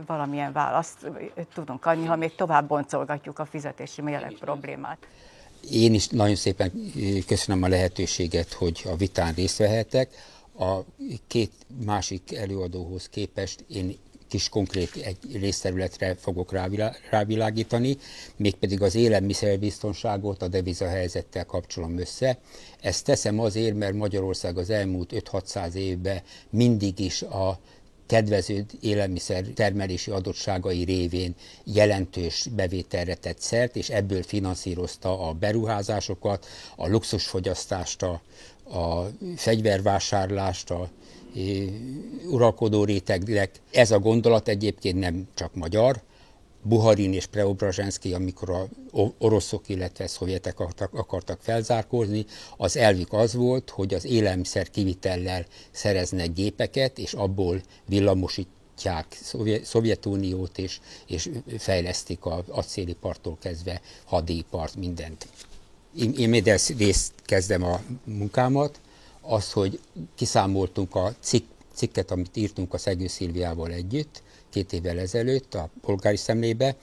valamilyen 0.06 0.52
választ 0.52 1.10
tudunk 1.54 1.86
adni, 1.86 2.06
ha 2.06 2.16
még 2.16 2.36
tovább 2.36 2.68
boncolgatjuk 2.68 3.40
a 3.40 3.46
fizetési 3.46 4.02
mérleg 4.02 4.34
problémát. 4.40 4.98
Én 5.72 5.94
is 5.94 6.08
nagyon 6.08 6.36
szépen 6.36 6.72
köszönöm 7.28 7.64
a 7.64 7.68
lehetőséget, 7.68 8.54
hogy 8.54 8.82
a 8.86 8.96
vitán 8.96 9.34
részt 9.34 9.58
vehetek. 9.58 10.10
A 10.60 10.80
két 11.28 11.52
másik 11.86 12.36
előadóhoz 12.36 13.10
képest 13.10 13.66
én 13.68 13.98
kis 14.28 14.50
konkrét 14.50 14.96
egy 14.96 15.18
részterületre 15.40 16.16
fogok 16.16 16.52
rávilágítani, 17.10 17.98
mégpedig 18.36 18.82
az 18.82 18.96
élelmiszerbiztonságot 18.96 20.42
a 20.42 20.48
devizahelyzettel 20.48 21.46
kapcsolom 21.46 21.98
össze. 21.98 22.38
Ezt 22.82 23.06
teszem 23.06 23.40
azért, 23.40 23.76
mert 23.76 23.94
Magyarország 23.94 24.58
az 24.58 24.70
elmúlt 24.70 25.12
5-600 25.32 25.74
évben 25.74 26.22
mindig 26.50 27.00
is 27.00 27.22
a 27.22 27.60
kedvező 28.06 28.66
élelmiszer 28.82 29.44
termelési 29.44 30.12
adottságai 30.12 30.84
révén 30.84 31.36
jelentős 31.64 32.48
bevételre 32.56 33.16
tett 33.16 33.40
szert, 33.40 33.76
és 33.76 33.90
ebből 33.90 34.24
finanszírozta 34.24 35.28
a 35.28 35.34
beruházásokat, 35.34 36.46
a 36.76 36.88
luxusfogyasztást, 36.88 38.02
a, 38.04 38.22
a 38.80 39.10
fegyvervásárlást, 39.36 40.70
a 40.70 40.90
uralkodó 42.30 42.84
rétegnek. 42.84 43.62
Ez 43.72 43.92
a 43.92 44.00
gondolat 44.00 44.48
egyébként 44.48 45.00
nem 45.00 45.28
csak 45.34 45.56
magyar, 45.56 46.02
Buharin 46.68 47.14
és 47.14 47.26
Preobrazsensky, 47.26 48.14
amikor 48.14 48.50
a 48.50 48.68
oroszok, 49.18 49.70
illetve 49.70 50.08
szovjetek 50.08 50.60
akartak, 50.60 51.40
felzárkózni, 51.42 52.26
az 52.58 52.78
elvük 52.78 53.14
az 53.14 53.34
volt, 53.34 53.70
hogy 53.70 53.94
az 53.94 54.06
élelmiszer 54.06 54.70
kivitellel 54.70 55.46
szereznek 55.72 56.34
gépeket, 56.34 56.98
és 56.98 57.14
abból 57.14 57.62
villamosítják 57.86 59.18
Szovjetuniót, 59.64 60.58
és, 60.58 60.80
és 61.08 61.30
fejlesztik 61.58 62.26
az 62.26 62.44
acélipartól 62.48 63.38
kezdve 63.42 63.82
hadipart, 64.06 64.76
mindent. 64.76 65.28
Én, 65.98 66.14
én 66.18 66.44
részt 66.78 67.14
kezdem 67.26 67.64
a 67.64 67.82
munkámat, 68.04 68.80
az, 69.28 69.52
hogy 69.52 69.80
kiszámoltunk 70.16 70.96
a 70.96 71.16
cikk, 71.20 71.46
cikket, 71.74 72.12
amit 72.12 72.38
írtunk 72.38 72.74
a 72.74 72.78
Szegő 72.78 73.08
Szilviával 73.08 73.72
együtt, 73.72 74.24
két 74.50 74.74
évvel 74.74 75.00
ezelőtt 75.00 75.54
a 75.54 75.70
polgári 75.82 76.18
szemlébe, 76.18 76.76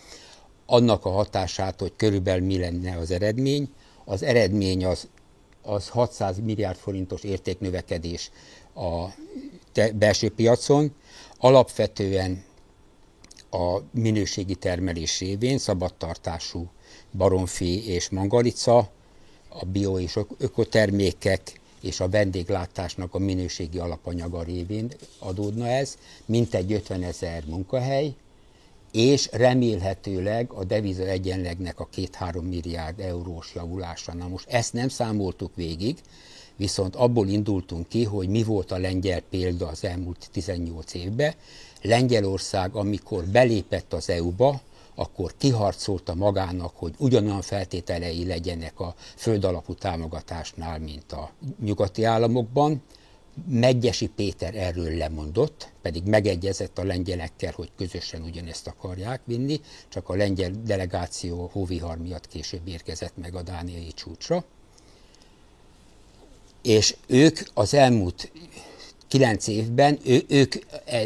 annak 0.66 1.04
a 1.04 1.10
hatását, 1.10 1.80
hogy 1.80 1.92
körülbelül 1.96 2.46
mi 2.46 2.58
lenne 2.58 2.96
az 2.96 3.10
eredmény. 3.10 3.68
Az 4.04 4.22
eredmény 4.22 4.84
az, 4.84 5.08
az 5.62 5.88
600 5.88 6.38
milliárd 6.38 6.76
forintos 6.76 7.22
értéknövekedés 7.22 8.30
a 8.74 9.06
belső 9.94 10.30
piacon, 10.30 10.94
alapvetően 11.38 12.44
a 13.50 13.78
minőségi 13.90 14.54
termelés 14.54 15.18
révén 15.18 15.58
szabadtartású 15.58 16.70
baromfi 17.12 17.88
és 17.88 18.08
mangalica, 18.08 18.90
a 19.48 19.64
bio 19.64 19.98
és 19.98 20.18
ökotermékek 20.38 21.60
és 21.82 22.00
a 22.00 22.08
vendéglátásnak 22.08 23.14
a 23.14 23.18
minőségi 23.18 23.78
alapanyaga 23.78 24.42
révén 24.42 24.92
adódna 25.18 25.68
ez, 25.68 25.96
mintegy 26.24 26.72
50 26.72 27.02
ezer 27.02 27.44
munkahely, 27.46 28.14
és 28.92 29.28
remélhetőleg 29.32 30.52
a 30.52 30.64
deviza 30.64 31.02
egyenlegnek 31.02 31.80
a 31.80 31.88
2-3 31.96 32.48
milliárd 32.48 33.00
eurós 33.00 33.52
javulása. 33.54 34.14
Na 34.14 34.28
most 34.28 34.48
ezt 34.48 34.72
nem 34.72 34.88
számoltuk 34.88 35.50
végig, 35.54 35.98
viszont 36.56 36.96
abból 36.96 37.28
indultunk 37.28 37.88
ki, 37.88 38.04
hogy 38.04 38.28
mi 38.28 38.42
volt 38.42 38.70
a 38.70 38.78
lengyel 38.78 39.20
példa 39.30 39.66
az 39.66 39.84
elmúlt 39.84 40.28
18 40.32 40.94
évben. 40.94 41.34
Lengyelország, 41.82 42.74
amikor 42.74 43.24
belépett 43.24 43.92
az 43.92 44.10
EU-ba, 44.10 44.60
akkor 44.94 45.34
kiharcolta 45.38 46.14
magának, 46.14 46.76
hogy 46.76 46.94
ugyanolyan 46.98 47.42
feltételei 47.42 48.26
legyenek 48.26 48.80
a 48.80 48.94
földalapú 49.16 49.74
támogatásnál, 49.74 50.78
mint 50.78 51.12
a 51.12 51.30
nyugati 51.60 52.04
államokban. 52.04 52.82
Megyesi 53.48 54.06
Péter 54.06 54.54
erről 54.54 54.96
lemondott, 54.96 55.72
pedig 55.82 56.04
megegyezett 56.04 56.78
a 56.78 56.84
lengyelekkel, 56.84 57.52
hogy 57.56 57.70
közösen 57.76 58.22
ugyanezt 58.22 58.66
akarják 58.66 59.20
vinni, 59.24 59.60
csak 59.88 60.08
a 60.08 60.14
lengyel 60.14 60.50
delegáció 60.64 61.48
hóvihar 61.52 61.98
miatt 61.98 62.28
később 62.28 62.68
érkezett 62.68 63.16
meg 63.16 63.34
a 63.34 63.42
dániai 63.42 63.92
csúcsra. 63.94 64.44
És 66.62 66.96
ők 67.06 67.40
az 67.54 67.74
elmúlt 67.74 68.32
kilenc 69.08 69.46
évben, 69.46 69.98
ő, 70.04 70.24
ők 70.28 70.54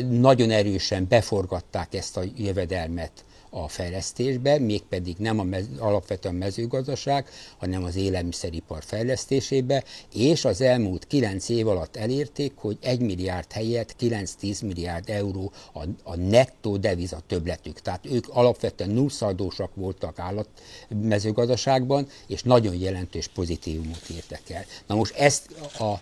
nagyon 0.08 0.50
erősen 0.50 1.08
beforgatták 1.08 1.94
ezt 1.94 2.16
a 2.16 2.22
jövedelmet 2.36 3.24
a 3.62 3.68
fejlesztésbe, 3.68 4.58
mégpedig 4.58 5.16
nem 5.18 5.38
a 5.38 5.42
mez, 5.42 5.64
alapvetően 5.78 6.34
mezőgazdaság, 6.34 7.28
hanem 7.58 7.84
az 7.84 7.96
élelmiszeripar 7.96 8.82
fejlesztésébe, 8.84 9.84
és 10.14 10.44
az 10.44 10.60
elmúlt 10.60 11.06
kilenc 11.06 11.48
év 11.48 11.68
alatt 11.68 11.96
elérték, 11.96 12.52
hogy 12.56 12.78
1 12.80 13.00
milliárd 13.00 13.52
helyett 13.52 13.96
9-10 14.00 14.64
milliárd 14.64 15.08
euró 15.08 15.52
a, 15.72 15.82
a 16.02 16.16
nettó 16.16 16.76
deviza 16.76 17.20
többletük. 17.26 17.80
Tehát 17.80 18.06
ők 18.06 18.28
alapvetően 18.28 18.90
nullszaldósak 18.90 19.74
voltak 19.74 20.18
állat 20.18 20.48
mezőgazdaságban, 20.88 22.08
és 22.26 22.42
nagyon 22.42 22.74
jelentős 22.74 23.28
pozitívumot 23.28 24.08
értek 24.16 24.50
el. 24.50 24.64
Na 24.86 24.94
most 24.94 25.14
ezt 25.14 25.50
a 25.78 26.00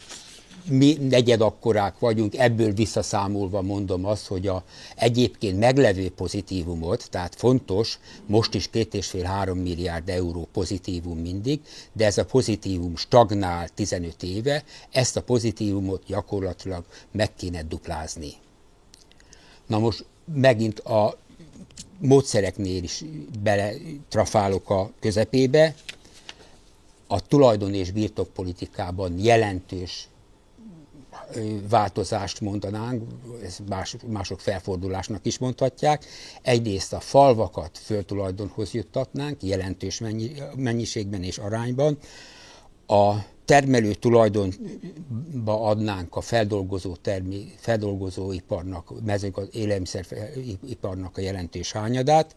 mi 0.68 0.96
negyed 1.00 1.40
akkorák 1.40 1.98
vagyunk, 1.98 2.36
ebből 2.36 2.72
visszaszámolva 2.72 3.62
mondom 3.62 4.04
azt, 4.04 4.26
hogy 4.26 4.46
a 4.46 4.64
egyébként 4.96 5.58
meglevő 5.58 6.10
pozitívumot, 6.10 7.10
tehát 7.10 7.34
fontos, 7.34 7.98
most 8.26 8.54
is 8.54 8.70
két 8.70 8.94
és 8.94 9.06
fél 9.06 9.24
három 9.24 9.58
milliárd 9.58 10.08
euró 10.08 10.48
pozitívum 10.52 11.18
mindig, 11.18 11.60
de 11.92 12.04
ez 12.04 12.18
a 12.18 12.24
pozitívum 12.24 12.96
stagnál 12.96 13.68
15 13.68 14.22
éve, 14.22 14.64
ezt 14.90 15.16
a 15.16 15.22
pozitívumot 15.22 16.02
gyakorlatilag 16.06 16.84
meg 17.10 17.34
kéne 17.34 17.62
duplázni. 17.62 18.32
Na 19.66 19.78
most 19.78 20.04
megint 20.34 20.80
a 20.80 21.18
módszereknél 21.98 22.82
is 22.82 23.04
beletrafálok 23.42 24.70
a 24.70 24.90
közepébe, 25.00 25.74
a 27.06 27.20
tulajdon 27.20 27.74
és 27.74 27.90
birtokpolitikában 27.90 29.18
jelentős 29.18 30.08
változást 31.68 32.40
mondanánk, 32.40 33.02
ez 33.42 33.58
más, 33.68 33.96
mások 34.06 34.40
felfordulásnak 34.40 35.26
is 35.26 35.38
mondhatják. 35.38 36.04
Egyrészt 36.42 36.92
a 36.92 37.00
falvakat 37.00 37.78
föltulajdonhoz 37.78 38.72
juttatnánk, 38.72 39.42
jelentős 39.42 39.98
mennyi, 39.98 40.32
mennyiségben 40.56 41.22
és 41.22 41.38
arányban. 41.38 41.98
A 42.86 43.14
termelő 43.44 43.94
tulajdonba 43.94 45.62
adnánk 45.62 46.16
a 46.16 46.20
feldolgozó, 46.20 46.96
termi, 46.96 47.52
feldolgozóiparnak, 47.56 49.04
mezőgaz, 49.04 49.48
élelmiszeriparnak 49.52 51.16
a 51.16 51.20
jelentős 51.20 51.72
hányadát, 51.72 52.36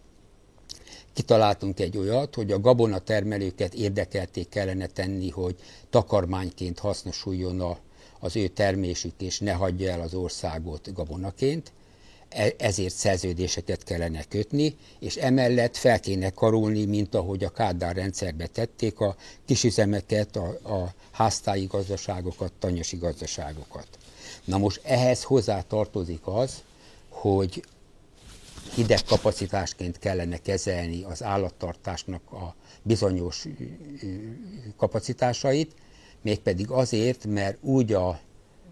kitaláltunk 1.13 1.79
egy 1.79 1.97
olyat, 1.97 2.35
hogy 2.35 2.51
a 2.51 2.59
gabonatermelőket 2.59 3.73
érdekelték 3.73 4.49
kellene 4.49 4.85
tenni, 4.85 5.29
hogy 5.29 5.55
takarmányként 5.89 6.79
hasznosuljon 6.79 7.61
a 7.61 7.77
az 8.19 8.35
ő 8.35 8.47
termésük, 8.47 9.13
és 9.17 9.39
ne 9.39 9.53
hagyja 9.53 9.91
el 9.91 10.01
az 10.01 10.13
országot 10.13 10.93
gabonaként, 10.93 11.71
e, 12.29 12.53
ezért 12.57 12.93
szerződéseket 12.93 13.83
kellene 13.83 14.23
kötni, 14.23 14.75
és 14.99 15.15
emellett 15.15 15.77
fel 15.77 15.99
kéne 15.99 16.29
karolni, 16.29 16.85
mint 16.85 17.15
ahogy 17.15 17.43
a 17.43 17.49
Kádár 17.49 17.95
rendszerbe 17.95 18.47
tették 18.47 18.99
a 18.99 19.15
kisüzemeket, 19.45 20.35
a, 20.35 20.47
a 20.47 20.93
háztáji 21.11 21.65
gazdaságokat, 21.65 22.51
tanyasi 22.59 22.97
gazdaságokat. 22.97 23.87
Na 24.45 24.57
most 24.57 24.81
ehhez 24.83 25.23
hozzá 25.23 25.61
tartozik 25.61 26.21
az, 26.23 26.61
hogy 27.09 27.63
hideg 28.73 29.03
kapacitásként 29.03 29.99
kellene 29.99 30.37
kezelni 30.37 31.03
az 31.03 31.23
állattartásnak 31.23 32.31
a 32.31 32.55
bizonyos 32.81 33.45
kapacitásait, 34.77 35.75
mégpedig 36.21 36.69
azért, 36.69 37.25
mert 37.25 37.57
úgy 37.61 37.93
a 37.93 38.19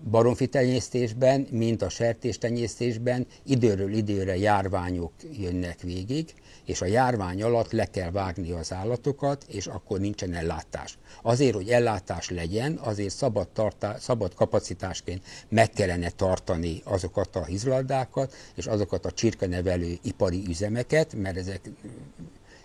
baromfi 0.10 0.48
tenyésztésben, 0.48 1.48
mint 1.52 1.82
a 1.82 1.90
sertéstenyésztésben 1.90 3.28
időről 3.44 3.94
időre 3.94 4.38
járványok 4.38 5.12
jönnek 5.38 5.82
végig, 5.82 6.34
és 6.66 6.82
a 6.82 6.86
járvány 6.86 7.44
alatt 7.44 7.72
le 7.72 7.86
kell 7.86 8.12
vágni 8.12 8.52
az 8.52 8.74
állatokat, 8.74 9.46
és 9.48 9.68
akkor 9.68 10.00
nincsen 10.00 10.34
ellátás. 10.34 10.98
Azért, 11.22 11.56
hogy 11.56 11.70
ellátás 11.70 12.30
legyen, 12.30 12.80
azért 12.84 13.16
szabad, 13.16 13.48
tartá, 13.48 13.98
szabad 13.98 14.34
kapacitásként 14.34 15.24
meg 15.50 15.70
kellene 15.70 16.10
tartani 16.10 16.82
azokat 16.84 17.36
a 17.36 17.46
hizlaldákat, 17.46 18.34
és 18.56 18.66
azokat 18.66 19.06
a 19.06 19.12
csirkenevelő 19.12 19.98
ipari 20.02 20.44
üzemeket, 20.48 21.14
mert 21.14 21.38
ezek 21.38 21.70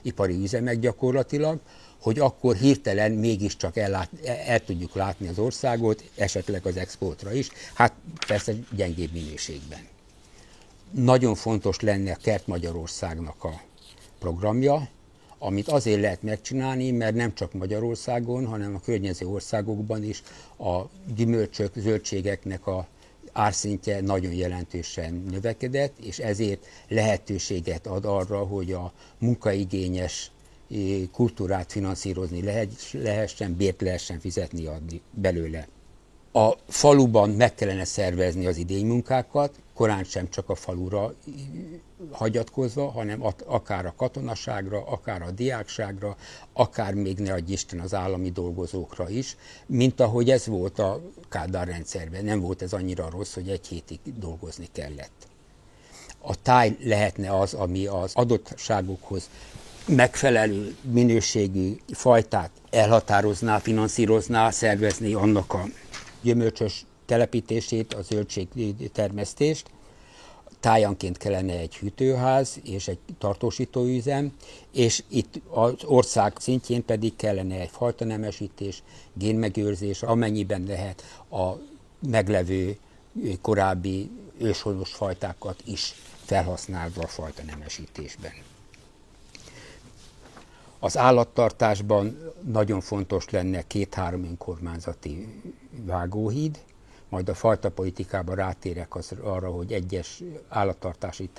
ipari 0.02 0.42
üzemek 0.42 0.78
gyakorlatilag, 0.78 1.60
hogy 2.00 2.18
akkor 2.18 2.56
hirtelen 2.56 3.12
mégiscsak 3.12 3.76
ellát, 3.76 4.10
el 4.46 4.64
tudjuk 4.64 4.94
látni 4.94 5.28
az 5.28 5.38
országot, 5.38 6.10
esetleg 6.16 6.66
az 6.66 6.76
exportra 6.76 7.32
is, 7.32 7.48
hát 7.74 7.92
persze 8.26 8.52
gyengébb 8.76 9.12
minőségben. 9.12 9.86
Nagyon 10.90 11.34
fontos 11.34 11.80
lenne 11.80 12.12
a 12.12 12.16
Kert 12.22 12.46
Magyarországnak 12.46 13.44
a 13.44 13.60
programja, 14.18 14.88
amit 15.38 15.68
azért 15.68 16.00
lehet 16.00 16.22
megcsinálni, 16.22 16.90
mert 16.90 17.14
nem 17.14 17.34
csak 17.34 17.52
Magyarországon, 17.52 18.46
hanem 18.46 18.74
a 18.74 18.80
környező 18.80 19.26
országokban 19.26 20.04
is 20.04 20.22
a 20.58 20.82
gyümölcsök, 21.14 21.72
zöldségeknek 21.76 22.66
a 22.66 22.86
árszintje 23.32 24.00
nagyon 24.00 24.32
jelentősen 24.32 25.24
növekedett, 25.30 25.98
és 25.98 26.18
ezért 26.18 26.66
lehetőséget 26.88 27.86
ad 27.86 28.04
arra, 28.04 28.38
hogy 28.38 28.72
a 28.72 28.92
munkaigényes 29.18 30.30
kultúrát 31.12 31.72
finanszírozni 31.72 32.42
lehessen, 32.92 33.56
bért 33.56 33.80
lehessen 33.80 34.20
fizetni 34.20 34.66
adni 34.66 35.00
belőle. 35.10 35.68
A 36.32 36.50
faluban 36.68 37.30
meg 37.30 37.54
kellene 37.54 37.84
szervezni 37.84 38.46
az 38.46 38.56
idénymunkákat, 38.56 39.54
korán 39.74 40.04
sem 40.04 40.28
csak 40.30 40.48
a 40.48 40.54
falura 40.54 41.14
hagyatkozva, 42.10 42.90
hanem 42.90 43.22
akár 43.46 43.86
a 43.86 43.94
katonaságra, 43.96 44.84
akár 44.86 45.22
a 45.22 45.30
diákságra, 45.30 46.16
akár 46.52 46.94
még 46.94 47.18
ne 47.18 47.32
adj 47.32 47.52
Isten 47.52 47.80
az 47.80 47.94
állami 47.94 48.30
dolgozókra 48.30 49.08
is, 49.08 49.36
mint 49.66 50.00
ahogy 50.00 50.30
ez 50.30 50.46
volt 50.46 50.78
a 50.78 51.00
Kádár 51.28 51.68
rendszerben. 51.68 52.24
Nem 52.24 52.40
volt 52.40 52.62
ez 52.62 52.72
annyira 52.72 53.10
rossz, 53.10 53.34
hogy 53.34 53.48
egy 53.48 53.66
hétig 53.66 53.98
dolgozni 54.18 54.68
kellett. 54.72 55.28
A 56.18 56.42
táj 56.42 56.76
lehetne 56.82 57.38
az, 57.38 57.54
ami 57.54 57.86
az 57.86 58.12
adottságokhoz 58.14 59.28
megfelelő 59.90 60.76
minőségű 60.82 61.76
fajtát 61.92 62.50
elhatározná, 62.70 63.58
finanszírozná, 63.58 64.50
szervezni 64.50 65.12
annak 65.12 65.52
a 65.52 65.64
gyümölcsös 66.22 66.84
telepítését, 67.06 67.94
a 67.94 68.02
zöldségtermesztést. 68.02 69.70
Tájanként 70.60 71.16
kellene 71.16 71.52
egy 71.52 71.76
hűtőház 71.76 72.60
és 72.62 72.88
egy 72.88 72.98
tartósítóüzem, 73.18 74.32
és 74.72 75.02
itt 75.08 75.40
az 75.50 75.74
ország 75.84 76.32
szintjén 76.38 76.84
pedig 76.84 77.16
kellene 77.16 77.60
egy 77.60 77.70
fajtanemesítés, 77.72 78.82
génmegőrzés, 79.14 80.02
amennyiben 80.02 80.64
lehet 80.68 81.22
a 81.30 81.52
meglevő 82.08 82.76
korábbi 83.40 84.10
őshonos 84.38 84.90
fajtákat 84.90 85.62
is 85.64 85.94
felhasználva 86.24 87.02
a 87.02 87.06
fajtanemesítésben. 87.06 88.32
Az 90.82 90.96
állattartásban 90.98 92.32
nagyon 92.42 92.80
fontos 92.80 93.30
lenne 93.30 93.62
két-három 93.66 94.24
önkormányzati 94.24 95.42
vágóhíd, 95.70 96.58
majd 97.08 97.28
a 97.28 97.34
fajta 97.34 97.70
politikában 97.70 98.34
rátérek 98.34 98.94
az, 98.94 99.12
arra, 99.22 99.50
hogy 99.50 99.72
egyes 99.72 100.22
állattartási 100.48 101.30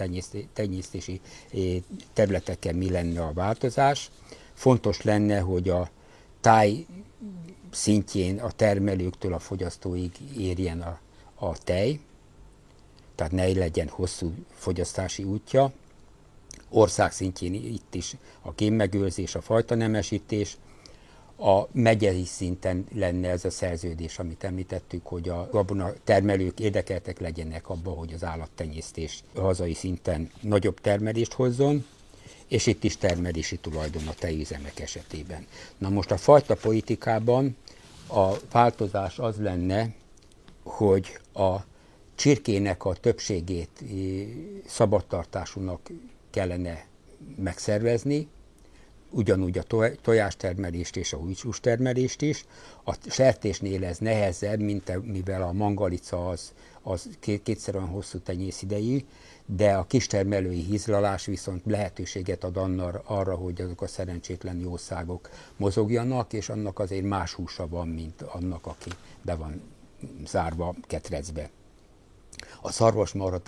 tenyésztési 0.54 1.22
területeken 2.14 2.76
mi 2.76 2.90
lenne 2.90 3.22
a 3.22 3.34
változás. 3.34 4.12
Fontos 4.54 5.02
lenne, 5.02 5.40
hogy 5.40 5.70
a 5.70 5.90
táj 6.42 6.86
szintjén 7.72 8.40
a 8.40 8.52
termelőktől 8.52 9.34
a 9.34 9.40
fogyasztóig 9.40 10.12
érjen 10.38 10.82
a, 10.82 11.00
a 11.36 11.58
tej, 11.58 12.00
tehát 13.16 13.32
ne 13.32 13.48
legyen 13.48 13.88
hosszú 13.88 14.34
fogyasztási 14.54 15.24
útja 15.24 15.72
ország 16.72 17.12
szintjén 17.12 17.54
itt 17.54 17.96
is 17.96 18.16
a 18.42 18.52
génmegőrzés, 18.52 19.36
a 19.36 19.42
fajtanemesítés, 19.42 20.58
a 21.38 21.68
megyei 21.72 22.26
szinten 22.26 22.86
lenne 22.94 23.30
ez 23.30 23.46
a 23.46 23.50
szerződés, 23.50 24.20
amit 24.20 24.44
említettük, 24.44 25.06
hogy 25.06 25.30
a 25.30 25.48
gabona 25.52 25.94
termelők 26.04 26.60
érdekeltek 26.60 27.20
legyenek 27.20 27.70
abba, 27.70 27.90
hogy 27.92 28.14
az 28.14 28.24
állattenyésztés 28.24 29.24
hazai 29.36 29.74
szinten 29.74 30.32
nagyobb 30.42 30.80
termelést 30.80 31.34
hozzon, 31.34 31.86
és 32.48 32.66
itt 32.66 32.84
is 32.84 32.98
termelési 32.98 33.58
tulajdon 33.58 34.08
a 34.08 34.14
tejüzemek 34.14 34.80
esetében. 34.80 35.48
Na 35.78 35.90
most 35.90 36.12
a 36.12 36.18
fajta 36.18 36.56
politikában 36.56 37.56
a 38.08 38.34
változás 38.52 39.20
az 39.20 39.38
lenne, 39.38 39.94
hogy 40.64 41.20
a 41.34 41.56
csirkének 42.16 42.86
a 42.86 42.94
többségét 42.94 43.84
szabadtartásúnak 44.66 45.90
kellene 46.32 46.86
megszervezni, 47.36 48.28
ugyanúgy 49.10 49.58
a 49.58 49.94
tojástermelést 50.02 50.96
és 50.96 51.14
a 51.14 51.20
termelést 51.62 52.22
is. 52.22 52.46
A 52.84 52.96
sertésnél 53.10 53.86
ez 53.86 53.98
nehezebb, 53.98 54.60
mint 54.60 55.12
mivel 55.12 55.42
a 55.42 55.52
mangalica 55.52 56.30
az, 56.30 56.54
az 56.82 57.10
kétszer 57.20 57.76
olyan 57.76 57.88
hosszú 57.88 58.20
tenyész 58.20 58.62
idejű, 58.62 59.00
de 59.46 59.74
a 59.74 59.84
kistermelői 59.84 60.62
hízlalás 60.62 61.26
viszont 61.26 61.62
lehetőséget 61.66 62.44
ad 62.44 62.58
annar, 62.58 63.02
arra, 63.06 63.36
hogy 63.36 63.62
azok 63.62 63.82
a 63.82 63.88
szerencsétlen 63.88 64.60
jószágok 64.60 65.30
mozogjanak, 65.58 66.34
és 66.34 66.50
annak 66.50 66.80
azért 66.80 67.06
más 67.06 67.34
húsa 67.34 67.68
van, 67.68 67.88
mint 67.88 68.22
annak, 68.22 68.66
aki 68.66 68.90
be 69.22 69.36
van 69.36 69.62
zárva 70.26 70.76
ketrecbe. 70.82 71.50
A 72.62 72.72
szarvasmarha 72.72 73.42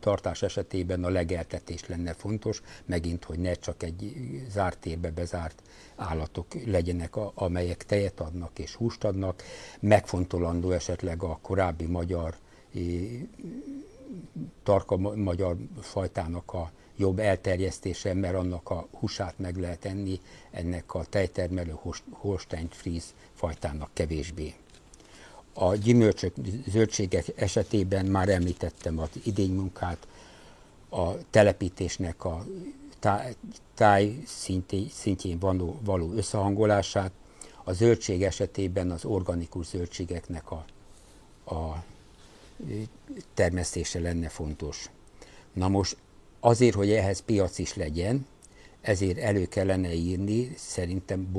tartás 0.00 0.42
esetében 0.42 1.04
a 1.04 1.08
legeltetés 1.08 1.86
lenne 1.86 2.12
fontos, 2.12 2.62
megint, 2.84 3.24
hogy 3.24 3.38
ne 3.38 3.52
csak 3.52 3.82
egy 3.82 4.12
zárt 4.48 4.78
térbe 4.78 5.10
bezárt 5.10 5.62
állatok 5.96 6.46
legyenek, 6.66 7.16
amelyek 7.34 7.86
tejet 7.86 8.20
adnak 8.20 8.58
és 8.58 8.74
húst 8.74 9.04
adnak. 9.04 9.42
Megfontolandó 9.80 10.70
esetleg 10.70 11.22
a 11.22 11.38
korábbi 11.42 11.86
magyar 11.86 12.36
tarka 14.62 14.96
magyar 14.96 15.56
fajtának 15.80 16.52
a 16.52 16.70
jobb 16.96 17.18
elterjesztése, 17.18 18.14
mert 18.14 18.34
annak 18.34 18.70
a 18.70 18.86
húsát 18.90 19.38
meg 19.38 19.56
lehet 19.56 19.84
enni, 19.84 20.20
ennek 20.50 20.94
a 20.94 21.04
tejtermelő 21.04 21.74
Holstein 22.10 22.68
Fries 22.70 23.04
fajtának 23.34 23.90
kevésbé. 23.92 24.54
A 25.60 25.74
gyümölcsök, 25.74 26.34
zöldségek 26.66 27.24
esetében 27.36 28.06
már 28.06 28.28
említettem 28.28 28.98
az 28.98 29.08
idénymunkát, 29.24 30.06
a 30.88 31.30
telepítésnek 31.30 32.24
a 32.24 32.46
táj, 32.98 33.34
táj 33.74 34.18
szintjén 34.90 35.38
való, 35.38 35.78
való 35.84 36.12
összehangolását, 36.12 37.12
a 37.64 37.72
zöldség 37.72 38.22
esetében 38.22 38.90
az 38.90 39.04
organikus 39.04 39.66
zöldségeknek 39.66 40.50
a, 40.50 40.64
a 41.54 41.84
termesztése 43.34 44.00
lenne 44.00 44.28
fontos. 44.28 44.90
Na 45.52 45.68
most 45.68 45.96
azért, 46.40 46.74
hogy 46.74 46.90
ehhez 46.90 47.20
piac 47.20 47.58
is 47.58 47.74
legyen, 47.74 48.26
ezért 48.80 49.18
elő 49.18 49.46
kellene 49.46 49.92
írni, 49.92 50.52
szerintem 50.56 51.32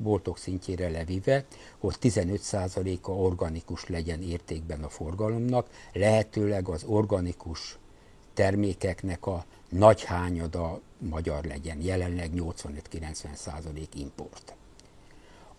boltok 0.00 0.38
szintjére 0.38 0.88
levive, 0.88 1.44
hogy 1.78 1.96
15%-a 2.00 3.10
organikus 3.10 3.86
legyen 3.88 4.22
értékben 4.22 4.82
a 4.84 4.88
forgalomnak, 4.88 5.68
lehetőleg 5.92 6.68
az 6.68 6.84
organikus 6.84 7.78
termékeknek 8.34 9.26
a 9.26 9.44
nagy 9.68 10.04
hányada 10.04 10.80
magyar 10.98 11.44
legyen, 11.44 11.80
jelenleg 11.80 12.30
85-90% 12.34 13.86
import. 13.94 14.57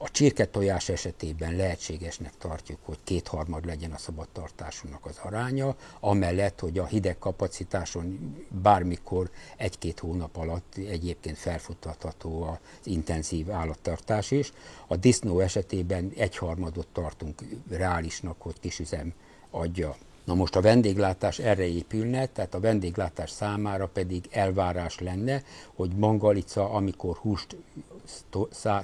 A 0.01 0.11
csirketojás 0.11 0.89
esetében 0.89 1.55
lehetségesnek 1.55 2.33
tartjuk, 2.37 2.79
hogy 2.83 2.97
kétharmad 3.03 3.65
legyen 3.65 3.91
a 3.91 3.97
szabadtartásunknak 3.97 5.05
az 5.05 5.17
aránya, 5.23 5.75
amellett, 5.99 6.59
hogy 6.59 6.77
a 6.77 6.85
hideg 6.85 7.17
kapacitáson 7.17 8.35
bármikor 8.61 9.29
egy-két 9.57 9.99
hónap 9.99 10.37
alatt 10.37 10.75
egyébként 10.75 11.37
felfuttatható 11.37 12.43
az 12.43 12.57
intenzív 12.87 13.51
állattartás 13.51 14.31
is. 14.31 14.53
A 14.87 14.95
disznó 14.95 15.39
esetében 15.39 16.11
egyharmadot 16.15 16.87
tartunk 16.87 17.41
reálisnak, 17.69 18.41
hogy 18.41 18.59
kisüzem 18.59 19.13
adja 19.49 19.95
Na 20.29 20.35
most 20.35 20.55
a 20.55 20.61
vendéglátás 20.61 21.39
erre 21.39 21.67
épülne, 21.67 22.25
tehát 22.25 22.53
a 22.53 22.59
vendéglátás 22.59 23.31
számára 23.31 23.87
pedig 23.87 24.27
elvárás 24.31 24.99
lenne, 24.99 25.43
hogy 25.75 25.91
mangalica, 25.95 26.69
amikor 26.69 27.15
húst 27.15 27.55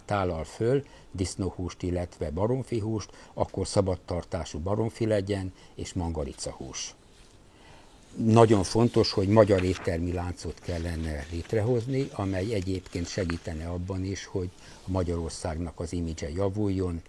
tálal 0.05 0.43
föl, 0.43 0.83
disznóhúst, 1.11 1.83
illetve 1.83 2.31
baromfihúst, 2.31 3.09
akkor 3.33 3.67
szabadtartású 3.67 4.59
baromfi 4.59 5.05
legyen, 5.05 5.53
és 5.75 5.93
mangalica 5.93 6.51
hús. 6.51 6.95
Nagyon 8.15 8.63
fontos, 8.63 9.11
hogy 9.11 9.27
magyar 9.27 9.63
éttermi 9.63 10.11
láncot 10.11 10.59
kellene 10.59 11.25
létrehozni, 11.31 12.09
amely 12.13 12.53
egyébként 12.53 13.07
segítene 13.07 13.67
abban 13.67 14.03
is, 14.03 14.25
hogy 14.25 14.49
Magyarországnak 14.85 15.79
az 15.79 15.93
imidzse 15.93 16.29
javuljon, 16.29 17.01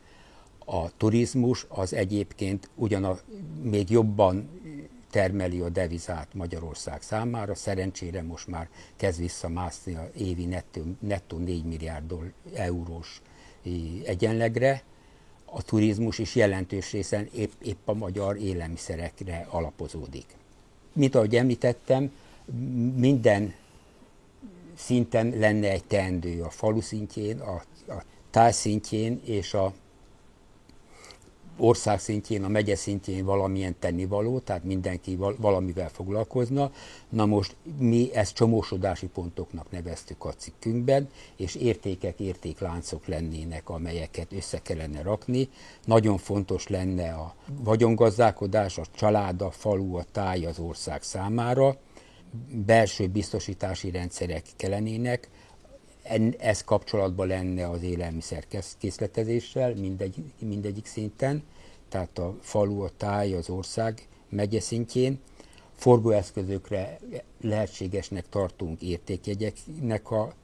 a 0.66 0.96
turizmus 0.96 1.66
az 1.68 1.94
egyébként 1.94 2.68
ugyan 2.74 3.04
a, 3.04 3.18
még 3.62 3.90
jobban 3.90 4.48
termeli 5.11 5.61
a 5.61 5.68
devizát 5.68 6.34
Magyarország 6.34 7.02
számára, 7.02 7.54
szerencsére 7.54 8.22
most 8.22 8.46
már 8.46 8.68
kezd 8.96 9.20
visszamászni 9.20 9.94
a 9.94 10.11
évi 10.16 10.44
nettó, 10.44 10.82
nettó 10.98 11.36
4 11.36 11.64
milliárd 11.64 12.12
eurós 12.54 13.22
egyenlegre, 14.04 14.82
a 15.44 15.62
turizmus 15.62 16.18
is 16.18 16.34
jelentős 16.34 16.92
részen 16.92 17.28
épp, 17.34 17.52
épp 17.62 17.88
a 17.88 17.92
magyar 17.92 18.36
élelmiszerekre 18.36 19.46
alapozódik. 19.50 20.26
Mint 20.92 21.14
ahogy 21.14 21.36
említettem, 21.36 22.12
minden 22.96 23.54
szinten 24.74 25.28
lenne 25.38 25.70
egy 25.70 25.84
teendő 25.84 26.42
a 26.42 26.50
falu 26.50 26.80
szintjén, 26.80 27.38
a, 27.40 27.54
a 27.88 28.02
táj 28.30 28.52
szintjén 28.52 29.20
és 29.24 29.54
a 29.54 29.74
ország 31.59 32.00
szintjén, 32.00 32.44
a 32.44 32.48
megye 32.48 32.76
szintjén 32.76 33.24
valamilyen 33.24 33.76
tennivaló, 33.78 34.38
tehát 34.38 34.64
mindenki 34.64 35.18
valamivel 35.36 35.88
foglalkozna. 35.88 36.70
Na 37.09 37.26
most 37.26 37.57
mi 37.78 38.14
ezt 38.14 38.34
csomósodási 38.34 39.07
pontoknak 39.07 39.70
neveztük 39.70 40.24
a 40.24 40.32
cikkünkben, 40.32 41.09
és 41.36 41.54
értékek, 41.54 42.20
értékláncok 42.20 43.07
lennének, 43.07 43.68
amelyeket 43.68 44.32
össze 44.32 44.59
kellene 44.62 45.02
rakni. 45.02 45.48
Nagyon 45.84 46.16
fontos 46.18 46.68
lenne 46.68 47.12
a 47.12 47.34
vagyongazdálkodás, 47.62 48.78
a 48.78 48.84
család, 48.94 49.42
a 49.42 49.50
falu, 49.50 49.96
a 49.96 50.04
táj 50.12 50.46
az 50.46 50.59
ország 50.59 51.02
számára, 51.02 51.76
belső 52.66 53.07
biztosítási 53.07 53.90
rendszerek 53.90 54.44
kellenének, 54.57 55.28
ez 56.38 56.64
kapcsolatban 56.64 57.26
lenne 57.26 57.68
az 57.68 57.82
élelmiszer 57.82 58.44
készletezéssel 58.78 59.74
mindegy, 59.74 60.22
mindegyik 60.38 60.86
szinten, 60.86 61.42
tehát 61.88 62.18
a 62.18 62.34
falu, 62.40 62.80
a 62.80 62.90
táj, 62.96 63.34
az 63.34 63.50
ország 63.50 64.09
megye 64.28 64.61
szintjén. 64.61 65.20
Forgóeszközökre 65.76 66.98
lehetségesnek 67.40 68.28
tartunk 68.28 68.82
értékjegyeknek 68.82 70.11
a 70.11 70.34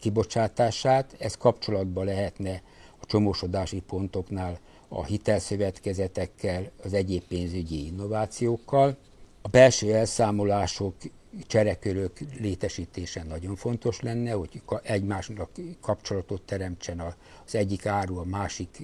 kibocsátását. 0.00 1.16
Ez 1.18 1.36
kapcsolatban 1.36 2.04
lehetne 2.04 2.62
a 3.00 3.06
csomósodási 3.06 3.80
pontoknál 3.80 4.58
a 4.88 5.04
hitelszövetkezetekkel, 5.04 6.70
az 6.84 6.92
egyéb 6.92 7.22
pénzügyi 7.22 7.86
innovációkkal. 7.86 8.96
A 9.42 9.48
belső 9.48 9.94
elszámolások 9.94 10.94
cserekörök 11.46 12.18
létesítése 12.40 13.22
nagyon 13.22 13.56
fontos 13.56 14.00
lenne, 14.00 14.32
hogy 14.32 14.62
egymásnak 14.82 15.50
kapcsolatot 15.80 16.42
teremtsen 16.42 17.00
az 17.46 17.54
egyik 17.54 17.86
áru 17.86 18.16
a 18.18 18.24
másik 18.24 18.82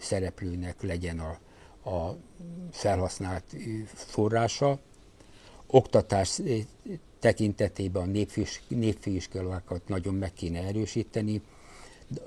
szereplőnek 0.00 0.82
legyen 0.82 1.18
a, 1.18 1.38
a 1.90 2.16
felhasznált 2.70 3.56
forrása. 3.86 4.78
Oktatás 5.66 6.40
tekintetében 7.18 8.02
a 8.02 8.24
népfőiskolákat 8.68 9.88
nagyon 9.88 10.14
meg 10.14 10.32
kéne 10.32 10.62
erősíteni, 10.62 11.42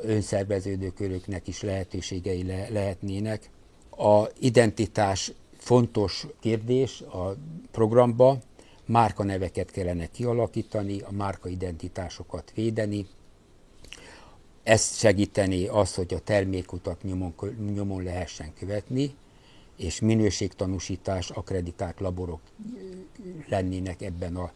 önszerveződő 0.02 0.90
köröknek 0.90 1.48
is 1.48 1.62
lehetőségei 1.62 2.44
le, 2.44 2.70
lehetnének. 2.70 3.50
A 3.90 4.28
identitás 4.40 5.32
fontos 5.58 6.28
kérdés 6.40 7.02
a 7.02 7.36
programba, 7.72 8.40
márkaneveket 8.86 9.72
kellene 9.72 10.08
kialakítani, 10.08 11.00
a 11.00 11.12
márka 11.12 11.50
identitásokat 11.50 12.52
védeni, 12.56 13.08
ezt 14.64 14.98
segíteni 14.98 15.68
az, 15.68 15.96
hogy 15.96 16.14
a 16.14 16.20
termékutat 16.20 17.04
nyomon, 17.04 17.34
nyomon 17.74 18.04
lehessen 18.04 18.54
követni, 18.54 19.16
és 19.78 20.00
minőségtanúsítás, 20.00 21.30
akreditált 21.30 22.00
laborok 22.00 22.40
lennének 23.48 24.02
ebben 24.02 24.36
a, 24.36 24.52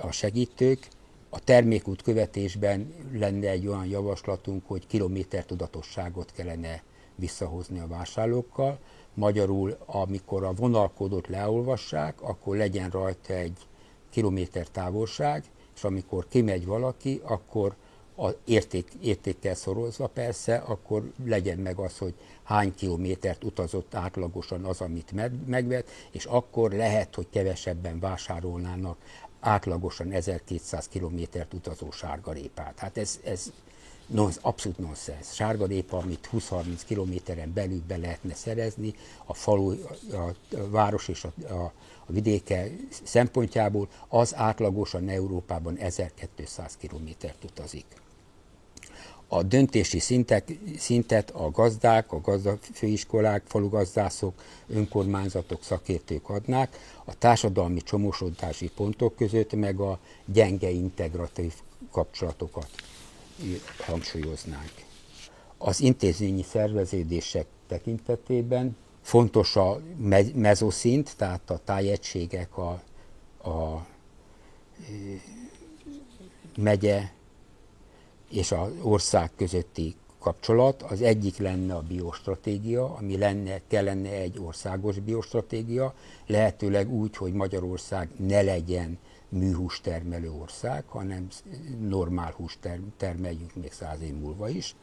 a 0.00 0.10
segítők. 0.10 0.88
A 1.28 1.40
termékút 1.40 2.02
követésben 2.02 2.94
lenne 3.12 3.48
egy 3.48 3.66
olyan 3.66 3.86
javaslatunk, 3.86 4.66
hogy 4.66 4.86
kilométer 4.86 5.44
tudatosságot 5.44 6.32
kellene 6.32 6.82
visszahozni 7.14 7.78
a 7.78 7.86
vásárlókkal, 7.86 8.78
Magyarul, 9.18 9.76
amikor 9.86 10.44
a 10.44 10.52
vonalkódot 10.52 11.28
leolvassák, 11.28 12.22
akkor 12.22 12.56
legyen 12.56 12.90
rajta 12.90 13.32
egy 13.32 13.56
kilométer 14.10 14.68
távolság, 14.68 15.44
és 15.74 15.84
amikor 15.84 16.28
kimegy 16.28 16.66
valaki, 16.66 17.20
akkor 17.24 17.74
a 18.16 18.28
érték, 18.44 18.88
értékkel 19.00 19.54
szorozva 19.54 20.06
persze, 20.06 20.56
akkor 20.56 21.12
legyen 21.24 21.58
meg 21.58 21.78
az, 21.78 21.98
hogy 21.98 22.14
hány 22.42 22.74
kilométert 22.74 23.44
utazott 23.44 23.94
átlagosan 23.94 24.64
az, 24.64 24.80
amit 24.80 25.12
megvett, 25.46 25.90
és 26.10 26.24
akkor 26.24 26.72
lehet, 26.72 27.14
hogy 27.14 27.26
kevesebben 27.30 28.00
vásárolnának 28.00 28.96
átlagosan 29.40 30.12
1200 30.12 30.88
kilométert 30.88 31.54
utazó 31.54 31.90
sárgarépát. 31.90 32.78
Hát 32.78 32.98
ez, 32.98 33.20
ez 33.24 33.52
non, 34.08 34.32
abszolút 34.40 34.78
nonsens. 34.78 35.34
Sárgarépa, 35.34 35.96
amit 35.96 36.28
20-30 36.32 36.80
kilométeren 36.86 37.52
belül 37.52 37.82
be 37.86 37.96
lehetne 37.96 38.34
szerezni, 38.34 38.94
a 39.24 39.34
falu, 39.34 39.74
a, 40.12 40.16
a 40.16 40.68
város 40.70 41.08
és 41.08 41.24
a, 41.24 41.52
a, 41.52 41.72
a 42.06 42.12
vidéke 42.12 42.70
szempontjából, 43.04 43.88
az 44.08 44.34
átlagosan 44.34 45.08
Európában 45.08 45.76
1200 45.76 46.76
kilométert 46.76 47.44
utazik. 47.44 47.84
A 49.30 49.42
döntési 49.42 49.98
szintek, 49.98 50.52
szintet 50.78 51.30
a 51.30 51.50
gazdák, 51.50 52.12
a 52.12 52.20
gazdafőiskolák, 52.20 53.42
falugazdászok, 53.46 54.42
önkormányzatok, 54.66 55.62
szakértők 55.62 56.28
adnák, 56.28 56.76
a 57.04 57.18
társadalmi 57.18 57.80
csomósodási 57.80 58.70
pontok 58.70 59.16
között 59.16 59.52
meg 59.52 59.80
a 59.80 59.98
gyenge 60.26 60.70
integratív 60.70 61.52
kapcsolatokat 61.90 62.68
hangsúlyoznánk. 63.78 64.72
Az 65.58 65.80
intézményi 65.80 66.42
szerveződések 66.42 67.46
tekintetében 67.66 68.76
fontos 69.02 69.56
a 69.56 69.80
mezoszint, 70.34 71.16
tehát 71.16 71.50
a 71.50 71.60
tájegységek, 71.64 72.58
a, 72.58 72.82
a 73.50 73.86
megye 76.56 77.10
és 78.30 78.52
az 78.52 78.70
ország 78.82 79.30
közötti 79.36 79.94
kapcsolat. 80.18 80.82
Az 80.82 81.02
egyik 81.02 81.36
lenne 81.36 81.74
a 81.74 81.82
biostratégia, 81.88 82.94
ami 82.94 83.16
lenne, 83.16 83.60
kellene 83.66 84.10
egy 84.10 84.38
országos 84.38 84.98
biostratégia, 84.98 85.94
lehetőleg 86.26 86.92
úgy, 86.92 87.16
hogy 87.16 87.32
Magyarország 87.32 88.08
ne 88.16 88.42
legyen 88.42 88.98
műhús 89.28 89.80
termelő 89.80 90.30
ország, 90.30 90.84
hanem 90.86 91.28
normál 91.80 92.32
hús 92.32 92.58
termeljünk 92.96 93.54
még 93.54 93.72
száz 93.72 94.00
év 94.00 94.14
múlva 94.14 94.48
is, 94.48 94.74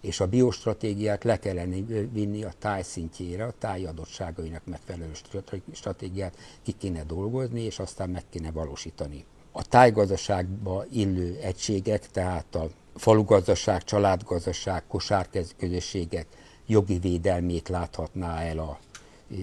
és 0.00 0.20
a 0.20 0.26
biostratégiát 0.26 1.24
le 1.24 1.38
kellene 1.38 1.76
vinni 2.12 2.44
a 2.44 2.52
táj 2.58 2.82
szintjére, 2.82 3.44
a 3.44 3.54
táj 3.58 3.84
adottságainak 3.84 4.62
megfelelő 4.64 5.10
stratégiát 5.72 6.36
ki 6.62 6.72
kéne 6.72 7.04
dolgozni, 7.04 7.60
és 7.60 7.78
aztán 7.78 8.10
meg 8.10 8.22
kéne 8.30 8.50
valósítani. 8.50 9.24
A 9.52 9.62
tájgazdaságba 9.62 10.84
illő 10.90 11.38
egységek, 11.42 12.10
tehát 12.10 12.54
a 12.54 12.68
falugazdaság, 12.94 13.84
családgazdaság, 13.84 14.86
kosárközösségek 14.86 16.26
jogi 16.66 16.98
védelmét 16.98 17.68
láthatná 17.68 18.40
el 18.40 18.58
a 18.58 18.78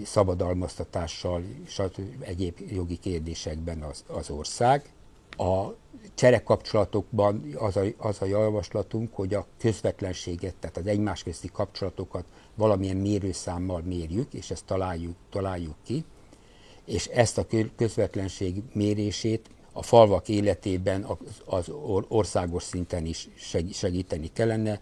szabadalmaztatással, 0.06 1.44
és 1.66 1.82
egyéb 2.20 2.60
jogi 2.68 2.98
kérdésekben 2.98 3.82
az, 3.82 4.04
az 4.08 4.30
ország. 4.30 4.94
A 5.38 5.74
cserekapcsolatokban 6.16 7.56
az 7.56 7.76
a, 7.76 7.82
az 7.98 8.22
a 8.22 8.26
javaslatunk, 8.26 9.14
hogy 9.14 9.34
a 9.34 9.46
közvetlenséget, 9.58 10.56
tehát 10.56 10.78
az 10.78 10.88
egymás 10.88 11.24
közti 11.24 11.50
kapcsolatokat 11.54 12.26
valamilyen 12.56 12.98
mérőszámmal 12.98 13.82
mérjük, 13.82 14.34
és 14.34 14.52
ezt 14.52 14.66
találjuk, 14.66 15.16
találjuk 15.30 15.76
ki, 15.86 16.06
és 16.86 17.06
ezt 17.06 17.38
a 17.38 17.46
közvetlenség 17.76 18.64
mérését 18.74 19.50
a 19.72 19.84
falvak 19.84 20.28
életében 20.28 21.08
az 21.46 21.72
országos 22.08 22.64
szinten 22.64 23.06
is 23.06 23.30
segíteni 23.72 24.32
kellene. 24.34 24.82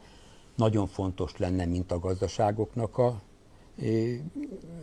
Nagyon 0.55 0.87
fontos 0.87 1.37
lenne, 1.37 1.65
mint 1.65 1.91
a 1.91 1.99
gazdaságoknak 1.99 2.97
a 2.97 3.21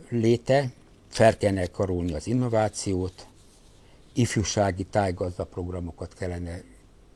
léte, 0.09 0.71
fel 1.07 1.37
kellene 1.37 1.65
karolni 1.65 2.13
az 2.13 2.27
innovációt, 2.27 3.27
ifjúsági 4.13 4.83
tájgazdaprogramokat 4.83 6.13
kellene 6.13 6.61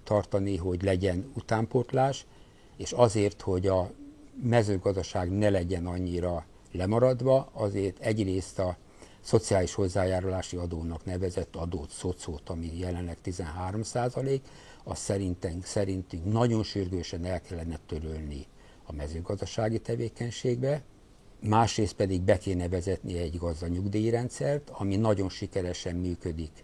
tartani, 0.04 0.58
hogy 0.58 0.84
legyen 0.84 1.32
utánpótlás, 1.36 2.26
és 2.78 2.92
azért, 2.92 3.42
hogy 3.42 3.68
a 3.68 3.92
mezőgazdaság 4.44 5.32
ne 5.32 5.50
legyen 5.50 5.86
annyira 5.86 6.46
lemaradva, 6.72 7.50
azért 7.54 8.00
egyrészt 8.00 8.60
a 8.60 8.78
szociális 9.22 9.74
hozzájárulási 9.74 10.56
adónak 10.58 11.06
nevezett 11.06 11.56
adót, 11.56 11.90
szocót, 11.90 12.50
ami 12.50 12.78
jelenleg 12.78 13.18
13 13.22 13.84
százalék, 13.84 14.42
azt 14.84 15.02
szerintünk, 15.02 15.66
szerintünk 15.66 16.32
nagyon 16.32 16.64
sürgősen 16.64 17.26
el 17.26 17.42
kellene 17.42 17.80
törölni 17.86 18.46
a 18.86 18.94
mezőgazdasági 18.94 19.80
tevékenységbe, 19.80 20.82
másrészt 21.40 21.94
pedig 21.94 22.22
be 22.22 22.38
kéne 22.38 22.70
vezetni 22.70 23.18
egy 23.18 23.38
gazdanyugdíjrendszert, 23.38 24.70
ami 24.70 24.96
nagyon 24.96 25.30
sikeresen 25.30 25.96
működik 25.96 26.64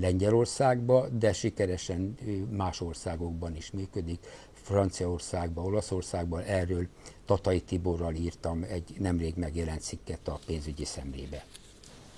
Lengyelországban, 0.00 1.18
de 1.18 1.32
sikeresen 1.32 2.16
más 2.50 2.80
országokban 2.80 3.56
is 3.56 3.70
működik, 3.70 4.18
Franciaországban, 4.52 5.64
Olaszországban. 5.64 6.42
Erről 6.42 6.86
Tatai 7.24 7.60
Tiborral 7.60 8.14
írtam 8.14 8.66
egy 8.68 8.94
nemrég 8.98 9.34
megjelent 9.36 9.80
cikket 9.80 10.28
a 10.28 10.38
pénzügyi 10.46 10.84
szemlébe. 10.84 11.44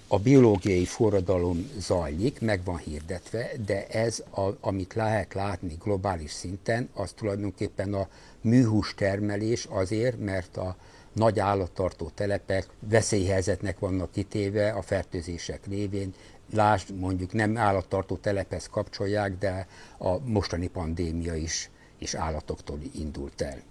A 0.08 0.18
biológiai 0.18 0.84
forradalom 0.84 1.70
zajlik, 1.78 2.40
meg 2.40 2.64
van 2.64 2.76
hirdetve, 2.76 3.50
de 3.66 3.86
ez, 3.86 4.22
a, 4.30 4.48
amit 4.60 4.94
lehet 4.94 5.34
látni 5.34 5.76
globális 5.82 6.32
szinten, 6.32 6.88
az 6.94 7.12
tulajdonképpen 7.12 7.94
a 7.94 8.08
műhús 8.40 8.94
termelés 8.94 9.64
azért, 9.64 10.18
mert 10.18 10.56
a 10.56 10.76
nagy 11.12 11.38
állattartó 11.38 12.10
telepek 12.14 12.66
veszélyhelyzetnek 12.78 13.78
vannak 13.78 14.10
kitéve 14.10 14.70
a 14.70 14.82
fertőzések 14.82 15.66
révén. 15.66 16.14
Lásd, 16.52 16.94
mondjuk 16.94 17.32
nem 17.32 17.56
állattartó 17.56 18.16
telephez 18.16 18.66
kapcsolják, 18.66 19.38
de 19.38 19.66
a 19.98 20.18
mostani 20.18 20.66
pandémia 20.66 21.34
is, 21.34 21.70
is 21.98 22.14
állatoktól 22.14 22.78
indult 22.94 23.40
el. 23.40 23.62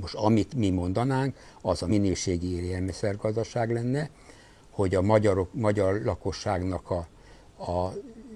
Most 0.00 0.14
amit 0.14 0.54
mi 0.54 0.70
mondanánk, 0.70 1.36
az 1.60 1.82
a 1.82 1.86
minőségi 1.86 2.64
élelmiszergazdaság 2.64 3.72
lenne, 3.72 4.10
hogy 4.70 4.94
a 4.94 5.02
magyarok, 5.02 5.54
magyar 5.54 6.02
lakosságnak 6.02 6.90
a, 6.90 7.06
a 7.72 7.92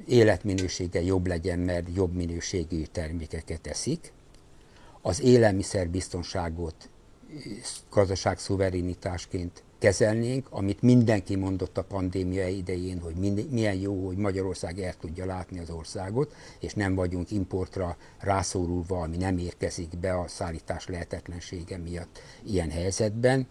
életminősége 0.06 1.02
jobb 1.02 1.26
legyen, 1.26 1.58
mert 1.58 1.86
jobb 1.94 2.14
minőségű 2.14 2.82
termékeket 2.82 3.66
eszik. 3.66 4.12
Az 5.00 5.22
élelmiszerbiztonságot 5.22 6.88
gazdaság 7.90 8.38
szuverenitásként 8.38 9.62
kezelnénk, 9.78 10.46
amit 10.50 10.82
mindenki 10.82 11.36
mondott 11.36 11.78
a 11.78 11.84
pandémia 11.84 12.48
idején, 12.48 13.00
hogy 13.00 13.14
milyen 13.50 13.74
jó, 13.74 14.06
hogy 14.06 14.16
Magyarország 14.16 14.80
el 14.80 14.94
tudja 14.94 15.24
látni 15.24 15.58
az 15.58 15.70
országot, 15.70 16.34
és 16.60 16.74
nem 16.74 16.94
vagyunk 16.94 17.30
importra 17.30 17.96
rászorulva, 18.18 19.00
ami 19.00 19.16
nem 19.16 19.38
érkezik 19.38 19.98
be 19.98 20.18
a 20.18 20.28
szállítás 20.28 20.86
lehetetlensége 20.86 21.78
miatt 21.78 22.18
ilyen 22.44 22.70
helyzetben. 22.70 23.46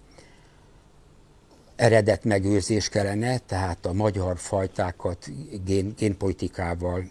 Eredet 1.75 2.23
megőrzés 2.23 2.89
kellene, 2.89 3.37
tehát 3.37 3.85
a 3.85 3.93
magyar 3.93 4.37
fajtákat 4.37 5.29
gén, 5.63 5.93
génpolitikával 5.97 7.09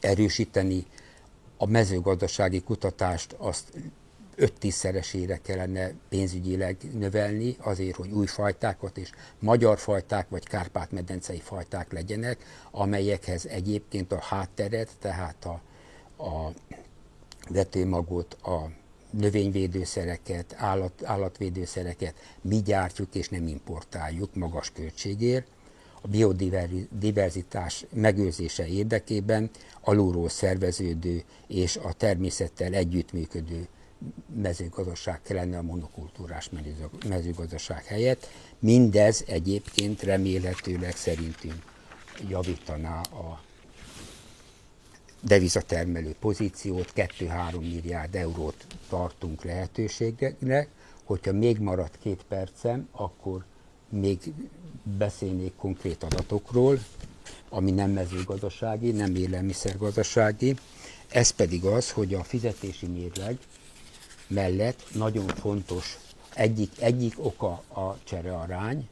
erősíteni, 0.00 0.86
a 1.56 1.66
mezőgazdasági 1.66 2.60
kutatást 2.60 3.32
azt 3.38 3.72
5-10-szeresére 4.38 5.38
kellene 5.42 5.92
pénzügyileg 6.08 6.76
növelni 6.92 7.56
azért, 7.60 7.96
hogy 7.96 8.10
új 8.10 8.26
fajtákat 8.26 8.98
és 8.98 9.10
magyar 9.38 9.78
fajták 9.78 10.28
vagy 10.28 10.46
kárpát-medencei 10.46 11.40
fajták 11.40 11.92
legyenek, 11.92 12.44
amelyekhez 12.70 13.46
egyébként 13.46 14.12
a 14.12 14.20
hátteret, 14.20 14.90
tehát 14.98 15.44
a, 15.44 15.60
a 16.24 16.52
vetőmagot, 17.48 18.36
a 18.42 18.70
növényvédőszereket, 19.10 20.54
állat, 20.56 21.04
állatvédőszereket 21.04 22.14
mi 22.40 22.62
gyártjuk 22.62 23.14
és 23.14 23.28
nem 23.28 23.46
importáljuk 23.46 24.34
magas 24.34 24.70
költségért. 24.70 25.46
A 26.02 26.08
biodiverzitás 26.08 27.86
megőrzése 27.92 28.66
érdekében 28.66 29.50
alulról 29.80 30.28
szerveződő 30.28 31.22
és 31.46 31.76
a 31.76 31.92
természettel 31.92 32.72
együttműködő 32.72 33.68
mezőgazdaság 34.34 35.22
kellene 35.22 35.58
a 35.58 35.62
monokultúrás 35.62 36.50
mezőgazdaság 37.08 37.84
helyett. 37.84 38.28
Mindez 38.58 39.24
egyébként 39.26 40.02
remélhetőleg 40.02 40.96
szerintünk 40.96 41.62
javítaná 42.28 43.00
a 43.00 43.40
devizatermelő 45.20 46.14
pozíciót, 46.20 46.92
2-3 46.96 47.60
milliárd 47.60 48.14
eurót 48.14 48.66
tartunk 48.88 49.44
lehetőségnek. 49.44 50.68
Hogyha 51.04 51.32
még 51.32 51.58
maradt 51.58 51.98
két 51.98 52.24
percem, 52.28 52.88
akkor 52.92 53.44
még 53.88 54.18
beszélnék 54.98 55.52
konkrét 55.56 56.02
adatokról, 56.02 56.78
ami 57.48 57.70
nem 57.70 57.90
mezőgazdasági, 57.90 58.90
nem 58.90 59.14
élelmiszergazdasági. 59.14 60.56
Ez 61.08 61.30
pedig 61.30 61.64
az, 61.64 61.90
hogy 61.90 62.14
a 62.14 62.24
fizetési 62.24 62.86
mérleg 62.86 63.38
mellett 64.28 64.82
nagyon 64.94 65.26
fontos 65.26 65.98
egyik, 66.34 66.80
egyik 66.80 67.14
oka 67.16 67.62
a 67.74 67.96
cserearány, 68.04 68.88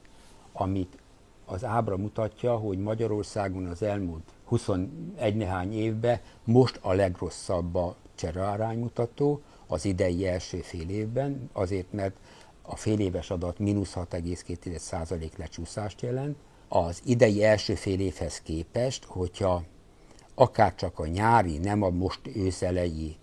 amit 0.53 0.99
az 1.45 1.65
ábra 1.65 1.97
mutatja, 1.97 2.57
hogy 2.57 2.79
Magyarországon 2.79 3.67
az 3.67 3.83
elmúlt 3.83 4.23
21 4.45 5.37
nehány 5.37 5.73
évben 5.73 6.21
most 6.45 6.79
a 6.83 6.93
legrosszabb 6.93 7.75
a 7.75 7.97
cserearány 8.15 8.79
mutató, 8.79 9.41
az 9.67 9.85
idei 9.85 10.27
első 10.27 10.61
fél 10.61 10.89
évben, 10.89 11.51
azért 11.53 11.93
mert 11.93 12.17
a 12.63 12.77
fél 12.77 13.01
éves 13.01 13.31
adat 13.31 13.59
mínusz 13.59 13.93
6,2% 13.95 15.37
lecsúszást 15.37 16.01
jelent. 16.01 16.37
Az 16.69 17.01
idei 17.05 17.45
első 17.45 17.75
fél 17.75 18.01
évhez 18.01 18.41
képest, 18.41 19.05
hogyha 19.05 19.63
akár 20.35 20.75
csak 20.75 20.99
a 20.99 21.07
nyári, 21.07 21.59
nem 21.59 21.83
a 21.83 21.91
most 21.91 22.21
őszelei 22.35 23.17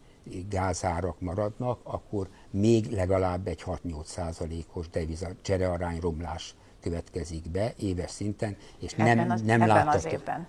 gázárak 0.49 1.19
maradnak, 1.19 1.79
akkor 1.83 2.27
még 2.49 2.91
legalább 2.91 3.47
egy 3.47 3.63
6-8 3.65 4.03
százalékos 4.03 4.89
deviza 4.89 5.27
cserearány 5.41 5.99
romlás 5.99 6.55
következik 6.81 7.51
be 7.51 7.73
éves 7.77 8.11
szinten, 8.11 8.57
és 8.79 8.93
ebben 8.93 9.17
nem, 9.17 9.29
az, 9.29 9.41
nem 9.41 9.61
ebben 9.61 9.87
Az 9.87 10.05
évben. 10.05 10.47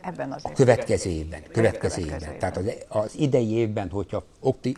Ebben 0.00 0.32
az 0.32 0.38
évben. 0.38 0.54
Következő 0.54 1.10
évben. 1.10 1.42
Következő 1.52 2.02
évben. 2.02 2.38
Tehát 2.38 2.56
az, 2.56 2.72
az 2.88 3.18
idei 3.18 3.50
évben, 3.50 3.90
hogyha 3.90 4.24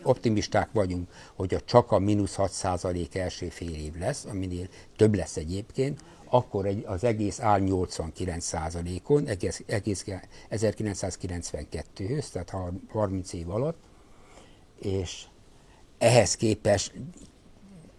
optimisták 0.03 0.69
vagyunk, 0.71 1.09
hogy 1.35 1.53
a 1.53 1.59
csak 1.59 1.91
a 1.91 1.99
mínusz 1.99 2.35
6 2.35 2.51
százalék 2.51 3.15
első 3.15 3.49
fél 3.49 3.73
év 3.73 3.95
lesz, 3.95 4.25
aminél 4.25 4.67
több 4.95 5.15
lesz 5.15 5.37
egyébként, 5.37 6.03
akkor 6.29 6.65
egy, 6.65 6.83
az 6.87 7.03
egész 7.03 7.39
áll 7.39 7.59
89 7.59 8.45
százalékon, 8.45 9.27
egész, 9.27 9.63
egész 9.67 10.05
1992-höz, 10.51 12.29
tehát 12.29 12.53
30 12.91 13.33
év 13.33 13.49
alatt, 13.49 13.77
és 14.79 15.25
ehhez 15.97 16.35
képest 16.35 16.93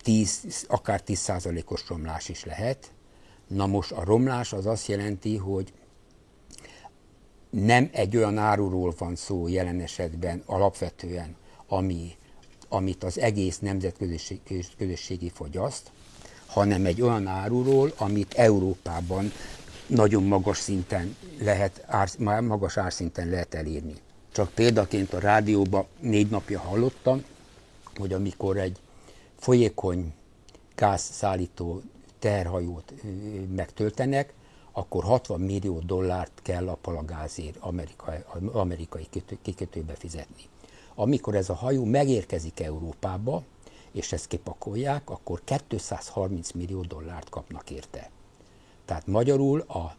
10, 0.03 0.65
akár 0.69 1.03
10%-os 1.07 1.89
romlás 1.89 2.29
is 2.29 2.45
lehet. 2.45 2.93
Na 3.47 3.67
most 3.67 3.93
a 3.93 4.05
romlás 4.05 4.53
az 4.53 4.67
azt 4.67 4.87
jelenti, 4.87 5.37
hogy 5.37 5.73
nem 7.51 7.89
egy 7.93 8.17
olyan 8.17 8.39
áruról 8.39 8.95
van 8.99 9.17
szó 9.17 9.49
jelen 9.49 9.81
esetben 9.81 10.43
alapvetően, 10.47 11.37
ami, 11.67 12.17
amit 12.69 13.05
az 13.05 13.19
egész 13.19 13.59
nemzetközösségi 13.59 15.31
fogyaszt, 15.35 15.91
hanem 16.47 16.85
egy 16.87 17.03
olyan 17.03 17.27
áruról, 17.27 17.93
amit 17.97 18.35
Európában 18.35 19.33
nagyon 19.87 20.23
magas 20.23 20.59
szinten 20.59 21.17
lehet, 21.41 21.85
ár, 21.87 22.09
magas 22.41 22.77
árszinten 22.77 23.29
lehet 23.29 23.55
elérni. 23.55 23.95
Csak 24.37 24.51
példaként 24.51 25.13
a 25.13 25.19
rádióban 25.19 25.87
négy 26.01 26.31
napja 26.31 26.61
hallottam, 26.61 27.25
hogy 27.99 28.13
amikor 28.13 28.57
egy 28.57 28.79
folyékony 29.37 30.15
gázszállító 30.75 31.83
terhajót 32.19 32.93
megtöltenek, 33.55 34.33
akkor 34.73 35.05
60 35.05 35.41
millió 35.41 35.79
dollárt 35.79 36.41
kell 36.43 36.69
a 36.69 36.75
palagázért 36.75 37.57
amerikai, 37.61 38.17
amerikai 38.53 39.07
kikötőbe 39.43 39.95
fizetni. 39.95 40.43
Amikor 40.95 41.35
ez 41.35 41.49
a 41.49 41.55
hajó 41.55 41.85
megérkezik 41.85 42.61
Európába, 42.61 43.43
és 43.93 44.13
ezt 44.13 44.27
kipakolják, 44.27 45.11
akkor 45.11 45.41
230 45.67 46.53
millió 46.53 46.81
dollárt 46.81 47.29
kapnak 47.29 47.71
érte. 47.71 48.11
Tehát 48.85 49.07
magyarul 49.07 49.61
a 49.61 49.97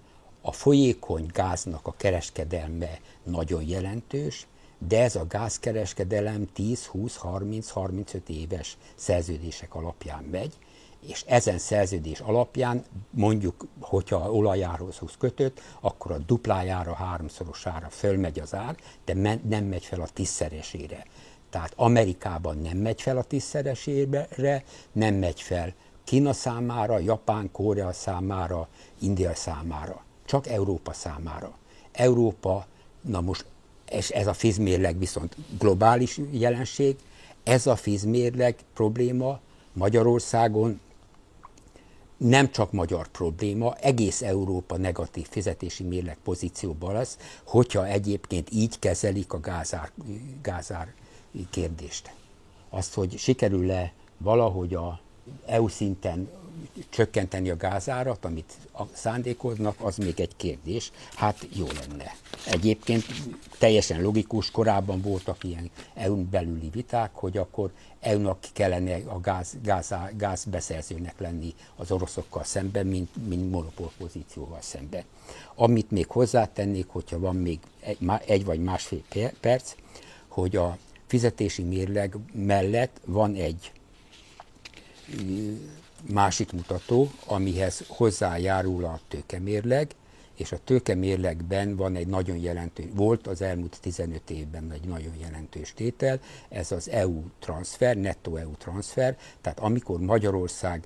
a 0.47 0.51
folyékony 0.51 1.25
gáznak 1.33 1.87
a 1.87 1.93
kereskedelme 1.97 2.99
nagyon 3.23 3.63
jelentős, 3.63 4.47
de 4.87 5.01
ez 5.01 5.15
a 5.15 5.27
gázkereskedelem 5.27 6.47
10, 6.53 6.85
20, 6.85 7.15
30, 7.15 7.69
35 7.69 8.29
éves 8.29 8.77
szerződések 8.95 9.75
alapján 9.75 10.23
megy, 10.23 10.53
és 10.99 11.23
ezen 11.27 11.57
szerződés 11.57 12.19
alapján 12.19 12.85
mondjuk, 13.09 13.67
hogyha 13.79 14.31
olajárhoz 14.31 14.99
kötött, 15.19 15.61
akkor 15.79 16.11
a 16.11 16.17
duplájára, 16.17 16.93
háromszorosára 16.93 17.89
fölmegy 17.89 18.39
az 18.39 18.53
ár, 18.53 18.75
de 19.05 19.13
nem 19.47 19.63
megy 19.65 19.85
fel 19.85 20.01
a 20.01 20.07
tízszeresére. 20.13 21.05
Tehát 21.49 21.73
Amerikában 21.75 22.57
nem 22.57 22.77
megy 22.77 23.01
fel 23.01 23.17
a 23.17 23.23
tízszeresére, 23.23 24.63
nem 24.91 25.15
megy 25.15 25.41
fel 25.41 25.73
Kína 26.03 26.33
számára, 26.33 26.99
Japán, 26.99 27.51
Korea 27.51 27.93
számára, 27.93 28.67
India 28.99 29.35
számára 29.35 30.05
csak 30.27 30.47
Európa 30.47 30.93
számára. 30.93 31.57
Európa, 31.91 32.65
na 33.01 33.21
most 33.21 33.45
és 33.89 34.09
ez 34.09 34.27
a 34.27 34.33
fizmérleg 34.33 34.97
viszont 34.97 35.35
globális 35.59 36.19
jelenség, 36.31 36.95
ez 37.43 37.67
a 37.67 37.75
fizmérleg 37.75 38.55
probléma 38.73 39.39
Magyarországon 39.73 40.79
nem 42.17 42.51
csak 42.51 42.71
magyar 42.71 43.07
probléma, 43.07 43.75
egész 43.75 44.21
Európa 44.21 44.77
negatív 44.77 45.27
fizetési 45.29 45.83
mérleg 45.83 46.17
pozícióban 46.23 46.93
lesz, 46.93 47.17
hogyha 47.43 47.87
egyébként 47.87 48.49
így 48.51 48.79
kezelik 48.79 49.33
a 49.33 49.39
gázár, 49.39 49.91
gázár 50.41 50.93
kérdést. 51.49 52.11
Azt, 52.69 52.93
hogy 52.93 53.17
sikerül-e 53.17 53.93
valahogy 54.17 54.73
a 54.73 54.99
EU 55.45 55.67
szinten 55.67 56.29
csökkenteni 56.89 57.49
a 57.49 57.57
gázárat, 57.57 58.25
amit 58.25 58.53
szándékoznak, 58.93 59.75
az 59.81 59.97
még 59.97 60.19
egy 60.19 60.35
kérdés. 60.35 60.91
Hát 61.15 61.47
jó 61.53 61.65
lenne. 61.65 62.15
Egyébként 62.45 63.05
teljesen 63.59 64.01
logikus, 64.01 64.51
korábban 64.51 65.01
voltak 65.01 65.43
ilyen 65.43 65.69
EU-n 65.93 66.29
belüli 66.29 66.69
viták, 66.69 67.09
hogy 67.13 67.37
akkor 67.37 67.71
EU-nak 67.99 68.37
kellene 68.53 68.95
a 69.05 69.19
gáz, 69.19 69.57
gáz, 69.63 69.93
gázbeszerzőnek 70.17 71.19
lenni 71.19 71.53
az 71.75 71.91
oroszokkal 71.91 72.43
szemben, 72.43 72.85
mint, 72.87 73.27
mint 73.27 73.51
monopól 73.51 73.91
pozícióval 73.97 74.61
szemben. 74.61 75.03
Amit 75.55 75.91
még 75.91 76.07
hozzátennék, 76.07 76.87
hogyha 76.87 77.19
van 77.19 77.35
még 77.35 77.59
egy, 77.79 77.97
egy 78.25 78.45
vagy 78.45 78.63
másfél 78.63 79.31
perc, 79.39 79.75
hogy 80.27 80.55
a 80.55 80.77
fizetési 81.07 81.63
mérleg 81.63 82.15
mellett 82.33 83.01
van 83.05 83.33
egy 83.35 83.71
másik 86.03 86.51
mutató, 86.51 87.11
amihez 87.25 87.83
hozzájárul 87.87 88.85
a 88.85 88.99
tőkemérleg, 89.07 89.95
és 90.35 90.51
a 90.51 90.59
tőkemérlegben 90.63 91.75
van 91.75 91.95
egy 91.95 92.07
nagyon 92.07 92.37
jelentős, 92.37 92.85
volt 92.93 93.27
az 93.27 93.41
elmúlt 93.41 93.77
15 93.81 94.29
évben 94.29 94.71
egy 94.71 94.87
nagyon 94.87 95.13
jelentős 95.21 95.73
tétel, 95.73 96.19
ez 96.49 96.71
az 96.71 96.89
EU 96.89 97.23
transfer, 97.39 97.97
nettó 97.97 98.35
EU 98.35 98.51
transfer, 98.51 99.17
tehát 99.41 99.59
amikor 99.59 99.99
Magyarország 99.99 100.83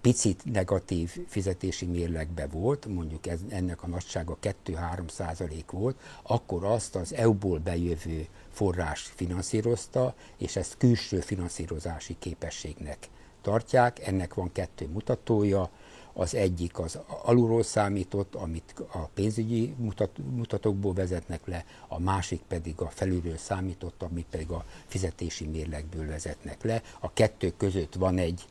picit 0.00 0.44
negatív 0.44 1.16
fizetési 1.26 1.86
mérlegbe 1.86 2.46
volt, 2.46 2.86
mondjuk 2.86 3.26
ez, 3.26 3.40
ennek 3.48 3.82
a 3.82 3.86
nagysága 3.86 4.36
2-3 4.42 5.08
százalék 5.08 5.70
volt, 5.70 6.00
akkor 6.22 6.64
azt 6.64 6.94
az 6.94 7.14
EU-ból 7.14 7.58
bejövő 7.58 8.26
forrás 8.52 9.00
finanszírozta, 9.14 10.14
és 10.36 10.56
ezt 10.56 10.76
külső 10.78 11.20
finanszírozási 11.20 12.16
képességnek 12.18 13.08
tartják. 13.42 14.06
Ennek 14.06 14.34
van 14.34 14.52
kettő 14.52 14.88
mutatója, 14.92 15.70
az 16.18 16.34
egyik 16.34 16.78
az 16.78 16.98
alulról 17.22 17.62
számított, 17.62 18.34
amit 18.34 18.74
a 18.92 18.98
pénzügyi 18.98 19.74
mutat, 19.76 20.18
mutatókból 20.30 20.94
vezetnek 20.94 21.46
le, 21.46 21.64
a 21.88 22.00
másik 22.00 22.40
pedig 22.48 22.80
a 22.80 22.90
felülről 22.90 23.36
számított, 23.36 24.02
amit 24.02 24.26
pedig 24.30 24.50
a 24.50 24.64
fizetési 24.86 25.46
mérlegből 25.46 26.06
vezetnek 26.06 26.62
le. 26.62 26.82
A 27.00 27.12
kettő 27.12 27.52
között 27.56 27.94
van 27.94 28.18
egy 28.18 28.44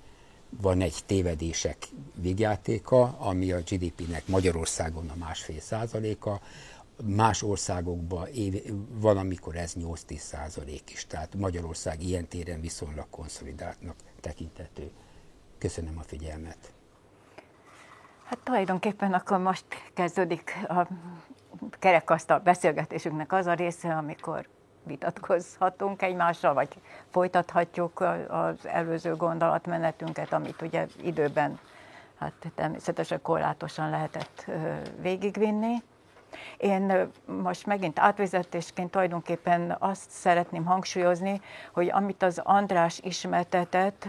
van 0.49 0.81
egy 0.81 0.95
tévedések 1.05 1.88
végjátéka, 2.15 3.17
ami 3.19 3.51
a 3.51 3.59
GDP-nek 3.59 4.27
Magyarországon 4.27 5.09
a 5.09 5.15
másfél 5.15 5.59
százaléka, 5.59 6.41
más 7.03 7.41
országokban 7.41 8.27
év, 8.27 8.73
van, 8.89 9.17
amikor 9.17 9.55
ez 9.55 9.73
8-10 9.79 10.17
százalék 10.17 10.91
is, 10.91 11.05
tehát 11.05 11.35
Magyarország 11.35 12.03
ilyen 12.03 12.27
téren 12.27 12.61
viszonylag 12.61 13.05
konszolidáltnak 13.09 13.95
tekintető. 14.22 14.91
Köszönöm 15.57 15.97
a 15.97 16.01
figyelmet. 16.01 16.74
Hát 18.24 18.39
tulajdonképpen 18.43 19.13
akkor 19.13 19.38
most 19.38 19.65
kezdődik 19.93 20.57
a 20.68 20.88
kerekasztal 21.80 22.39
beszélgetésünknek 22.39 23.34
az 23.34 23.45
a 23.45 23.53
része, 23.53 23.95
amikor 23.95 24.47
vitatkozhatunk 24.84 26.01
egymással, 26.01 26.53
vagy 26.53 26.82
folytathatjuk 27.11 27.99
az 28.28 28.65
előző 28.68 29.15
gondolatmenetünket, 29.15 30.34
amit 30.34 30.61
ugye 30.61 30.88
időben 31.01 31.59
hát 32.20 32.51
természetesen 32.55 33.22
korlátosan 33.22 33.89
lehetett 33.89 34.45
végigvinni. 35.01 35.76
Én 36.57 37.09
most 37.25 37.65
megint 37.65 37.99
átvezetésként 37.99 38.91
tulajdonképpen 38.91 39.75
azt 39.79 40.09
szeretném 40.09 40.65
hangsúlyozni, 40.65 41.41
hogy 41.73 41.89
amit 41.89 42.23
az 42.23 42.41
András 42.43 42.99
ismertetett, 43.03 44.07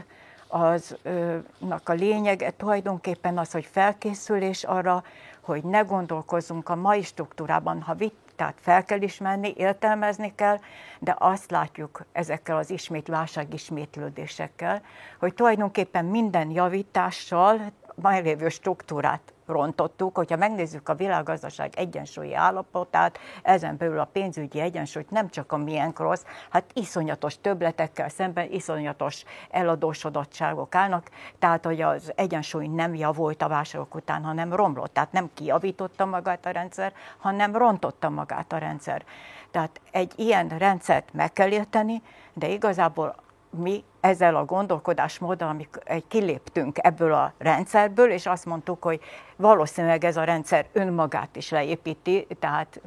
aznak 0.49 1.89
a 1.89 1.93
lényege 1.93 2.51
tulajdonképpen 2.51 3.39
az, 3.39 3.51
hogy 3.51 3.65
felkészülés 3.65 4.65
arra, 4.65 5.03
hogy 5.41 5.65
ne 5.65 5.81
gondolkozzunk 5.81 6.69
a 6.69 6.75
mai 6.75 7.03
struktúrában, 7.03 7.83
ha 7.83 7.95
vit, 7.95 8.15
tehát 8.37 8.55
fel 8.61 8.85
kell 8.85 9.01
ismerni, 9.01 9.53
értelmezni 9.57 10.33
kell, 10.35 10.59
de 10.99 11.17
azt 11.19 11.51
látjuk 11.51 12.05
ezekkel 12.13 12.57
az 12.57 12.71
ismét 12.71 13.11
ismétlődésekkel, 13.51 14.83
hogy 15.19 15.35
tulajdonképpen 15.35 16.05
minden 16.05 16.51
javítással 16.51 17.73
meglévő 17.95 18.49
struktúrát 18.49 19.33
rontottuk, 19.49 20.17
hogyha 20.17 20.37
megnézzük 20.37 20.89
a 20.89 20.95
világgazdaság 20.95 21.73
egyensúlyi 21.77 22.35
állapotát, 22.35 23.19
ezen 23.43 23.77
belül 23.77 23.99
a 23.99 24.09
pénzügyi 24.13 24.61
egyensúlyt 24.61 25.11
nem 25.11 25.29
csak 25.29 25.53
a 25.53 25.57
miénk 25.57 25.99
rossz, 25.99 26.23
hát 26.51 26.65
iszonyatos 26.73 27.41
töbletekkel 27.41 28.09
szemben 28.09 28.51
iszonyatos 28.51 29.25
eladósodottságok 29.51 30.75
állnak, 30.75 31.11
tehát 31.39 31.65
hogy 31.65 31.81
az 31.81 32.13
egyensúly 32.15 32.67
nem 32.67 32.95
javult 32.95 33.43
a 33.43 33.49
válságok 33.49 33.95
után, 33.95 34.25
hanem 34.25 34.53
romlott, 34.53 34.93
tehát 34.93 35.13
nem 35.13 35.31
kiavította 35.35 36.05
magát 36.05 36.47
a 36.47 36.51
rendszer, 36.51 36.93
hanem 37.19 37.57
rontotta 37.57 38.09
magát 38.09 38.53
a 38.53 38.59
rendszer. 38.59 39.05
Tehát 39.51 39.81
egy 39.91 40.13
ilyen 40.17 40.49
rendszert 40.49 41.13
meg 41.13 41.33
kell 41.33 41.51
érteni, 41.51 42.03
de 42.33 42.49
igazából 42.49 43.15
mi 43.51 43.85
ezzel 44.01 44.37
a 44.37 44.45
gondolkodásmóddal, 44.45 45.49
amikor 45.49 45.83
kiléptünk 46.09 46.77
ebből 46.81 47.13
a 47.13 47.33
rendszerből, 47.39 48.11
és 48.11 48.27
azt 48.27 48.45
mondtuk, 48.45 48.83
hogy 48.83 49.01
valószínűleg 49.37 50.05
ez 50.05 50.17
a 50.17 50.25
rendszer 50.25 50.67
önmagát 50.73 51.37
is 51.37 51.51
leépíti, 51.51 52.27
tehát 52.41 52.81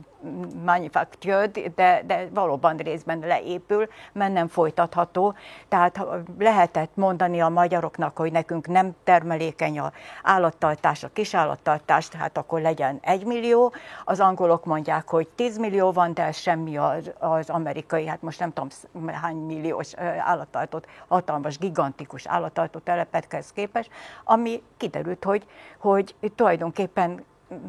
manufactured, 0.66 1.60
de, 1.76 2.02
de 2.06 2.28
valóban 2.34 2.78
részben 2.78 3.20
leépül, 3.20 3.88
mert 4.12 4.34
nem 4.34 4.48
folytatható. 4.48 5.34
Tehát 5.68 6.06
lehetett 6.40 6.92
mondani 6.96 7.42
a 7.42 7.50
magyaroknak, 7.50 8.18
hogy 8.18 8.32
nekünk 8.32 8.68
nem 8.68 8.96
termelékeny 9.04 9.80
a 9.80 9.92
állattartás, 10.24 11.04
a 11.04 11.10
kisállattartás, 11.14 12.08
tehát 12.08 12.38
akkor 12.38 12.62
legyen 12.62 13.00
egy 13.02 13.26
millió. 13.26 13.74
Az 14.06 14.20
angolok 14.20 14.66
mondják, 14.66 15.10
hogy 15.10 15.28
10 15.28 15.58
millió 15.58 15.92
van, 15.92 16.14
de 16.14 16.32
semmi 16.32 16.78
az, 16.78 17.12
az 17.20 17.50
amerikai, 17.50 18.08
hát 18.08 18.22
most 18.22 18.40
nem 18.40 18.54
tudom 18.54 19.08
hány 19.08 19.36
milliós 19.36 19.94
állattartót, 20.20 20.88
hatalmas, 21.12 21.58
gigantikus 21.58 22.28
állattartó 22.28 22.80
telepethez 22.80 23.52
képest, 23.52 23.90
ami 24.24 24.64
kiderült, 24.78 25.24
hogy, 25.24 25.46
hogy 25.78 26.16
tulajdonképpen 26.36 27.24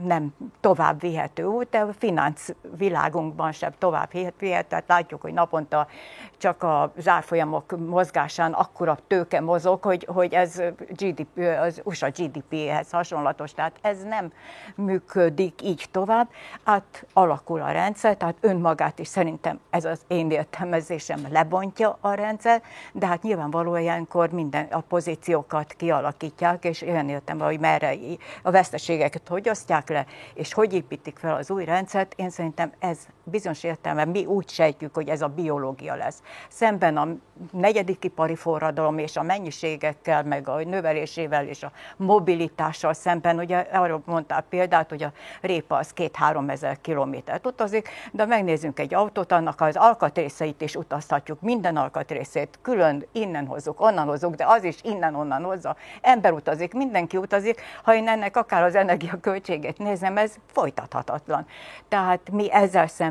nem 0.05 0.35
tovább 0.61 1.01
vihető 1.01 1.45
út, 1.45 1.69
de 1.71 1.79
a 1.79 1.93
finansz 1.99 2.55
világunkban 2.77 3.53
sem 3.53 3.73
tovább 3.79 4.11
vihető, 4.11 4.47
tehát 4.69 4.85
látjuk, 4.87 5.21
hogy 5.21 5.33
naponta 5.33 5.87
csak 6.39 6.63
a 6.63 6.93
zárfolyamok 6.97 7.79
mozgásán 7.79 8.53
akkora 8.53 8.99
tőke 9.07 9.41
mozog, 9.41 9.83
hogy, 9.83 10.07
hogy 10.11 10.33
ez 10.33 10.63
GDP, 10.89 11.39
az 11.61 11.81
USA 11.85 12.09
GDP-hez 12.09 12.91
hasonlatos, 12.91 13.53
tehát 13.53 13.79
ez 13.81 14.03
nem 14.03 14.33
működik 14.75 15.63
így 15.63 15.87
tovább, 15.91 16.29
át 16.65 17.07
alakul 17.13 17.61
a 17.61 17.71
rendszer, 17.71 18.17
tehát 18.17 18.37
önmagát 18.41 18.99
is 18.99 19.09
szerintem 19.09 19.61
ez 19.71 19.85
az 19.85 20.01
én 20.07 20.31
értelmezésem 20.31 21.27
lebontja 21.31 21.99
a 22.01 22.13
rendszer, 22.15 22.63
de 22.93 23.07
hát 23.07 23.23
nyilvánvalóan 23.23 23.81
ilyenkor 23.81 24.31
minden 24.31 24.67
a 24.71 24.81
pozíciókat 24.81 25.73
kialakítják, 25.73 26.65
és 26.65 26.83
olyan 26.83 27.09
értem, 27.09 27.41
hogy 27.41 27.61
merre 27.61 27.95
a 28.43 28.51
veszteségeket 28.51 29.29
hogy 29.29 29.49
osztják 29.49 29.72
le, 29.89 30.07
és 30.35 30.53
hogy 30.53 30.75
építik 30.75 31.19
fel 31.19 31.37
az 31.37 31.51
új 31.51 31.65
rendszert, 31.65 32.15
én 32.17 32.31
szerintem 32.31 32.73
ez 32.79 32.99
bizonyos 33.25 33.65
értelme 33.65 34.05
mi 34.05 34.25
úgy 34.25 34.49
sejtjük, 34.49 34.95
hogy 34.95 35.09
ez 35.09 35.23
a 35.23 35.29
biológia 35.29 35.95
lesz. 35.95 36.23
Szemben 36.49 36.97
a 36.97 37.09
negyedik 37.53 38.05
ipari 38.05 38.35
forradalom 38.35 38.99
és 38.99 39.17
a 39.17 39.23
mennyiségekkel, 39.23 40.23
meg 40.23 40.49
a 40.49 40.63
növelésével 40.65 41.47
és 41.47 41.63
a 41.63 41.73
mobilitással 41.97 42.93
szemben, 42.93 43.39
ugye 43.39 43.59
arról 43.59 44.03
mondtál 44.05 44.45
példát, 44.49 44.89
hogy 44.89 45.03
a 45.03 45.13
répa 45.41 45.77
az 45.77 45.93
két-három 45.93 46.49
ezer 46.49 46.81
kilométert 46.81 47.47
utazik, 47.47 47.89
de 48.13 48.25
megnézzünk 48.27 48.79
egy 48.79 48.95
autót, 48.95 49.33
annak 49.33 49.61
az 49.61 49.77
alkatrészeit 49.77 50.61
is 50.61 50.75
utazhatjuk, 50.75 51.41
minden 51.41 51.77
alkatrészét 51.77 52.59
külön 52.63 53.05
innen 53.13 53.47
hozzuk, 53.47 53.81
onnan 53.81 54.07
hozzuk, 54.07 54.35
de 54.35 54.45
az 54.47 54.65
is 54.65 54.79
innen-onnan 54.83 55.43
hozza. 55.43 55.77
Ember 56.01 56.33
utazik, 56.33 56.73
mindenki 56.73 57.17
utazik, 57.17 57.61
ha 57.83 57.95
én 57.95 58.09
ennek 58.09 58.37
akár 58.37 58.63
az 58.63 58.75
energiaköltségét 58.75 59.79
nézem, 59.79 60.17
ez 60.17 60.35
folytathatatlan. 60.47 61.47
Tehát 61.89 62.31
mi 62.31 62.53
ezzel 62.53 62.87
szemben 62.87 63.11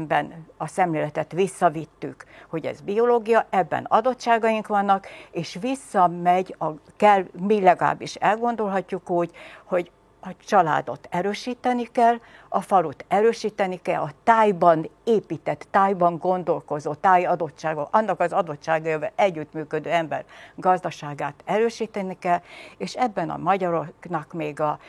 a 0.57 0.67
szemléletet 0.67 1.31
visszavittük, 1.31 2.25
hogy 2.49 2.65
ez 2.65 2.81
biológia, 2.81 3.45
ebben 3.49 3.85
adottságaink 3.89 4.67
vannak, 4.67 5.07
és 5.31 5.57
visszamegy, 5.61 6.55
a, 6.59 6.65
kell, 6.97 7.23
mi 7.39 7.61
legalábbis 7.61 8.15
elgondolhatjuk 8.15 9.09
úgy, 9.09 9.31
hogy 9.63 9.91
a 10.21 10.29
családot 10.45 11.07
erősíteni 11.11 11.83
kell, 11.83 12.19
a 12.49 12.61
falut 12.61 13.05
erősíteni 13.07 13.81
kell, 13.81 14.01
a 14.01 14.11
tájban 14.23 14.89
épített, 15.03 15.67
tájban 15.71 16.17
gondolkozó, 16.17 16.93
táj 16.93 17.25
adottságok, 17.25 17.87
annak 17.91 18.19
az 18.19 18.33
adottságával 18.33 19.11
együttműködő 19.15 19.89
ember 19.89 20.25
gazdaságát 20.55 21.33
erősíteni 21.45 22.17
kell, 22.19 22.41
és 22.77 22.93
ebben 22.93 23.29
a 23.29 23.37
magyaroknak 23.37 24.33
még 24.33 24.59
a 24.59 24.79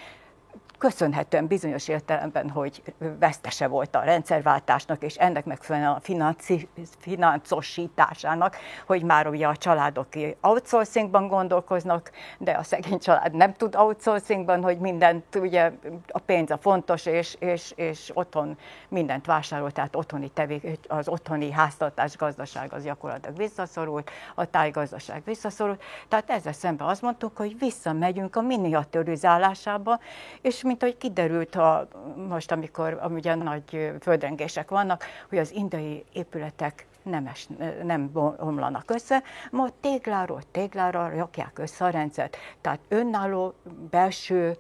köszönhetően 0.83 1.47
bizonyos 1.47 1.89
értelemben, 1.89 2.51
hogy 2.51 2.83
vesztese 3.19 3.67
volt 3.67 3.97
a 3.97 4.01
rendszerváltásnak, 4.01 5.03
és 5.03 5.17
ennek 5.17 5.45
megfelelően 5.45 5.93
a 5.93 6.01
financi, 6.01 6.69
financosításának, 6.99 8.57
hogy 8.87 9.03
már 9.03 9.27
ugye 9.27 9.47
a 9.47 9.57
családok 9.57 10.07
outsourcingban 10.41 11.29
gondolkoznak, 11.29 12.11
de 12.39 12.51
a 12.51 12.63
szegény 12.63 12.99
család 12.99 13.35
nem 13.35 13.55
tud 13.55 13.75
outsourcingban, 13.77 14.63
hogy 14.63 14.79
mindent, 14.79 15.35
ugye 15.35 15.73
a 16.09 16.19
pénz 16.19 16.51
a 16.51 16.59
fontos, 16.59 17.07
és, 17.07 17.37
és, 17.39 17.73
és 17.77 18.11
otthon 18.15 18.59
mindent 18.89 19.27
vásárol, 19.27 19.71
tehát 19.71 19.97
otthoni 19.97 20.29
tevék, 20.29 20.79
az 20.89 21.09
otthoni 21.09 21.51
háztartás 21.51 22.17
gazdaság 22.17 22.73
az 22.73 22.85
gyakorlatilag 22.85 23.37
visszaszorult, 23.37 24.11
a 24.35 24.45
tájgazdaság 24.45 25.23
visszaszorult. 25.25 25.83
Tehát 26.09 26.31
ezzel 26.31 26.53
szemben 26.53 26.87
azt 26.87 27.03
mondtuk, 27.03 27.37
hogy 27.37 27.59
visszamegyünk 27.59 28.37
a 28.37 28.43
miniaturizálásába, 28.43 29.99
és 30.41 30.63
mint 30.73 30.85
ahogy 30.85 30.99
kiderült 30.99 31.55
a, 31.55 31.89
most, 32.28 32.53
amikor 32.53 33.01
ugye 33.11 33.35
nagy 33.35 33.93
földrengések 34.01 34.70
vannak, 34.70 35.05
hogy 35.28 35.39
az 35.39 35.53
indiai 35.53 36.05
épületek 36.12 36.86
nem, 37.03 37.27
es, 37.27 37.49
nem 37.82 38.11
omlanak 38.39 38.90
össze, 38.90 39.23
ma 39.51 39.69
tégláról 39.81 40.43
téglára 40.51 41.09
rakják 41.09 41.59
össze 41.59 41.85
a 41.85 41.89
rendszert. 41.89 42.36
Tehát 42.61 42.81
önálló 42.89 43.55
belső 43.90 44.57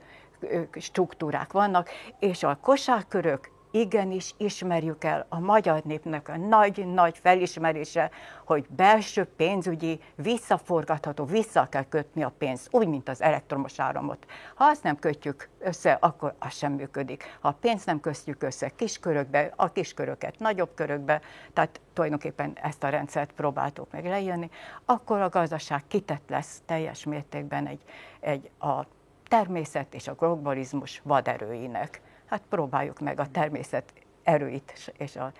struktúrák 0.72 1.52
vannak, 1.52 1.88
és 2.18 2.42
a 2.42 2.58
kosárkörök 2.60 3.50
igenis 3.72 4.34
ismerjük 4.36 5.04
el 5.04 5.26
a 5.28 5.38
magyar 5.38 5.82
népnek 5.82 6.28
a 6.28 6.36
nagy-nagy 6.36 7.18
felismerése, 7.18 8.10
hogy 8.44 8.66
belső 8.68 9.24
pénzügyi, 9.24 10.00
visszaforgatható, 10.14 11.24
vissza 11.24 11.66
kell 11.70 11.84
kötni 11.88 12.22
a 12.22 12.32
pénzt, 12.38 12.68
úgy, 12.70 12.86
mint 12.86 13.08
az 13.08 13.22
elektromos 13.22 13.80
áramot. 13.80 14.26
Ha 14.54 14.64
azt 14.64 14.82
nem 14.82 14.98
kötjük 14.98 15.48
össze, 15.58 15.98
akkor 16.00 16.34
az 16.38 16.54
sem 16.54 16.72
működik. 16.72 17.38
Ha 17.40 17.48
a 17.48 17.56
pénzt 17.60 17.86
nem 17.86 18.00
kötjük 18.00 18.42
össze 18.42 18.68
kiskörökbe, 18.68 19.52
a 19.56 19.72
kisköröket 19.72 20.38
nagyobb 20.38 20.74
körökbe, 20.74 21.20
tehát 21.52 21.80
tulajdonképpen 21.92 22.52
ezt 22.62 22.84
a 22.84 22.88
rendszert 22.88 23.32
próbáltuk 23.32 23.92
meg 23.92 24.04
lejönni, 24.04 24.50
akkor 24.84 25.20
a 25.20 25.28
gazdaság 25.28 25.82
kitett 25.88 26.28
lesz 26.28 26.62
teljes 26.66 27.04
mértékben 27.04 27.66
egy, 27.66 27.82
egy 28.20 28.50
a 28.58 28.86
természet 29.28 29.94
és 29.94 30.08
a 30.08 30.14
globalizmus 30.14 31.00
vaderőinek 31.04 32.00
hát 32.32 32.42
próbáljuk 32.48 33.00
meg 33.00 33.20
a 33.20 33.26
természet 33.32 33.84
erőit 34.22 34.92
és 34.98 35.16
a 35.16 35.32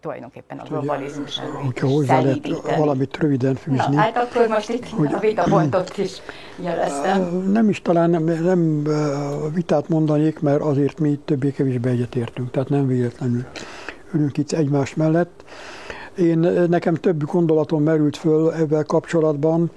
tulajdonképpen 0.00 0.58
a 0.58 0.64
globalizmus 0.68 1.38
erőit 1.38 1.64
Hogyha 1.64 1.88
hozzá 1.88 2.20
lehet 2.20 2.76
valamit 2.76 3.16
röviden 3.16 3.54
fűzni. 3.54 3.94
Na, 3.94 4.00
hát 4.00 4.16
akkor 4.16 4.48
most 4.48 4.68
itt 4.68 4.88
hogy, 4.88 5.12
a 5.12 5.18
vitapontot 5.18 5.98
is 5.98 6.20
jeleztem. 6.56 7.50
Nem 7.52 7.68
is 7.68 7.82
talán 7.82 8.10
nem, 8.10 8.24
nem 8.24 8.86
vitát 9.54 9.88
mondanék, 9.88 10.40
mert 10.40 10.60
azért 10.60 10.98
mi 10.98 11.20
többé-kevésbé 11.24 11.90
egyetértünk, 11.90 12.50
tehát 12.50 12.68
nem 12.68 12.86
véletlenül 12.86 13.44
ülünk 14.12 14.38
itt 14.38 14.52
egymás 14.52 14.94
mellett. 14.94 15.44
Én, 16.16 16.38
nekem 16.68 16.94
több 16.94 17.24
gondolatom 17.24 17.82
merült 17.82 18.16
föl 18.16 18.52
ebben 18.52 18.84
kapcsolatban. 18.86 19.70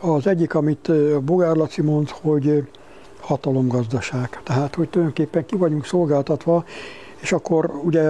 Az 0.00 0.26
egyik, 0.26 0.54
amit 0.54 0.90
Bogár 1.24 1.56
Laci 1.56 1.82
mond, 1.82 2.08
hogy 2.08 2.64
hatalomgazdaság. 3.22 4.40
Tehát, 4.42 4.74
hogy 4.74 4.88
tulajdonképpen 4.88 5.46
ki 5.46 5.56
vagyunk 5.56 5.84
szolgáltatva, 5.84 6.64
és 7.20 7.32
akkor 7.32 7.80
ugye 7.84 8.02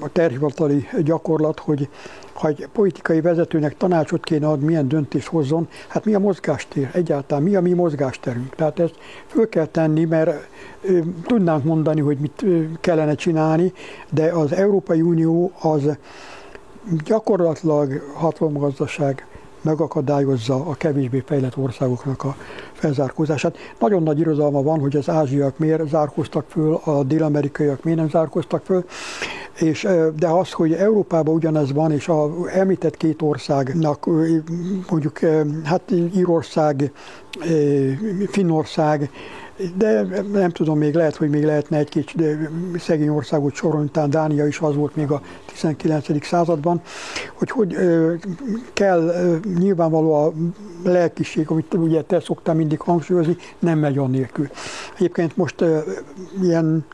a 0.00 0.08
terhivatali 0.12 0.88
gyakorlat, 1.02 1.58
hogy 1.58 1.88
ha 2.32 2.48
egy 2.48 2.68
politikai 2.72 3.20
vezetőnek 3.20 3.76
tanácsot 3.76 4.24
kéne 4.24 4.46
adni, 4.46 4.66
milyen 4.66 4.88
döntést 4.88 5.26
hozzon, 5.26 5.68
hát 5.88 6.04
mi 6.04 6.14
a 6.14 6.18
mozgástér 6.18 6.90
egyáltalán, 6.92 7.42
mi 7.42 7.56
a 7.56 7.60
mi 7.60 7.72
mozgásterünk. 7.72 8.54
Tehát 8.54 8.78
ezt 8.78 8.94
föl 9.26 9.48
kell 9.48 9.66
tenni, 9.66 10.04
mert 10.04 10.48
tudnánk 11.22 11.64
mondani, 11.64 12.00
hogy 12.00 12.18
mit 12.18 12.44
kellene 12.80 13.14
csinálni, 13.14 13.72
de 14.10 14.24
az 14.32 14.52
Európai 14.52 15.00
Unió 15.00 15.52
az 15.60 15.96
gyakorlatilag 17.04 18.12
hatalomgazdaság 18.14 19.26
megakadályozza 19.60 20.54
a 20.54 20.74
kevésbé 20.74 21.22
fejlett 21.26 21.56
országoknak 21.56 22.24
a 22.24 22.36
felzárkózását. 22.72 23.56
Nagyon 23.78 24.02
nagy 24.02 24.18
irodalma 24.18 24.62
van, 24.62 24.80
hogy 24.80 24.96
az 24.96 25.08
ázsiak 25.08 25.58
miért 25.58 25.88
zárkóztak 25.88 26.44
föl, 26.48 26.74
a 26.84 27.02
dél-amerikaiak 27.02 27.82
miért 27.82 27.98
nem 27.98 28.08
zárkóztak 28.08 28.64
föl, 28.64 28.84
és, 29.58 29.88
de 30.16 30.28
az, 30.28 30.52
hogy 30.52 30.72
Európában 30.72 31.34
ugyanez 31.34 31.72
van, 31.72 31.92
és 31.92 32.08
a 32.08 32.30
említett 32.48 32.96
két 32.96 33.22
országnak, 33.22 34.06
mondjuk 34.90 35.18
hát 35.64 35.90
Írország, 36.14 36.92
Finnország, 38.26 39.10
de 39.76 40.02
nem 40.32 40.50
tudom, 40.50 40.78
még 40.78 40.94
lehet, 40.94 41.16
hogy 41.16 41.28
még 41.30 41.44
lehetne 41.44 41.76
egy 41.76 41.88
kicsit 41.88 42.22
szegény 42.78 43.08
országot 43.08 43.54
sorolni, 43.54 43.88
talán 43.90 44.10
Dánia 44.10 44.46
is 44.46 44.60
az 44.60 44.74
volt 44.74 44.96
még 44.96 45.10
a 45.10 45.22
19. 45.46 46.26
században, 46.26 46.82
hogy 47.34 47.50
hogy 47.50 47.76
kell 48.72 49.12
nyilvánvaló 49.58 50.12
a 50.12 50.32
lelkiség, 50.84 51.50
amit 51.50 51.74
ugye 51.74 52.02
te 52.02 52.20
szoktál 52.20 52.54
mindig 52.54 52.80
hangsúlyozni, 52.80 53.36
nem 53.58 53.78
megy 53.78 53.98
annélkül. 53.98 54.48
Egyébként 54.96 55.36
most 55.36 55.64
ilyen 56.42 56.84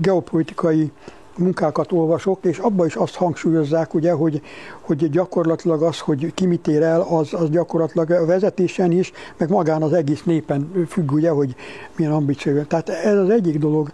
geopolitikai 0.00 0.92
munkákat 1.38 1.92
olvasok, 1.92 2.38
és 2.44 2.58
abban 2.58 2.86
is 2.86 2.94
azt 2.94 3.14
hangsúlyozzák, 3.14 3.94
ugye, 3.94 4.12
hogy, 4.12 4.42
hogy 4.80 5.10
gyakorlatilag 5.10 5.82
az, 5.82 5.98
hogy 5.98 6.34
ki 6.34 6.46
mit 6.46 6.68
ér 6.68 6.82
el, 6.82 7.00
az, 7.00 7.34
az 7.34 7.50
gyakorlatilag 7.50 8.10
a 8.10 8.26
vezetésen 8.26 8.90
is, 8.92 9.12
meg 9.36 9.50
magán 9.50 9.82
az 9.82 9.92
egész 9.92 10.22
népen 10.22 10.86
függ, 10.88 11.12
ugye, 11.12 11.30
hogy 11.30 11.54
milyen 11.96 12.12
ambíciója. 12.12 12.64
Tehát 12.64 12.88
ez 12.88 13.16
az 13.16 13.30
egyik 13.30 13.58
dolog. 13.58 13.92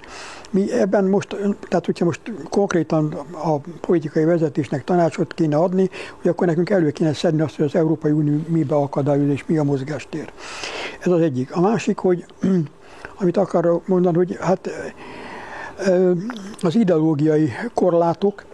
Mi 0.51 0.73
ebben 0.73 1.05
most, 1.05 1.37
tehát 1.69 1.87
hogyha 1.87 2.05
most 2.05 2.21
konkrétan 2.51 3.15
a 3.33 3.57
politikai 3.81 4.25
vezetésnek 4.25 4.85
tanácsot 4.85 5.35
kéne 5.35 5.57
adni, 5.57 5.91
hogy 6.21 6.31
akkor 6.31 6.47
nekünk 6.47 6.71
elő 6.71 6.91
kéne 6.91 7.12
szedni 7.12 7.41
azt, 7.41 7.57
hogy 7.57 7.65
az 7.65 7.75
Európai 7.75 8.11
Unió 8.11 8.39
mibe 8.47 8.75
akadályoz 8.75 9.29
és 9.29 9.47
mi 9.47 9.59
a 9.59 9.65
mozgástér. 9.65 10.33
Ez 11.01 11.12
az 11.12 11.21
egyik. 11.21 11.57
A 11.57 11.61
másik, 11.61 11.99
hogy 11.99 12.25
amit 13.21 13.37
akarok 13.37 13.87
mondani, 13.87 14.17
hogy 14.17 14.37
hát 14.41 14.71
az 16.61 16.74
ideológiai 16.74 17.51
korlátok, 17.74 18.44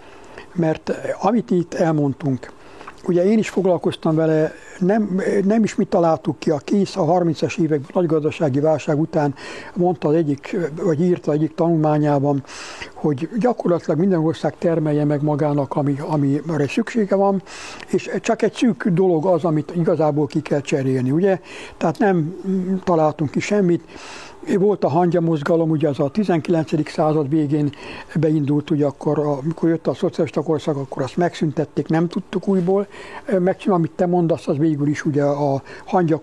mert 0.55 0.93
amit 1.21 1.51
itt 1.51 1.75
elmondtunk, 1.75 2.55
ugye 3.09 3.25
én 3.25 3.39
is 3.39 3.49
foglalkoztam 3.49 4.15
vele, 4.15 4.53
nem, 4.79 5.21
nem 5.45 5.63
is 5.63 5.75
mit 5.75 5.89
találtuk 5.89 6.39
ki, 6.39 6.51
a 6.51 6.59
kész 6.59 6.97
a 6.97 7.05
30-as 7.05 7.59
évek 7.59 7.93
nagy 7.95 8.07
gazdasági 8.07 8.61
válság 8.61 9.01
után 9.01 9.35
mondta 9.75 10.09
az 10.09 10.15
egyik, 10.15 10.57
vagy 10.83 11.01
írta 11.01 11.33
egyik 11.33 11.55
tanulmányában, 11.55 12.43
hogy 12.95 13.29
gyakorlatilag 13.39 13.99
minden 13.99 14.25
ország 14.25 14.55
termelje 14.59 15.05
meg 15.05 15.23
magának, 15.23 15.75
ami, 15.77 15.97
amire 16.07 16.69
szüksége 16.69 17.15
van, 17.15 17.43
és 17.89 18.11
csak 18.21 18.43
egy 18.43 18.53
szűk 18.53 18.89
dolog 18.89 19.27
az, 19.27 19.45
amit 19.45 19.73
igazából 19.77 20.27
ki 20.27 20.41
kell 20.41 20.61
cserélni, 20.61 21.11
ugye? 21.11 21.41
Tehát 21.77 21.99
nem 21.99 22.37
találtunk 22.85 23.31
ki 23.31 23.41
semmit, 23.41 23.83
volt 24.55 24.85
a 24.85 24.89
hangya 24.89 25.21
mozgalom, 25.21 25.71
ugye 25.71 25.89
az 25.89 26.01
a 26.01 26.11
19. 26.11 26.91
század 26.91 27.29
végén 27.29 27.71
beindult, 28.15 28.71
ugye 28.71 28.87
akkor, 28.87 29.19
amikor 29.19 29.69
jött 29.69 29.87
a 29.87 29.95
szocialista 29.95 30.43
korszak, 30.43 30.77
akkor 30.77 31.03
azt 31.03 31.17
megszüntették, 31.17 31.89
nem 31.89 32.09
tudtuk 32.09 32.49
újból 32.49 32.87
megcsinálni, 33.39 33.85
amit 33.85 33.97
te 33.97 34.07
mondasz, 34.07 34.49
az 34.49 34.57
végül 34.59 34.89
is 34.89 35.05
ugye 35.05 35.23
a 35.23 35.63
hangya 35.85 36.21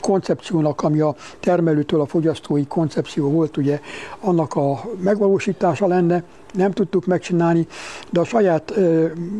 koncepciónak, 0.00 0.82
ami 0.82 1.00
a 1.00 1.14
termelőtől 1.40 2.00
a 2.00 2.06
fogyasztói 2.06 2.66
koncepció 2.66 3.30
volt, 3.30 3.56
ugye 3.56 3.80
annak 4.20 4.54
a 4.54 4.80
megvalósítása 5.00 5.86
lenne, 5.86 6.22
nem 6.52 6.70
tudtuk 6.70 7.06
megcsinálni, 7.06 7.66
de 8.10 8.20
a 8.20 8.24
saját, 8.24 8.74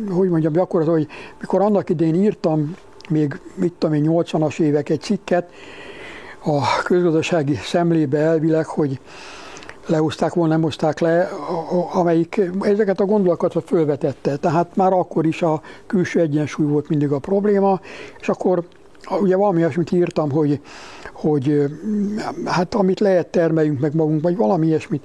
hogy 0.09 0.29
mondjam, 0.29 0.53
gyakorlat, 0.53 0.89
hogy 0.89 1.07
mikor 1.39 1.61
annak 1.61 1.89
idején 1.89 2.15
írtam, 2.15 2.75
még 3.09 3.39
mit 3.55 3.73
tudom 3.73 3.95
én, 3.95 4.05
80-as 4.07 4.59
évek 4.59 4.89
egy 4.89 5.01
cikket, 5.01 5.51
a 6.45 6.81
közgazdasági 6.83 7.55
szemlébe 7.55 8.17
elvileg, 8.17 8.65
hogy 8.65 8.99
lehozták 9.87 10.33
volna, 10.33 10.53
nem 10.53 10.61
hozták 10.61 10.99
le, 10.99 11.29
amelyik 11.93 12.41
ezeket 12.61 12.99
a 12.99 13.05
gondolatokat 13.05 13.63
fölvetette. 13.65 14.35
Tehát 14.35 14.75
már 14.75 14.93
akkor 14.93 15.25
is 15.25 15.41
a 15.41 15.61
külső 15.87 16.19
egyensúly 16.19 16.65
volt 16.65 16.89
mindig 16.89 17.11
a 17.11 17.19
probléma, 17.19 17.79
és 18.19 18.29
akkor 18.29 18.63
ugye 19.21 19.35
valami 19.35 19.57
olyasmit 19.57 19.91
írtam, 19.91 20.31
hogy, 20.31 20.59
hogy 21.13 21.63
hát 22.45 22.75
amit 22.75 22.99
lehet 22.99 23.27
termeljünk 23.27 23.79
meg 23.79 23.95
magunk, 23.95 24.21
vagy 24.21 24.35
valami 24.35 24.67
ilyesmit. 24.67 25.03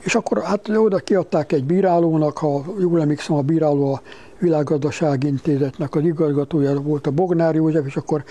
És 0.00 0.14
akkor 0.14 0.42
hát 0.42 0.68
oda 0.68 0.98
kiadták 0.98 1.52
egy 1.52 1.64
bírálónak, 1.64 2.38
ha 2.38 2.64
jól 2.80 3.00
emlékszem, 3.00 3.36
a 3.36 3.40
bíráló 3.40 3.92
a 3.92 4.00
világgazdasági 4.38 5.26
intézetnek 5.26 5.94
az 5.94 6.04
igazgatója 6.04 6.80
volt 6.80 7.06
a 7.06 7.10
Bognár 7.10 7.54
József, 7.54 7.86
és 7.86 7.96
akkor, 7.96 8.24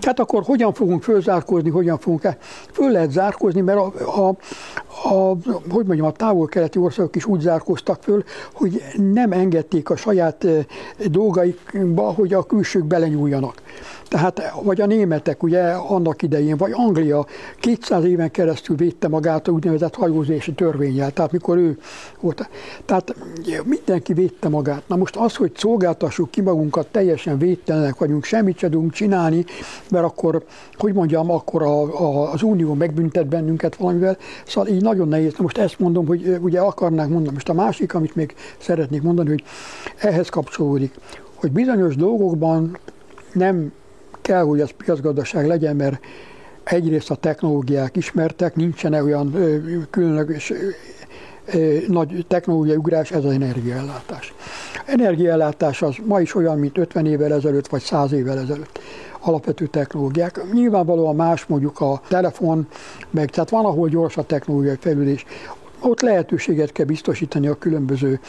hát 0.00 0.20
akkor 0.20 0.42
hogyan 0.42 0.72
fogunk 0.72 1.02
fölzárkózni, 1.02 1.70
hogyan 1.70 1.98
fogunk 1.98 2.24
el? 2.24 2.36
Föl 2.72 2.90
lehet 2.90 3.10
zárkózni, 3.10 3.60
mert 3.60 3.78
a, 3.78 3.92
a, 4.22 4.28
a, 5.08 5.36
hogy 5.68 5.86
mondjam, 5.86 6.06
a 6.06 6.12
távol-keleti 6.12 6.78
országok 6.78 7.16
is 7.16 7.24
úgy 7.24 7.40
zárkóztak 7.40 8.02
föl, 8.02 8.24
hogy 8.52 8.82
nem 9.12 9.32
engedték 9.32 9.90
a 9.90 9.96
saját 9.96 10.46
dolgaikba, 11.06 12.02
hogy 12.02 12.34
a 12.34 12.42
külsők 12.42 12.84
belenyúljanak. 12.84 13.62
Tehát, 14.08 14.52
vagy 14.62 14.80
a 14.80 14.86
németek 14.86 15.42
ugye 15.42 15.62
annak 15.70 16.22
idején, 16.22 16.56
vagy 16.56 16.70
Anglia 16.74 17.26
200 17.60 18.04
éven 18.04 18.30
keresztül 18.30 18.76
védte 18.76 19.08
magát 19.08 19.48
a 19.48 19.52
úgynevezett 19.52 19.94
hajózási 19.94 20.52
törvényel, 20.52 21.10
tehát 21.12 21.32
mikor 21.32 21.56
ő 21.56 21.78
volt. 22.20 22.48
Tehát 22.84 23.14
mindenki 23.64 24.12
védte 24.12 24.48
magát. 24.48 24.82
Na 24.86 24.96
most 24.96 25.16
az, 25.16 25.36
hogy 25.36 25.52
szolgáltassuk 25.56 26.30
ki 26.30 26.40
magunkat, 26.40 26.86
teljesen 26.86 27.38
védtelenek 27.38 27.98
vagyunk, 27.98 28.24
semmit 28.24 28.58
sem 28.58 28.70
tudunk 28.70 28.92
csinálni, 28.92 29.44
mert 29.90 30.04
akkor, 30.04 30.44
hogy 30.78 30.92
mondjam, 30.92 31.30
akkor 31.30 31.62
a, 31.62 31.82
a, 31.82 32.32
az 32.32 32.42
Unió 32.42 32.74
megbüntet 32.74 33.26
bennünket 33.26 33.76
valamivel, 33.76 34.16
szóval 34.46 34.70
így 34.70 34.82
nagyon 34.82 35.08
nehéz. 35.08 35.32
Na 35.36 35.42
most 35.42 35.58
ezt 35.58 35.78
mondom, 35.78 36.06
hogy 36.06 36.38
ugye 36.40 36.60
akarnák 36.60 37.08
mondani. 37.08 37.32
Most 37.32 37.48
a 37.48 37.52
másik, 37.52 37.94
amit 37.94 38.14
még 38.14 38.34
szeretnék 38.58 39.02
mondani, 39.02 39.28
hogy 39.28 39.44
ehhez 39.96 40.28
kapcsolódik, 40.28 40.94
hogy 41.34 41.52
bizonyos 41.52 41.96
dolgokban 41.96 42.78
nem 43.32 43.72
kell, 44.24 44.42
hogy 44.42 44.60
az 44.60 44.70
piacgazdaság 44.76 45.46
legyen, 45.46 45.76
mert 45.76 46.00
egyrészt 46.64 47.10
a 47.10 47.14
technológiák 47.14 47.96
ismertek, 47.96 48.56
nincsen 48.56 48.92
olyan 48.92 49.36
különleges 49.90 50.52
nagy 51.88 52.24
technológiai 52.28 52.76
ugrás, 52.76 53.10
ez 53.10 53.24
az 53.24 53.32
energiaellátás. 53.32 54.34
Energiaellátás 54.86 55.82
az 55.82 55.96
ma 56.04 56.20
is 56.20 56.34
olyan, 56.34 56.58
mint 56.58 56.78
50 56.78 57.06
évvel 57.06 57.32
ezelőtt, 57.32 57.66
vagy 57.66 57.82
100 57.82 58.12
évvel 58.12 58.38
ezelőtt 58.38 58.78
alapvető 59.20 59.66
technológiák. 59.66 60.52
Nyilvánvalóan 60.52 61.16
más 61.16 61.46
mondjuk 61.46 61.80
a 61.80 62.00
telefon, 62.08 62.68
meg 63.10 63.30
tehát 63.30 63.50
van, 63.50 63.64
ahol 63.64 63.88
gyors 63.88 64.16
a 64.16 64.22
technológiai 64.22 64.76
fejlődés. 64.80 65.24
Ott 65.80 66.00
lehetőséget 66.00 66.72
kell 66.72 66.86
biztosítani 66.86 67.46
a 67.46 67.54
különböző 67.54 68.20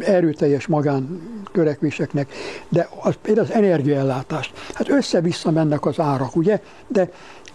erőteljes 0.00 0.66
magántörekvéseknek, 0.66 2.32
de 2.68 2.88
az, 3.00 3.14
például 3.22 3.46
az 3.46 3.52
energiaellátás. 3.52 4.52
Hát 4.74 4.88
össze-vissza 4.88 5.50
mennek 5.50 5.86
az 5.86 6.00
árak, 6.00 6.36
ugye? 6.36 6.60
De 6.88 7.10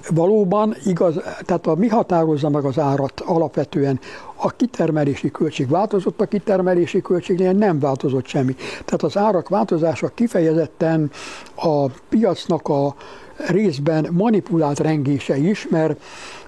valóban 0.10 0.76
igaz, 0.86 1.16
tehát 1.46 1.68
a 1.68 1.76
mi 1.76 1.88
határozza 1.88 2.50
meg 2.50 2.64
az 2.64 2.80
árat 2.80 3.20
alapvetően 3.20 4.00
a 4.36 4.52
kitermelési 4.52 5.32
költség. 5.32 5.70
Változott 5.70 6.22
a 6.22 6.26
kitermelési 6.26 7.02
költségnél, 7.02 7.52
nem 7.52 7.80
változott 7.80 8.28
semmi. 8.28 8.56
Tehát 8.86 9.04
az 9.04 9.18
árak 9.18 9.50
változása 9.50 10.08
kifejezetten 10.08 11.12
a 11.56 11.86
piacnak 12.10 12.68
a 12.68 12.96
részben 13.36 14.08
manipulált 14.12 14.80
rengése 14.80 15.38
is, 15.38 15.68
mert 15.70 16.02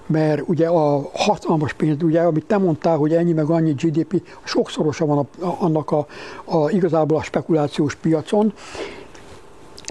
mert 0.08 0.42
ugye 0.46 0.66
a 0.66 1.10
hatalmas 1.14 1.72
pénz, 1.72 2.02
ugye, 2.02 2.20
amit 2.20 2.44
te 2.46 2.58
mondtál, 2.58 2.96
hogy 2.96 3.12
ennyi 3.12 3.32
meg 3.32 3.50
annyi 3.50 3.72
GDP, 3.72 4.22
sokszorosa 4.44 5.06
van 5.06 5.18
a, 5.18 5.44
a, 5.44 5.56
annak 5.58 5.90
a, 5.90 6.06
a, 6.44 6.70
igazából 6.70 7.18
a 7.18 7.22
spekulációs 7.22 7.94
piacon, 7.94 8.52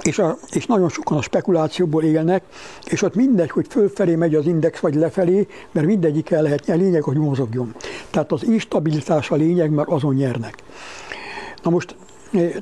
és, 0.03 0.19
a, 0.19 0.37
és 0.51 0.65
nagyon 0.65 0.89
sokan 0.89 1.17
a 1.17 1.21
spekulációból 1.21 2.03
élnek, 2.03 2.43
és 2.85 3.01
ott 3.01 3.15
mindegy, 3.15 3.49
hogy 3.49 3.65
fölfelé 3.69 4.15
megy 4.15 4.35
az 4.35 4.45
index, 4.45 4.79
vagy 4.79 4.95
lefelé, 4.95 5.47
mert 5.71 5.87
mindegyik 5.87 6.31
el 6.31 6.41
lehet 6.41 6.65
nyerni, 6.65 6.83
lényeg, 6.83 7.03
hogy 7.03 7.17
mozogjon. 7.17 7.75
Tehát 8.09 8.31
az 8.31 8.43
instabilitás 8.43 9.31
a 9.31 9.35
lényeg, 9.35 9.69
mert 9.69 9.89
azon 9.89 10.15
nyernek. 10.15 10.55
Na 11.63 11.69
most 11.69 11.95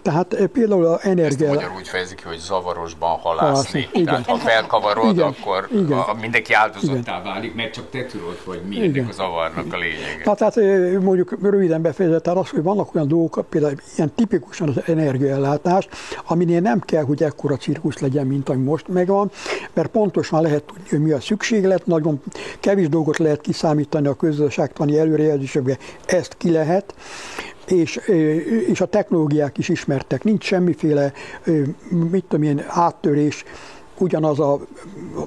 tehát 0.01 0.33
eh, 0.33 0.47
például 0.47 0.85
a 0.85 0.99
energia... 1.01 1.49
Ezt 1.49 1.71
úgy 1.77 1.87
fejezik 1.87 2.17
ki, 2.17 2.23
hogy 2.23 2.37
zavarosban 2.37 3.17
halászni. 3.17 3.81
halászni. 3.81 4.03
Tehát 4.03 4.25
ha 4.25 4.37
felkavarod, 4.37 5.13
igen. 5.13 5.27
akkor 5.27 5.67
igen. 5.71 5.97
A, 5.97 6.13
mindenki 6.21 6.53
áldozattá 6.53 7.21
válik, 7.21 7.55
mert 7.55 7.73
csak 7.73 7.89
te 7.89 8.05
tudod, 8.05 8.41
hogy 8.45 8.61
mi 8.67 8.81
ennek 8.81 9.09
a 9.09 9.11
zavarnak 9.11 9.73
a 9.73 9.77
lényege. 9.77 10.35
Tehát 10.35 10.57
eh, 10.57 10.99
mondjuk 11.01 11.37
röviden 11.41 11.81
befejezett 11.81 12.27
az, 12.27 12.49
hogy 12.49 12.63
vannak 12.63 12.95
olyan 12.95 13.07
dolgok, 13.07 13.45
például 13.49 13.75
ilyen 13.95 14.13
tipikusan 14.15 14.67
az 14.67 14.81
energiaellátás, 14.85 15.87
aminél 16.25 16.59
nem 16.59 16.79
kell, 16.79 17.03
hogy 17.03 17.23
ekkora 17.23 17.57
cirkusz 17.57 17.99
legyen, 17.99 18.27
mint 18.27 18.49
ami 18.49 18.63
most 18.63 18.87
megvan, 18.87 19.31
mert 19.73 19.87
pontosan 19.87 20.41
lehet 20.41 20.63
tudni, 20.63 20.89
hogy 20.89 20.99
mi 20.99 21.11
a 21.11 21.19
szükséglet, 21.19 21.85
nagyon 21.85 22.21
kevés 22.59 22.89
dolgot 22.89 23.17
lehet 23.17 23.41
kiszámítani 23.41 24.07
a 24.07 24.13
közösségtani 24.13 24.99
előrejelzésekbe, 24.99 25.77
ezt 26.05 26.35
ki 26.37 26.51
lehet, 26.51 26.93
és, 27.67 27.95
és 28.67 28.81
a 28.81 28.85
technológiák 28.85 29.57
is 29.57 29.69
ismertek. 29.69 30.23
Nincs 30.23 30.43
semmiféle, 30.43 31.13
mit 31.89 32.25
tudom 32.27 32.43
én, 32.43 32.65
áttörés, 32.67 33.43
ugyanaz 33.97 34.39
a, 34.39 34.59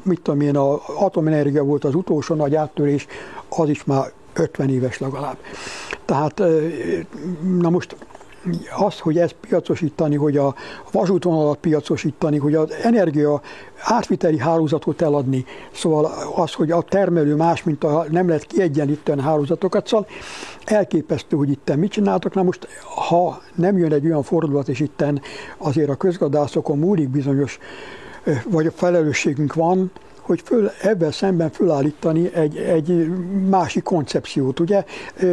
mit 0.02 0.20
tudom 0.20 0.40
én, 0.40 0.56
a 0.56 0.80
atomenergia 0.98 1.62
volt 1.62 1.84
az 1.84 1.94
utolsó 1.94 2.34
nagy 2.34 2.54
áttörés, 2.54 3.06
az 3.48 3.68
is 3.68 3.84
már 3.84 4.12
50 4.32 4.70
éves 4.70 4.98
legalább. 4.98 5.36
Tehát, 6.04 6.42
na 7.58 7.70
most 7.70 7.96
az, 8.76 8.98
hogy 8.98 9.18
ezt 9.18 9.36
piacosítani, 9.40 10.16
hogy 10.16 10.36
a 10.36 10.54
vasútvonalat 10.92 11.58
piacosítani, 11.58 12.38
hogy 12.38 12.54
az 12.54 12.70
energia 12.82 13.40
átviteli 13.80 14.38
hálózatot 14.38 15.02
eladni, 15.02 15.44
szóval 15.72 16.12
az, 16.34 16.52
hogy 16.52 16.70
a 16.70 16.82
termelő 16.82 17.34
más, 17.34 17.62
mint 17.62 17.84
a 17.84 18.06
nem 18.10 18.28
lehet 18.28 18.44
kiegyenlíteni 18.44 19.22
hálózatokat, 19.22 19.86
szóval 19.86 20.06
elképesztő, 20.64 21.36
hogy 21.36 21.50
itt 21.50 21.76
mit 21.76 21.90
csináltak. 21.90 22.34
Na 22.34 22.42
most, 22.42 22.68
ha 23.08 23.42
nem 23.54 23.78
jön 23.78 23.92
egy 23.92 24.04
olyan 24.04 24.22
fordulat, 24.22 24.68
és 24.68 24.80
itten 24.80 25.20
azért 25.56 25.90
a 25.90 25.96
közgadászokon 25.96 26.78
múlik 26.78 27.08
bizonyos, 27.08 27.58
vagy 28.48 28.66
a 28.66 28.70
felelősségünk 28.70 29.54
van, 29.54 29.90
hogy 30.28 30.40
föl, 30.44 30.70
ebben 30.82 31.10
szemben 31.10 31.50
fölállítani 31.50 32.34
egy, 32.34 32.56
egy 32.56 33.10
másik 33.48 33.82
koncepciót. 33.82 34.60
Ugye 34.60 34.84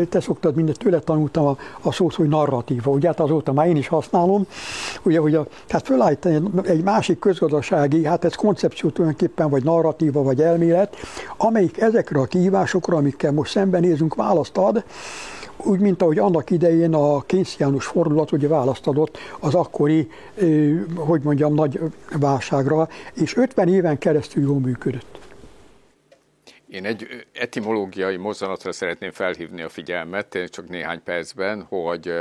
te 0.10 0.20
szoktad 0.20 0.56
mindent, 0.56 0.78
tőle 0.78 1.00
tanultam 1.00 1.46
a, 1.46 1.58
a 1.82 1.92
szót, 1.92 2.14
hogy 2.14 2.28
narratíva, 2.28 2.92
ugye 2.92 3.08
hát 3.08 3.20
azóta 3.20 3.54
már 3.54 3.68
én 3.68 3.76
is 3.76 3.88
használom, 3.88 4.48
ugye, 5.04 5.20
hogy 5.20 5.36
a, 5.36 5.48
tehát 5.68 5.86
fölállítani 5.86 6.42
egy 6.64 6.84
másik 6.84 7.20
közgazdasági, 7.20 8.06
hát 8.06 8.26
ez 8.26 8.36
koncepció 8.36 8.90
tulajdonképpen, 8.90 9.50
vagy 9.50 9.64
narratíva, 9.64 10.24
vagy 10.24 10.42
elmélet, 10.42 10.96
amelyik 11.38 11.82
ezekre 11.82 12.20
a 12.20 12.26
kihívásokra, 12.26 12.98
amikkel 12.98 13.32
most 13.32 13.52
szembenézünk, 13.52 14.16
választ 14.16 14.58
ad, 14.58 14.84
úgy, 15.58 15.80
mint 15.80 16.02
ahogy 16.02 16.20
annak 16.20 16.52
idején 16.52 16.94
a 16.94 17.22
Kénz 17.22 17.56
János 17.60 17.86
fordulat 17.86 18.32
ugye 18.32 18.48
választ 18.48 18.88
adott 18.88 19.18
az 19.40 19.56
akkori, 19.56 20.08
hogy 20.96 21.22
mondjam, 21.22 21.54
nagy 21.54 21.80
válságra, 22.20 22.90
és 23.14 23.36
50 23.36 23.68
éven 23.68 23.98
keresztül 23.98 24.44
jól 24.44 24.60
működött. 24.60 25.20
Én 26.68 26.86
egy 26.86 27.26
etimológiai 27.34 28.18
mozzanatra 28.18 28.72
szeretném 28.72 29.12
felhívni 29.12 29.62
a 29.62 29.70
figyelmet, 29.70 30.38
csak 30.50 30.70
néhány 30.70 31.04
percben, 31.04 31.66
hogy 31.70 32.12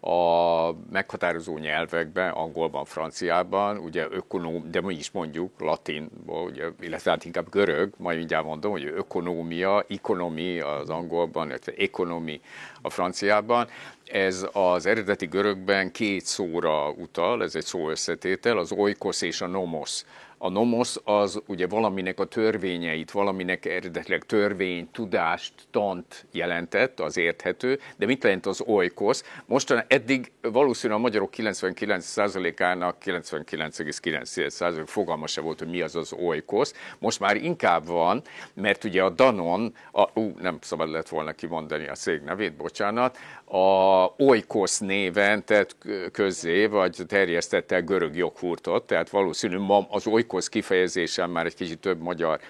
a 0.00 0.70
meghatározó 0.90 1.58
nyelvekben, 1.58 2.30
angolban, 2.30 2.84
franciában, 2.84 3.78
ugye 3.78 4.06
ökonóm, 4.10 4.70
de 4.70 4.80
mi 4.80 4.94
is 4.94 5.10
mondjuk 5.10 5.60
latinból, 5.60 6.44
ugye, 6.44 6.66
illetve 6.80 7.10
hát 7.10 7.24
inkább 7.24 7.50
görög, 7.50 7.92
majd 7.96 8.16
mindjárt 8.16 8.44
mondom, 8.44 8.70
hogy 8.70 8.84
ökonómia, 8.84 9.84
ekonomi 9.88 10.60
az 10.60 10.90
angolban, 10.90 11.48
illetve 11.48 11.72
ekonomi 11.76 12.40
a 12.82 12.90
franciában. 12.90 13.68
Ez 14.04 14.46
az 14.52 14.86
eredeti 14.86 15.26
görögben 15.26 15.92
két 15.92 16.24
szóra 16.24 16.90
utal, 16.90 17.42
ez 17.42 17.54
egy 17.54 17.64
szó 17.64 17.90
összetétel, 17.90 18.58
az 18.58 18.72
oikos 18.72 19.22
és 19.22 19.40
a 19.40 19.46
nomos 19.46 20.04
a 20.38 20.48
nomos 20.48 20.96
az 21.04 21.42
ugye 21.46 21.66
valaminek 21.66 22.20
a 22.20 22.24
törvényeit, 22.24 23.10
valaminek 23.10 23.64
eredetileg 23.64 24.24
törvény, 24.24 24.88
tudást, 24.92 25.52
tant 25.70 26.26
jelentett, 26.32 27.00
az 27.00 27.16
érthető, 27.16 27.80
de 27.96 28.06
mit 28.06 28.22
jelent 28.22 28.46
az 28.46 28.62
oikos? 28.66 29.20
Mostan 29.46 29.82
eddig 29.86 30.32
valószínűleg 30.40 30.98
a 30.98 31.02
magyarok 31.02 31.32
99%-ának 31.36 32.96
99,9% 33.04 34.82
fogalma 34.86 35.26
se 35.26 35.40
volt, 35.40 35.58
hogy 35.58 35.68
mi 35.68 35.80
az 35.80 35.96
az 35.96 36.12
oikos. 36.12 36.70
Most 36.98 37.20
már 37.20 37.36
inkább 37.36 37.86
van, 37.86 38.22
mert 38.54 38.84
ugye 38.84 39.02
a 39.02 39.10
Danon, 39.10 39.74
a, 39.92 40.18
ú, 40.20 40.32
nem 40.40 40.58
szabad 40.60 40.90
lett 40.90 41.08
volna 41.08 41.32
kimondani 41.32 41.88
a 41.88 41.94
cég 41.94 42.20
nevét, 42.20 42.56
bocsánat, 42.56 43.18
a 43.44 44.06
Oikos 44.16 44.78
néven 44.78 45.44
tett 45.44 45.76
közzé, 46.12 46.66
vagy 46.66 46.96
terjesztette 47.06 47.74
el 47.74 47.82
görög 47.82 48.16
joghurtot, 48.16 48.86
tehát 48.86 49.10
valószínű 49.10 49.58
ma 49.58 49.86
az 49.90 50.06
Oikos 50.28 50.48
kifejezésen 50.48 51.30
már 51.30 51.46
egy 51.46 51.54
kicsit 51.54 51.78
több 51.78 52.00
magyar 52.00 52.40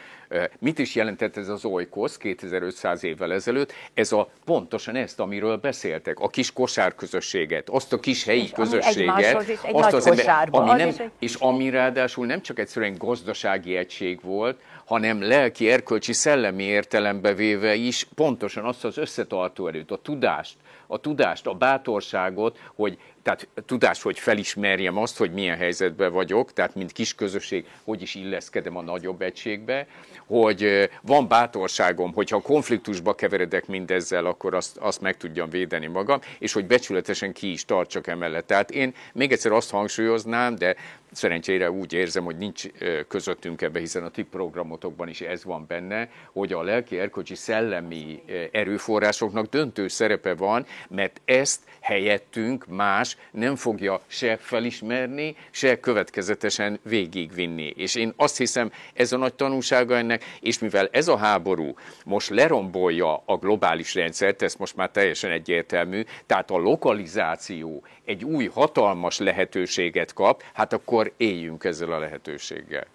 Mit 0.59 0.79
is 0.79 0.95
jelentett 0.95 1.37
ez 1.37 1.49
az 1.49 1.65
Oikos 1.65 2.17
2500 2.17 3.05
évvel 3.05 3.33
ezelőtt? 3.33 3.73
Ez 3.95 4.13
a 4.13 4.31
pontosan 4.45 4.97
ezt, 4.97 5.21
amiről 5.21 5.57
beszéltek, 5.57 6.19
a 6.19 6.29
kis 6.29 6.53
kosárközösséget, 6.53 7.69
azt 7.69 7.93
a 7.93 8.01
kis 8.01 8.25
helyi 8.25 8.43
és 8.43 8.51
közösséget, 8.51 9.49
egy 9.49 9.59
azt 9.73 9.93
az 9.93 10.07
ember, 10.07 10.49
ami 10.51 10.83
nem, 10.83 10.95
és 11.19 11.35
ami 11.35 11.71
ráadásul 11.71 12.27
nem 12.27 12.43
csak 12.43 12.59
egyszerűen 12.59 12.95
gazdasági 12.99 13.77
egység 13.77 14.21
volt, 14.23 14.61
hanem 14.85 15.23
lelki, 15.23 15.71
erkölcsi, 15.71 16.13
szellemi 16.13 16.63
értelembe 16.63 17.35
véve 17.35 17.75
is 17.75 18.07
pontosan 18.15 18.65
azt 18.65 18.85
az 18.85 18.99
összetartó 18.99 19.67
erőt, 19.67 19.91
a 19.91 19.97
tudást, 19.97 20.57
a 20.87 20.99
tudást, 20.99 21.47
a 21.47 21.55
bátorságot, 21.55 22.59
hogy 22.75 22.99
tehát 23.23 23.49
tudás, 23.67 24.03
hogy 24.03 24.19
felismerjem 24.19 24.97
azt, 24.97 25.17
hogy 25.17 25.33
milyen 25.33 25.57
helyzetben 25.57 26.13
vagyok, 26.13 26.53
tehát 26.53 26.75
mint 26.75 26.93
kis 26.93 27.15
közösség, 27.15 27.67
hogy 27.85 28.03
is 28.03 28.15
illeszkedem 28.15 28.77
a 28.77 28.83
nagyobb 28.83 29.23
egységbe, 29.23 29.87
hogy 30.27 30.91
van 31.03 31.29
bátorságom, 31.29 32.13
hogyha 32.13 32.41
konfliktusba 32.41 33.15
keveredek 33.15 33.67
mindezzel, 33.67 34.27
akkor 34.27 34.55
azt, 34.55 34.77
azt 34.77 35.01
meg 35.01 35.17
tudjam 35.17 35.51
védeni 35.51 35.87
magam, 35.87 36.21
és 36.39 36.53
hogy 36.53 36.67
becsületesen 36.67 37.33
ki 37.33 37.51
is 37.51 37.65
tartsak 37.65 38.07
emellett. 38.07 38.47
Tehát 38.47 38.71
én 38.71 38.95
még 39.13 39.33
egyszer 39.33 39.53
azt 39.53 39.71
hangsúlyoznám, 39.71 40.55
de 40.55 40.77
szerencsére 41.13 41.71
úgy 41.71 41.93
érzem, 41.93 42.25
hogy 42.25 42.37
nincs 42.37 42.65
közöttünk 43.09 43.63
ebbe, 43.63 43.79
hiszen 43.79 44.05
a 44.05 44.11
ti 44.11 44.23
programotokban 44.23 45.09
is 45.09 45.21
ez 45.21 45.45
van 45.45 45.65
benne, 45.69 46.09
hogy 46.33 46.53
a 46.53 46.63
lelki 46.63 46.99
erkölcsi 46.99 47.35
szellemi 47.35 48.23
erőforrásoknak 48.53 49.47
döntő 49.47 49.89
szerepe 49.89 50.35
van, 50.35 50.67
mert 50.89 51.21
ezt 51.25 51.63
helyettünk 51.81 52.67
más 52.67 53.08
nem 53.31 53.57
fogja 53.57 54.01
se 54.07 54.37
felismerni, 54.37 55.37
se 55.51 55.81
következetesen 55.81 56.79
végigvinni. 56.83 57.73
És 57.77 57.95
én 57.95 58.13
azt 58.17 58.37
hiszem, 58.37 58.73
ez 58.95 59.13
a 59.13 59.17
nagy 59.17 59.35
tanulsága 59.35 59.97
ennek, 59.97 60.25
és 60.41 60.59
mivel 60.59 60.89
ez 60.93 61.09
a 61.09 61.17
háború 61.17 61.75
most 62.05 62.29
lerombolja 62.29 63.23
a 63.27 63.37
globális 63.37 63.95
rendszert, 63.95 64.43
ez 64.43 64.55
most 64.55 64.77
már 64.77 64.91
teljesen 64.91 65.31
egyértelmű, 65.31 66.03
tehát 66.27 66.51
a 66.51 66.59
lokalizáció 66.59 67.83
egy 68.05 68.25
új 68.25 68.47
hatalmas 68.47 69.19
lehetőséget 69.19 70.13
kap, 70.13 70.43
hát 70.53 70.73
akkor 70.73 71.13
éljünk 71.17 71.65
ezzel 71.65 71.93
a 71.93 71.99
lehetőséggel 71.99 72.87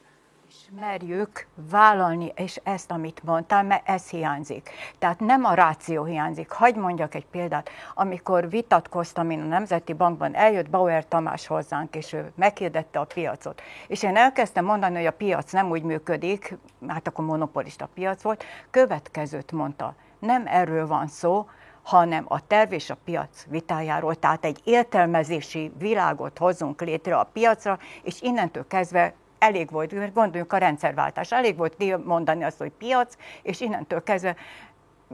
merjük 0.80 1.48
vállalni, 1.70 2.32
és 2.36 2.60
ezt, 2.64 2.92
amit 2.92 3.24
mondtál, 3.24 3.64
mert 3.64 3.90
ez 3.90 4.10
hiányzik. 4.10 4.70
Tehát 5.00 5.20
nem 5.20 5.46
a 5.46 5.54
ráció 5.54 6.04
hiányzik. 6.04 6.52
Hagy 6.52 6.76
mondjak 6.76 7.16
egy 7.16 7.26
példát. 7.26 7.70
Amikor 7.94 8.50
vitatkoztam 8.50 9.30
én 9.30 9.42
a 9.42 9.46
Nemzeti 9.46 9.94
Bankban, 9.94 10.36
eljött 10.36 10.70
Bauer 10.70 11.08
Tamás 11.08 11.48
hozzánk, 11.48 11.96
és 11.96 12.14
ő 12.14 12.32
meghirdette 12.36 13.00
a 13.00 13.06
piacot. 13.06 13.62
És 13.88 14.04
én 14.04 14.16
elkezdtem 14.16 14.66
mondani, 14.66 14.96
hogy 14.96 15.06
a 15.06 15.12
piac 15.12 15.52
nem 15.52 15.70
úgy 15.70 15.84
működik, 15.84 16.58
hát 16.88 17.08
akkor 17.08 17.26
monopolista 17.26 17.90
piac 17.94 18.22
volt. 18.22 18.44
Következőt 18.70 19.52
mondta, 19.52 19.96
nem 20.20 20.44
erről 20.48 20.88
van 20.88 21.08
szó, 21.08 21.48
hanem 21.84 22.26
a 22.28 22.48
terv 22.48 22.72
és 22.72 22.90
a 22.90 22.98
piac 23.04 23.46
vitájáról, 23.50 24.16
tehát 24.16 24.46
egy 24.46 24.62
értelmezési 24.64 25.72
világot 25.78 26.38
hozunk 26.38 26.82
létre 26.82 27.18
a 27.18 27.30
piacra, 27.34 27.80
és 28.04 28.22
innentől 28.22 28.68
kezdve 28.68 29.14
elég 29.44 29.72
volt, 29.72 30.14
gondoljunk 30.14 30.54
a 30.54 30.58
rendszerváltás, 30.58 31.32
elég 31.32 31.58
volt 31.58 32.06
mondani 32.06 32.44
azt, 32.44 32.58
hogy 32.58 32.72
piac, 32.72 33.14
és 33.42 33.62
innentől 33.62 34.04
kezdve 34.04 34.36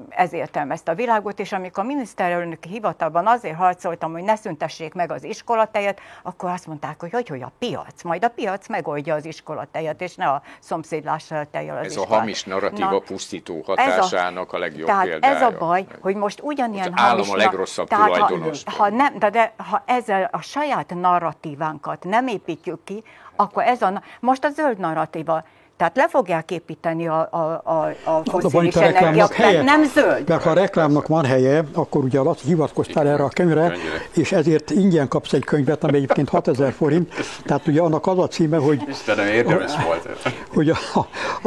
ez 0.10 0.34
értelmezte 0.34 0.92
a 0.92 0.96
világot, 0.96 1.40
és 1.40 1.52
amikor 1.52 1.84
a 1.84 1.88
miniszterelnöki 1.88 2.70
hivatalban 2.70 3.28
azért 3.28 3.56
harcoltam, 3.56 4.12
hogy 4.12 4.24
ne 4.24 4.36
szüntessék 4.36 4.94
meg 4.94 5.12
az 5.12 5.24
iskolatejet, 5.24 6.00
akkor 6.24 6.50
azt 6.50 6.68
mondták, 6.68 7.00
hogy 7.00 7.12
hogy, 7.12 7.28
hogy 7.28 7.42
a 7.42 7.52
piac, 7.60 8.04
majd 8.04 8.24
a 8.24 8.28
piac 8.28 8.68
megoldja 8.68 9.16
az 9.16 9.26
iskolatejet, 9.26 10.02
és 10.02 10.16
ne 10.16 10.28
a 10.28 10.42
szomszédlással 10.60 11.48
tejjel 11.52 11.78
az 11.78 11.86
Ez 11.86 11.92
iskolát. 11.92 12.12
a 12.12 12.16
hamis 12.16 12.44
narratíva 12.44 12.90
Na, 12.90 13.00
pusztító 13.00 13.62
hatásának 13.66 14.54
a, 14.54 14.56
a 14.56 14.60
legjobb 14.60 14.88
tehát 14.88 15.06
példája. 15.08 15.36
ez 15.36 15.42
a 15.42 15.58
baj, 15.58 15.86
hogy 16.02 16.16
most 16.16 16.40
ugyanilyen 16.44 16.94
az 16.94 17.02
állam 17.04 17.30
a 17.30 17.36
legrosszabb 17.36 17.88
tehát 17.88 18.06
tulajdonos. 18.14 18.64
Ha, 18.66 18.72
ha, 18.84 18.90
nem, 18.90 19.20
de, 19.20 19.30
de 19.30 19.54
ha 19.70 19.84
ezzel 19.86 20.30
a 20.32 20.42
saját 20.42 20.94
narratívánkat 20.94 22.04
nem 22.04 22.28
építjük 22.28 22.84
ki, 22.84 23.04
akkor 23.40 23.64
ez 23.64 23.82
a, 23.82 24.02
most 24.20 24.44
a 24.44 24.50
zöld 24.50 24.78
narratíva, 24.78 25.44
tehát 25.80 25.96
le 25.96 26.08
fogják 26.10 26.52
építeni 26.52 27.08
a, 27.08 27.28
a, 27.32 27.62
a, 27.64 27.94
a 28.04 28.22
foszilis 28.40 28.76
energiát, 28.76 29.34
helye, 29.34 29.62
nem 29.62 29.84
zöld. 29.84 30.28
Mert 30.28 30.44
ha 30.44 30.50
a 30.50 30.54
reklámnak 30.54 31.08
van 31.08 31.26
helye, 31.26 31.64
akkor 31.74 32.04
ugye 32.04 32.20
alatt 32.20 32.40
hivatkoztál 32.40 33.08
erre 33.08 33.24
a 33.24 33.30
könyvre, 33.30 33.74
és 34.16 34.32
ezért 34.32 34.70
ingyen 34.70 35.08
kapsz 35.08 35.34
egy 35.34 35.44
könyvet, 35.44 35.84
ami 35.84 35.98
egyébként 35.98 36.30
6000 36.30 36.72
forint, 36.72 37.14
tehát 37.46 37.68
ugye 37.68 37.82
annak 37.82 38.08
az 38.08 38.20
a 38.20 38.28
címe, 38.28 38.58
hogy... 38.58 38.84
Istenem, 38.90 39.28
érdemes 39.28 39.76
a, 39.76 39.82
volt. 39.86 40.10
Hogy 40.54 40.70
a, 40.70 40.78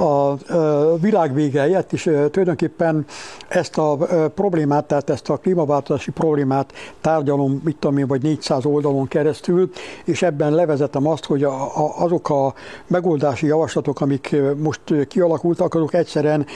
a, 0.00 0.52
a 0.52 0.96
világ 0.96 1.34
vége 1.34 1.60
helyett, 1.60 1.92
és 1.92 2.02
tulajdonképpen 2.02 3.04
ezt 3.48 3.78
a 3.78 3.96
problémát, 4.34 4.84
tehát 4.84 5.10
ezt 5.10 5.28
a 5.28 5.36
klímaváltozási 5.36 6.10
problémát 6.10 6.72
tárgyalom, 7.00 7.60
mit 7.64 7.76
tudom 7.76 7.98
én, 7.98 8.06
vagy 8.06 8.22
400 8.22 8.64
oldalon 8.64 9.09
keresztül, 9.09 9.70
és 10.04 10.22
ebben 10.22 10.54
levezetem 10.54 11.06
azt, 11.06 11.24
hogy 11.24 11.44
a, 11.44 11.62
a, 11.62 12.02
azok 12.02 12.30
a 12.30 12.54
megoldási 12.86 13.46
javaslatok, 13.46 14.00
amik 14.00 14.20
amik 14.30 14.56
most 14.58 15.06
kialakultak, 15.08 15.74
azok 15.74 15.94
egyszerűen 15.94 16.46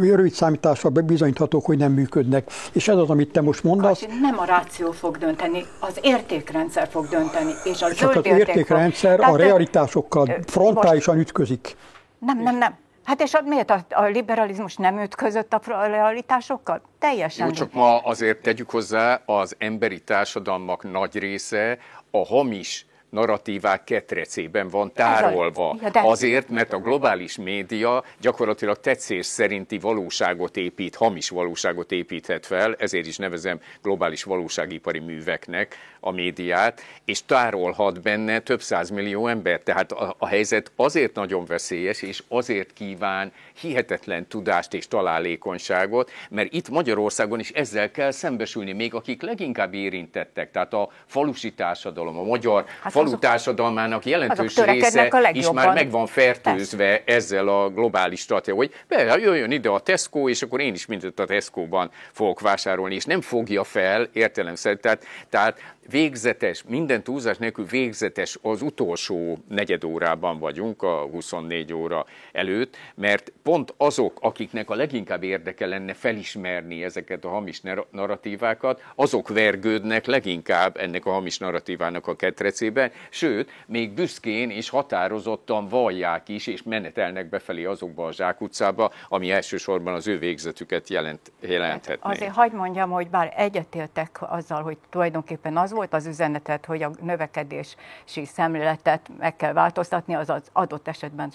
rövid 0.00 0.32
számítással 0.32 0.90
bebizonyíthatók, 0.90 1.64
hogy 1.64 1.78
nem 1.78 1.92
működnek. 1.92 2.50
És 2.72 2.88
ez 2.88 2.96
az, 2.96 3.10
amit 3.10 3.32
te 3.32 3.40
most 3.40 3.64
mondasz. 3.64 4.06
Nem 4.20 4.38
a 4.38 4.44
ráció 4.44 4.90
fog 4.90 5.18
dönteni, 5.18 5.64
az 5.80 5.98
értékrendszer 6.02 6.88
fog 6.88 7.08
dönteni. 7.08 7.52
És 7.64 7.82
a 7.82 7.94
Csak 7.94 8.16
az 8.16 8.26
értékrendszer 8.26 9.24
fog... 9.24 9.34
a 9.34 9.36
realitásokkal 9.36 10.28
frontálisan 10.46 11.16
most... 11.16 11.28
ütközik. 11.28 11.76
Nem, 12.18 12.42
nem, 12.42 12.58
nem. 12.58 12.74
Hát 13.04 13.22
és 13.22 13.36
miért 13.44 13.70
a, 13.70 13.84
a 13.90 14.02
liberalizmus 14.02 14.76
nem 14.76 15.00
ütközött 15.00 15.52
a 15.52 15.60
realitásokkal? 15.66 16.82
Teljesen. 16.98 17.46
Jó, 17.46 17.52
csak 17.52 17.72
ma 17.72 17.98
azért 17.98 18.42
tegyük 18.42 18.70
hozzá, 18.70 19.22
az 19.26 19.54
emberi 19.58 20.00
társadalmak 20.00 20.90
nagy 20.90 21.18
része 21.18 21.78
a 22.10 22.26
hamis 22.26 22.86
narratívák 23.10 23.84
ketrecében 23.84 24.68
van 24.68 24.92
tárolva. 24.92 25.76
Azért, 25.92 26.48
mert 26.48 26.72
a 26.72 26.78
globális 26.78 27.36
média 27.36 28.04
gyakorlatilag 28.20 28.80
tetszés 28.80 29.26
szerinti 29.26 29.78
valóságot 29.78 30.56
épít, 30.56 30.94
hamis 30.94 31.28
valóságot 31.28 31.92
építhet 31.92 32.46
fel, 32.46 32.74
ezért 32.78 33.06
is 33.06 33.16
nevezem 33.16 33.60
globális 33.82 34.22
valóságipari 34.22 34.98
műveknek 34.98 35.76
a 36.00 36.10
médiát, 36.10 36.82
és 37.04 37.24
tárolhat 37.24 38.02
benne 38.02 38.38
több 38.38 38.60
millió 38.92 39.26
ember. 39.26 39.60
Tehát 39.60 39.92
a, 39.92 40.14
a 40.18 40.26
helyzet 40.26 40.72
azért 40.76 41.14
nagyon 41.14 41.44
veszélyes, 41.44 42.02
és 42.02 42.22
azért 42.28 42.72
kíván 42.72 43.32
hihetetlen 43.60 44.26
tudást 44.26 44.74
és 44.74 44.88
találékonyságot, 44.88 46.10
mert 46.30 46.52
itt 46.52 46.68
Magyarországon 46.68 47.38
is 47.38 47.50
ezzel 47.50 47.90
kell 47.90 48.10
szembesülni, 48.10 48.72
még 48.72 48.94
akik 48.94 49.22
leginkább 49.22 49.74
érintettek, 49.74 50.50
tehát 50.50 50.72
a 50.72 50.88
falusi 51.06 51.52
társadalom, 51.52 52.18
a 52.18 52.22
magyar 52.22 52.64
hát 52.82 52.92
falu 52.92 53.18
társadalmának 53.18 54.04
jelentős 54.04 54.56
része 54.56 55.30
is 55.32 55.50
már 55.50 55.74
meg 55.74 55.90
van 55.90 56.06
fertőzve 56.06 56.84
Persze. 56.84 57.02
ezzel 57.04 57.48
a 57.48 57.68
globális 57.68 58.20
stratégia, 58.20 58.54
hogy 58.54 58.72
be, 58.88 59.18
jöjjön 59.18 59.50
ide 59.50 59.68
a 59.68 59.80
Tesco, 59.80 60.28
és 60.28 60.42
akkor 60.42 60.60
én 60.60 60.74
is 60.74 60.86
mindent 60.86 61.20
a 61.20 61.24
Tesco-ban 61.24 61.90
fogok 62.12 62.40
vásárolni, 62.40 62.94
és 62.94 63.04
nem 63.04 63.20
fogja 63.20 63.64
fel 63.64 64.08
értelemszerűen. 64.12 64.80
Tehát, 64.80 65.04
tehát 65.28 65.58
végzetes, 65.88 66.64
minden 66.68 67.02
túlzás 67.02 67.36
nélkül 67.36 67.64
végzetes 67.64 68.38
az 68.42 68.62
utolsó 68.62 69.38
negyed 69.48 69.84
órában 69.84 70.38
vagyunk 70.38 70.82
a 70.82 71.06
24 71.06 71.72
óra 71.72 72.06
előtt, 72.32 72.76
mert 72.94 73.32
pont 73.42 73.74
azok, 73.76 74.18
akiknek 74.20 74.70
a 74.70 74.74
leginkább 74.74 75.22
érdeke 75.22 75.66
lenne 75.66 75.94
felismerni 75.94 76.84
ezeket 76.84 77.24
a 77.24 77.28
hamis 77.28 77.62
narratívákat, 77.90 78.82
azok 78.94 79.28
vergődnek 79.28 80.06
leginkább 80.06 80.76
ennek 80.76 81.06
a 81.06 81.10
hamis 81.10 81.38
narratívának 81.38 82.06
a 82.06 82.16
ketrecében, 82.16 82.90
sőt, 83.10 83.50
még 83.66 83.92
büszkén 83.92 84.50
és 84.50 84.68
határozottan 84.68 85.68
vallják 85.68 86.28
is, 86.28 86.46
és 86.46 86.62
menetelnek 86.62 87.28
befelé 87.28 87.64
azokba 87.64 88.06
a 88.06 88.12
zsákutcába, 88.12 88.90
ami 89.08 89.30
elsősorban 89.30 89.94
az 89.94 90.06
ő 90.06 90.18
végzetüket 90.18 90.88
jelent, 90.88 91.32
jelenthetné. 91.40 92.10
Azért 92.10 92.34
hagyd 92.34 92.54
mondjam, 92.54 92.90
hogy 92.90 93.08
bár 93.08 93.32
egyetértek 93.36 94.18
azzal, 94.20 94.62
hogy 94.62 94.76
tulajdonképpen 94.90 95.56
az 95.56 95.69
volt 95.70 95.94
az 95.94 96.06
üzenetet, 96.06 96.66
hogy 96.66 96.82
a 96.82 96.90
növekedési 97.00 98.24
szemléletet 98.24 99.10
meg 99.18 99.36
kell 99.36 99.52
változtatni, 99.52 100.14
azaz 100.14 100.42
adott 100.52 100.88
esetben 100.88 101.32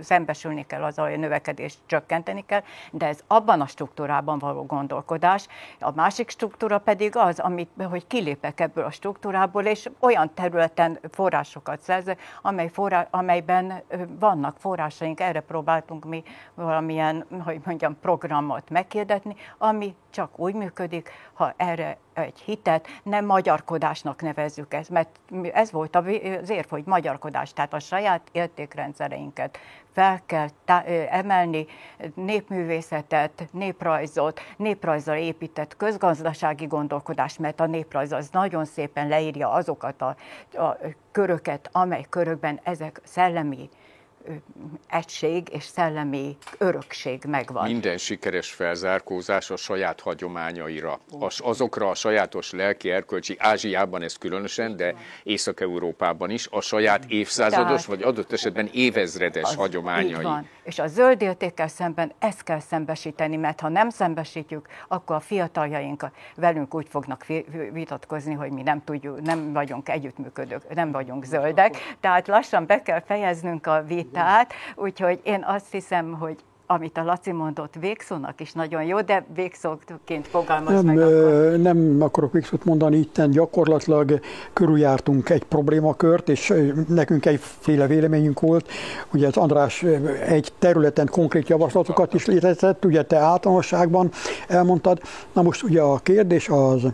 szembesülni 0.00 0.66
kell 0.66 0.82
hogy 0.82 1.12
a 1.12 1.16
növekedést 1.16 1.78
csökkenteni 1.86 2.44
kell, 2.46 2.62
de 2.90 3.06
ez 3.06 3.18
abban 3.26 3.60
a 3.60 3.66
struktúrában 3.66 4.38
való 4.38 4.66
gondolkodás. 4.66 5.46
A 5.80 5.90
másik 5.94 6.30
struktúra 6.30 6.78
pedig 6.78 7.16
az, 7.16 7.38
amit, 7.38 7.70
hogy 7.88 8.06
kilépek 8.06 8.60
ebből 8.60 8.84
a 8.84 8.90
struktúrából, 8.90 9.64
és 9.64 9.90
olyan 9.98 10.34
területen 10.34 10.98
forrásokat 11.10 11.80
szerzek, 11.80 12.20
amely 12.42 12.68
forrá, 12.68 13.06
amelyben 13.10 13.82
vannak 14.18 14.56
forrásaink, 14.58 15.20
erre 15.20 15.40
próbáltunk 15.40 16.04
mi 16.04 16.22
valamilyen, 16.54 17.26
hogy 17.44 17.60
mondjam, 17.64 17.98
programot 18.00 18.70
meghirdetni, 18.70 19.36
ami 19.58 19.94
csak 20.10 20.38
úgy 20.38 20.54
működik, 20.54 21.10
ha 21.32 21.52
erre 21.56 21.98
egy 22.14 22.38
hitet 22.38 22.86
nem 23.02 23.24
magyarkodásnak 23.24 24.22
nevezzük 24.22 24.74
ezt, 24.74 24.90
mert 24.90 25.20
ez 25.52 25.70
volt 25.70 25.96
az 25.96 26.50
érv, 26.50 26.68
hogy 26.68 26.82
magyarkodás, 26.86 27.52
tehát 27.52 27.74
a 27.74 27.78
saját 27.78 28.22
értékrendszereinket 28.32 29.58
fel 29.92 30.20
kell 30.26 30.48
tá- 30.64 30.86
emelni, 31.10 31.66
népművészetet, 32.14 33.48
néprajzot, 33.50 34.40
néprajzra 34.56 35.16
épített 35.16 35.76
közgazdasági 35.76 36.66
gondolkodást, 36.66 37.38
mert 37.38 37.60
a 37.60 37.66
néprajz 37.66 38.12
az 38.12 38.28
nagyon 38.32 38.64
szépen 38.64 39.08
leírja 39.08 39.50
azokat 39.50 40.02
a, 40.02 40.16
a 40.62 40.78
köröket, 41.12 41.68
amely 41.72 42.06
körökben 42.08 42.60
ezek 42.62 43.00
szellemi 43.04 43.68
egység 44.88 45.48
és 45.52 45.64
szellemi 45.64 46.36
örökség 46.58 47.24
megvan. 47.28 47.66
Minden 47.66 47.98
sikeres 47.98 48.50
felzárkózás 48.50 49.50
a 49.50 49.56
saját 49.56 50.00
hagyományaira, 50.00 51.00
az, 51.18 51.40
azokra 51.42 51.88
a 51.88 51.94
sajátos 51.94 52.50
lelki 52.50 52.90
erkölcsi, 52.90 53.36
Ázsiában 53.38 54.02
ez 54.02 54.16
különösen, 54.16 54.76
de 54.76 54.94
Észak-Európában 55.22 56.30
is, 56.30 56.48
a 56.50 56.60
saját 56.60 57.04
évszázados, 57.08 57.66
Tehát, 57.66 57.84
vagy 57.84 58.02
adott 58.02 58.32
esetben 58.32 58.68
évezredes 58.72 59.42
az, 59.42 59.54
hagyományai. 59.54 60.22
Van. 60.22 60.48
És 60.62 60.78
a 60.78 60.86
zöld 60.86 61.22
értékkel 61.22 61.68
szemben 61.68 62.12
ezt 62.18 62.42
kell 62.42 62.60
szembesíteni, 62.60 63.36
mert 63.36 63.60
ha 63.60 63.68
nem 63.68 63.90
szembesítjük, 63.90 64.68
akkor 64.88 65.16
a 65.16 65.20
fiataljaink 65.20 66.06
velünk 66.36 66.74
úgy 66.74 66.86
fognak 66.88 67.26
vitatkozni, 67.72 68.34
hogy 68.34 68.50
mi 68.50 68.62
nem 68.62 68.84
tudjuk, 68.84 69.20
nem 69.20 69.52
vagyunk 69.52 69.88
együttműködők, 69.88 70.74
nem 70.74 70.92
vagyunk 70.92 71.24
zöldek. 71.24 71.96
Tehát 72.00 72.28
lassan 72.28 72.66
be 72.66 72.82
kell 72.82 73.00
fejeznünk 73.00 73.66
a 73.66 73.82
vitát, 73.86 74.13
úgyhogy 74.74 75.20
én 75.22 75.44
azt 75.46 75.70
hiszem, 75.70 76.12
hogy 76.12 76.36
amit 76.66 76.98
a 76.98 77.04
Laci 77.04 77.32
mondott, 77.32 77.74
végszónak 77.80 78.40
is 78.40 78.52
nagyon 78.52 78.84
jó, 78.84 79.00
de 79.00 79.24
végszóként 79.34 80.26
fogalmaz 80.26 80.82
nem, 80.82 80.94
meg 80.94 80.98
akkor. 80.98 81.58
Nem 81.58 81.96
akarok 82.00 82.32
végszót 82.32 82.64
mondani, 82.64 82.96
itt 82.96 83.24
gyakorlatilag 83.24 84.20
körüljártunk 84.52 85.30
egy 85.30 85.44
problémakört, 85.44 86.28
és 86.28 86.52
nekünk 86.88 87.26
egyféle 87.26 87.86
véleményünk 87.86 88.40
volt. 88.40 88.70
Ugye 89.12 89.26
az 89.26 89.36
András 89.36 89.82
egy 90.26 90.52
területen 90.58 91.08
konkrét 91.10 91.48
javaslatokat 91.48 92.14
is 92.14 92.26
létezett, 92.26 92.84
ugye 92.84 93.02
te 93.02 93.16
általánosságban 93.16 94.10
elmondtad. 94.48 95.00
Na 95.32 95.42
most 95.42 95.62
ugye 95.62 95.80
a 95.80 95.98
kérdés 95.98 96.48
az, 96.48 96.86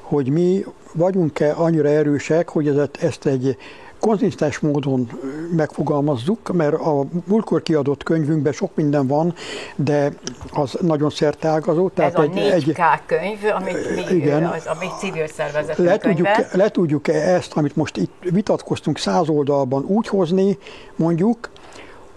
hogy 0.00 0.30
mi 0.30 0.64
vagyunk-e 0.92 1.54
annyira 1.56 1.88
erősek, 1.88 2.48
hogy 2.48 2.90
ezt 3.00 3.26
egy 3.26 3.56
konzisztens 4.02 4.58
módon 4.58 5.08
megfogalmazzuk, 5.56 6.52
mert 6.52 6.74
a 6.74 7.04
múltkor 7.24 7.62
kiadott 7.62 8.02
könyvünkben 8.02 8.52
sok 8.52 8.74
minden 8.74 9.06
van, 9.06 9.34
de 9.76 10.12
az 10.52 10.78
nagyon 10.80 11.10
szerteágazó. 11.10 11.88
Tehát 11.88 12.18
Ez 12.18 12.24
a 12.24 12.28
4K 12.28 12.52
egy, 12.52 12.74
könyv, 13.06 13.38
amit 13.56 13.94
mi, 13.94 14.14
igen, 14.14 14.44
az, 14.44 14.66
ami 14.66 14.86
civil 14.98 15.26
szervezetünk 15.26 15.88
le 15.88 15.98
tudjuk, 15.98 16.28
le 16.52 16.68
tudjuk 16.68 17.08
-e 17.08 17.34
ezt, 17.34 17.52
amit 17.52 17.76
most 17.76 17.96
itt 17.96 18.12
vitatkoztunk 18.20 18.98
száz 18.98 19.28
oldalban 19.28 19.84
úgy 19.84 20.08
hozni, 20.08 20.58
mondjuk, 20.96 21.50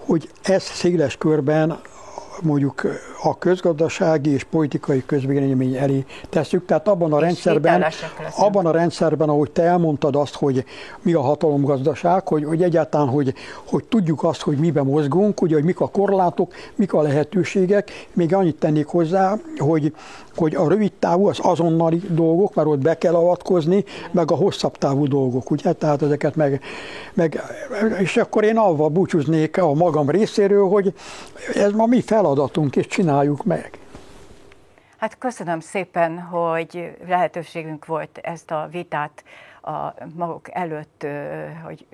hogy 0.05 0.29
ez 0.43 0.63
széles 0.63 1.17
körben 1.17 1.79
mondjuk 2.41 2.85
a 3.23 3.37
közgazdasági 3.37 4.29
és 4.29 4.43
politikai 4.43 5.03
közvélemény 5.05 5.75
elé 5.75 6.05
tesszük. 6.29 6.65
Tehát 6.65 6.87
abban 6.87 7.13
a 7.13 7.19
rendszerben, 7.19 7.85
abban 8.37 8.65
a 8.65 8.71
rendszerben, 8.71 9.29
ahogy 9.29 9.51
te 9.51 9.63
elmondtad 9.63 10.15
azt, 10.15 10.35
hogy 10.35 10.65
mi 11.01 11.13
a 11.13 11.21
hatalomgazdaság, 11.21 12.27
hogy, 12.27 12.43
hogy 12.43 12.63
egyáltalán, 12.63 13.07
hogy, 13.07 13.33
hogy 13.65 13.83
tudjuk 13.83 14.23
azt, 14.23 14.41
hogy 14.41 14.57
miben 14.57 14.85
mozgunk, 14.85 15.41
ugye, 15.41 15.55
hogy 15.55 15.63
mik 15.63 15.79
a 15.79 15.87
korlátok, 15.87 16.53
mik 16.75 16.93
a 16.93 17.01
lehetőségek. 17.01 18.07
Még 18.13 18.33
annyit 18.33 18.55
tennék 18.55 18.87
hozzá, 18.87 19.37
hogy, 19.57 19.93
hogy 20.37 20.55
a 20.55 20.67
rövid 20.67 20.93
távú 20.93 21.27
az 21.27 21.39
azonnali 21.41 22.01
dolgok, 22.09 22.55
mert 22.55 22.67
ott 22.67 22.79
be 22.79 22.97
kell 22.97 23.15
avatkozni, 23.15 23.83
meg 24.11 24.31
a 24.31 24.35
hosszabb 24.35 24.77
távú 24.77 25.07
dolgok, 25.07 25.51
ugye? 25.51 25.73
Tehát 25.73 26.01
ezeket 26.01 26.35
meg, 26.35 26.61
meg 27.13 27.41
és 27.99 28.17
akkor 28.17 28.43
én 28.43 28.57
avval 28.57 28.89
búcsúznék 28.89 29.57
a 29.57 29.73
magam 29.73 30.09
részéről, 30.09 30.67
hogy 30.67 30.93
ez 31.55 31.71
ma 31.71 31.85
mi 31.85 32.01
feladatunk, 32.01 32.75
és 32.75 32.87
csináljuk 32.87 33.43
meg. 33.43 33.79
Hát 34.97 35.17
köszönöm 35.17 35.59
szépen, 35.59 36.19
hogy 36.19 36.97
lehetőségünk 37.07 37.85
volt 37.85 38.17
ezt 38.17 38.51
a 38.51 38.67
vitát 38.71 39.23
a 39.61 39.93
maguk 40.15 40.49
előtt, 40.51 41.07
hogy 41.65 41.85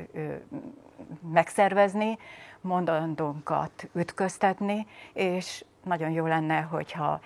megszervezni, 1.33 2.17
mondandónkat 2.61 3.89
ütköztetni, 3.93 4.87
és 5.13 5.63
nagyon 5.83 6.09
jó 6.09 6.25
lenne, 6.25 6.59
hogyha 6.59 7.19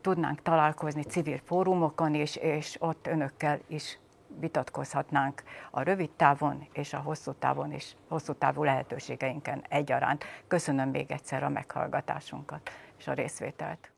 tudnánk 0.00 0.42
találkozni 0.42 1.02
civil 1.02 1.40
fórumokon 1.44 2.14
is, 2.14 2.36
és 2.36 2.76
ott 2.80 3.06
önökkel 3.06 3.58
is 3.66 3.98
vitatkozhatnánk 4.40 5.42
a 5.70 5.82
rövid 5.82 6.10
távon 6.10 6.66
és 6.72 6.92
a 6.92 6.98
hosszú 6.98 7.32
távon 7.32 7.72
is, 7.72 7.96
hosszú 8.08 8.32
távú 8.32 8.64
lehetőségeinken 8.64 9.64
egyaránt. 9.68 10.24
Köszönöm 10.46 10.88
még 10.88 11.10
egyszer 11.10 11.42
a 11.42 11.48
meghallgatásunkat 11.48 12.70
és 12.98 13.06
a 13.06 13.12
részvételt. 13.12 13.92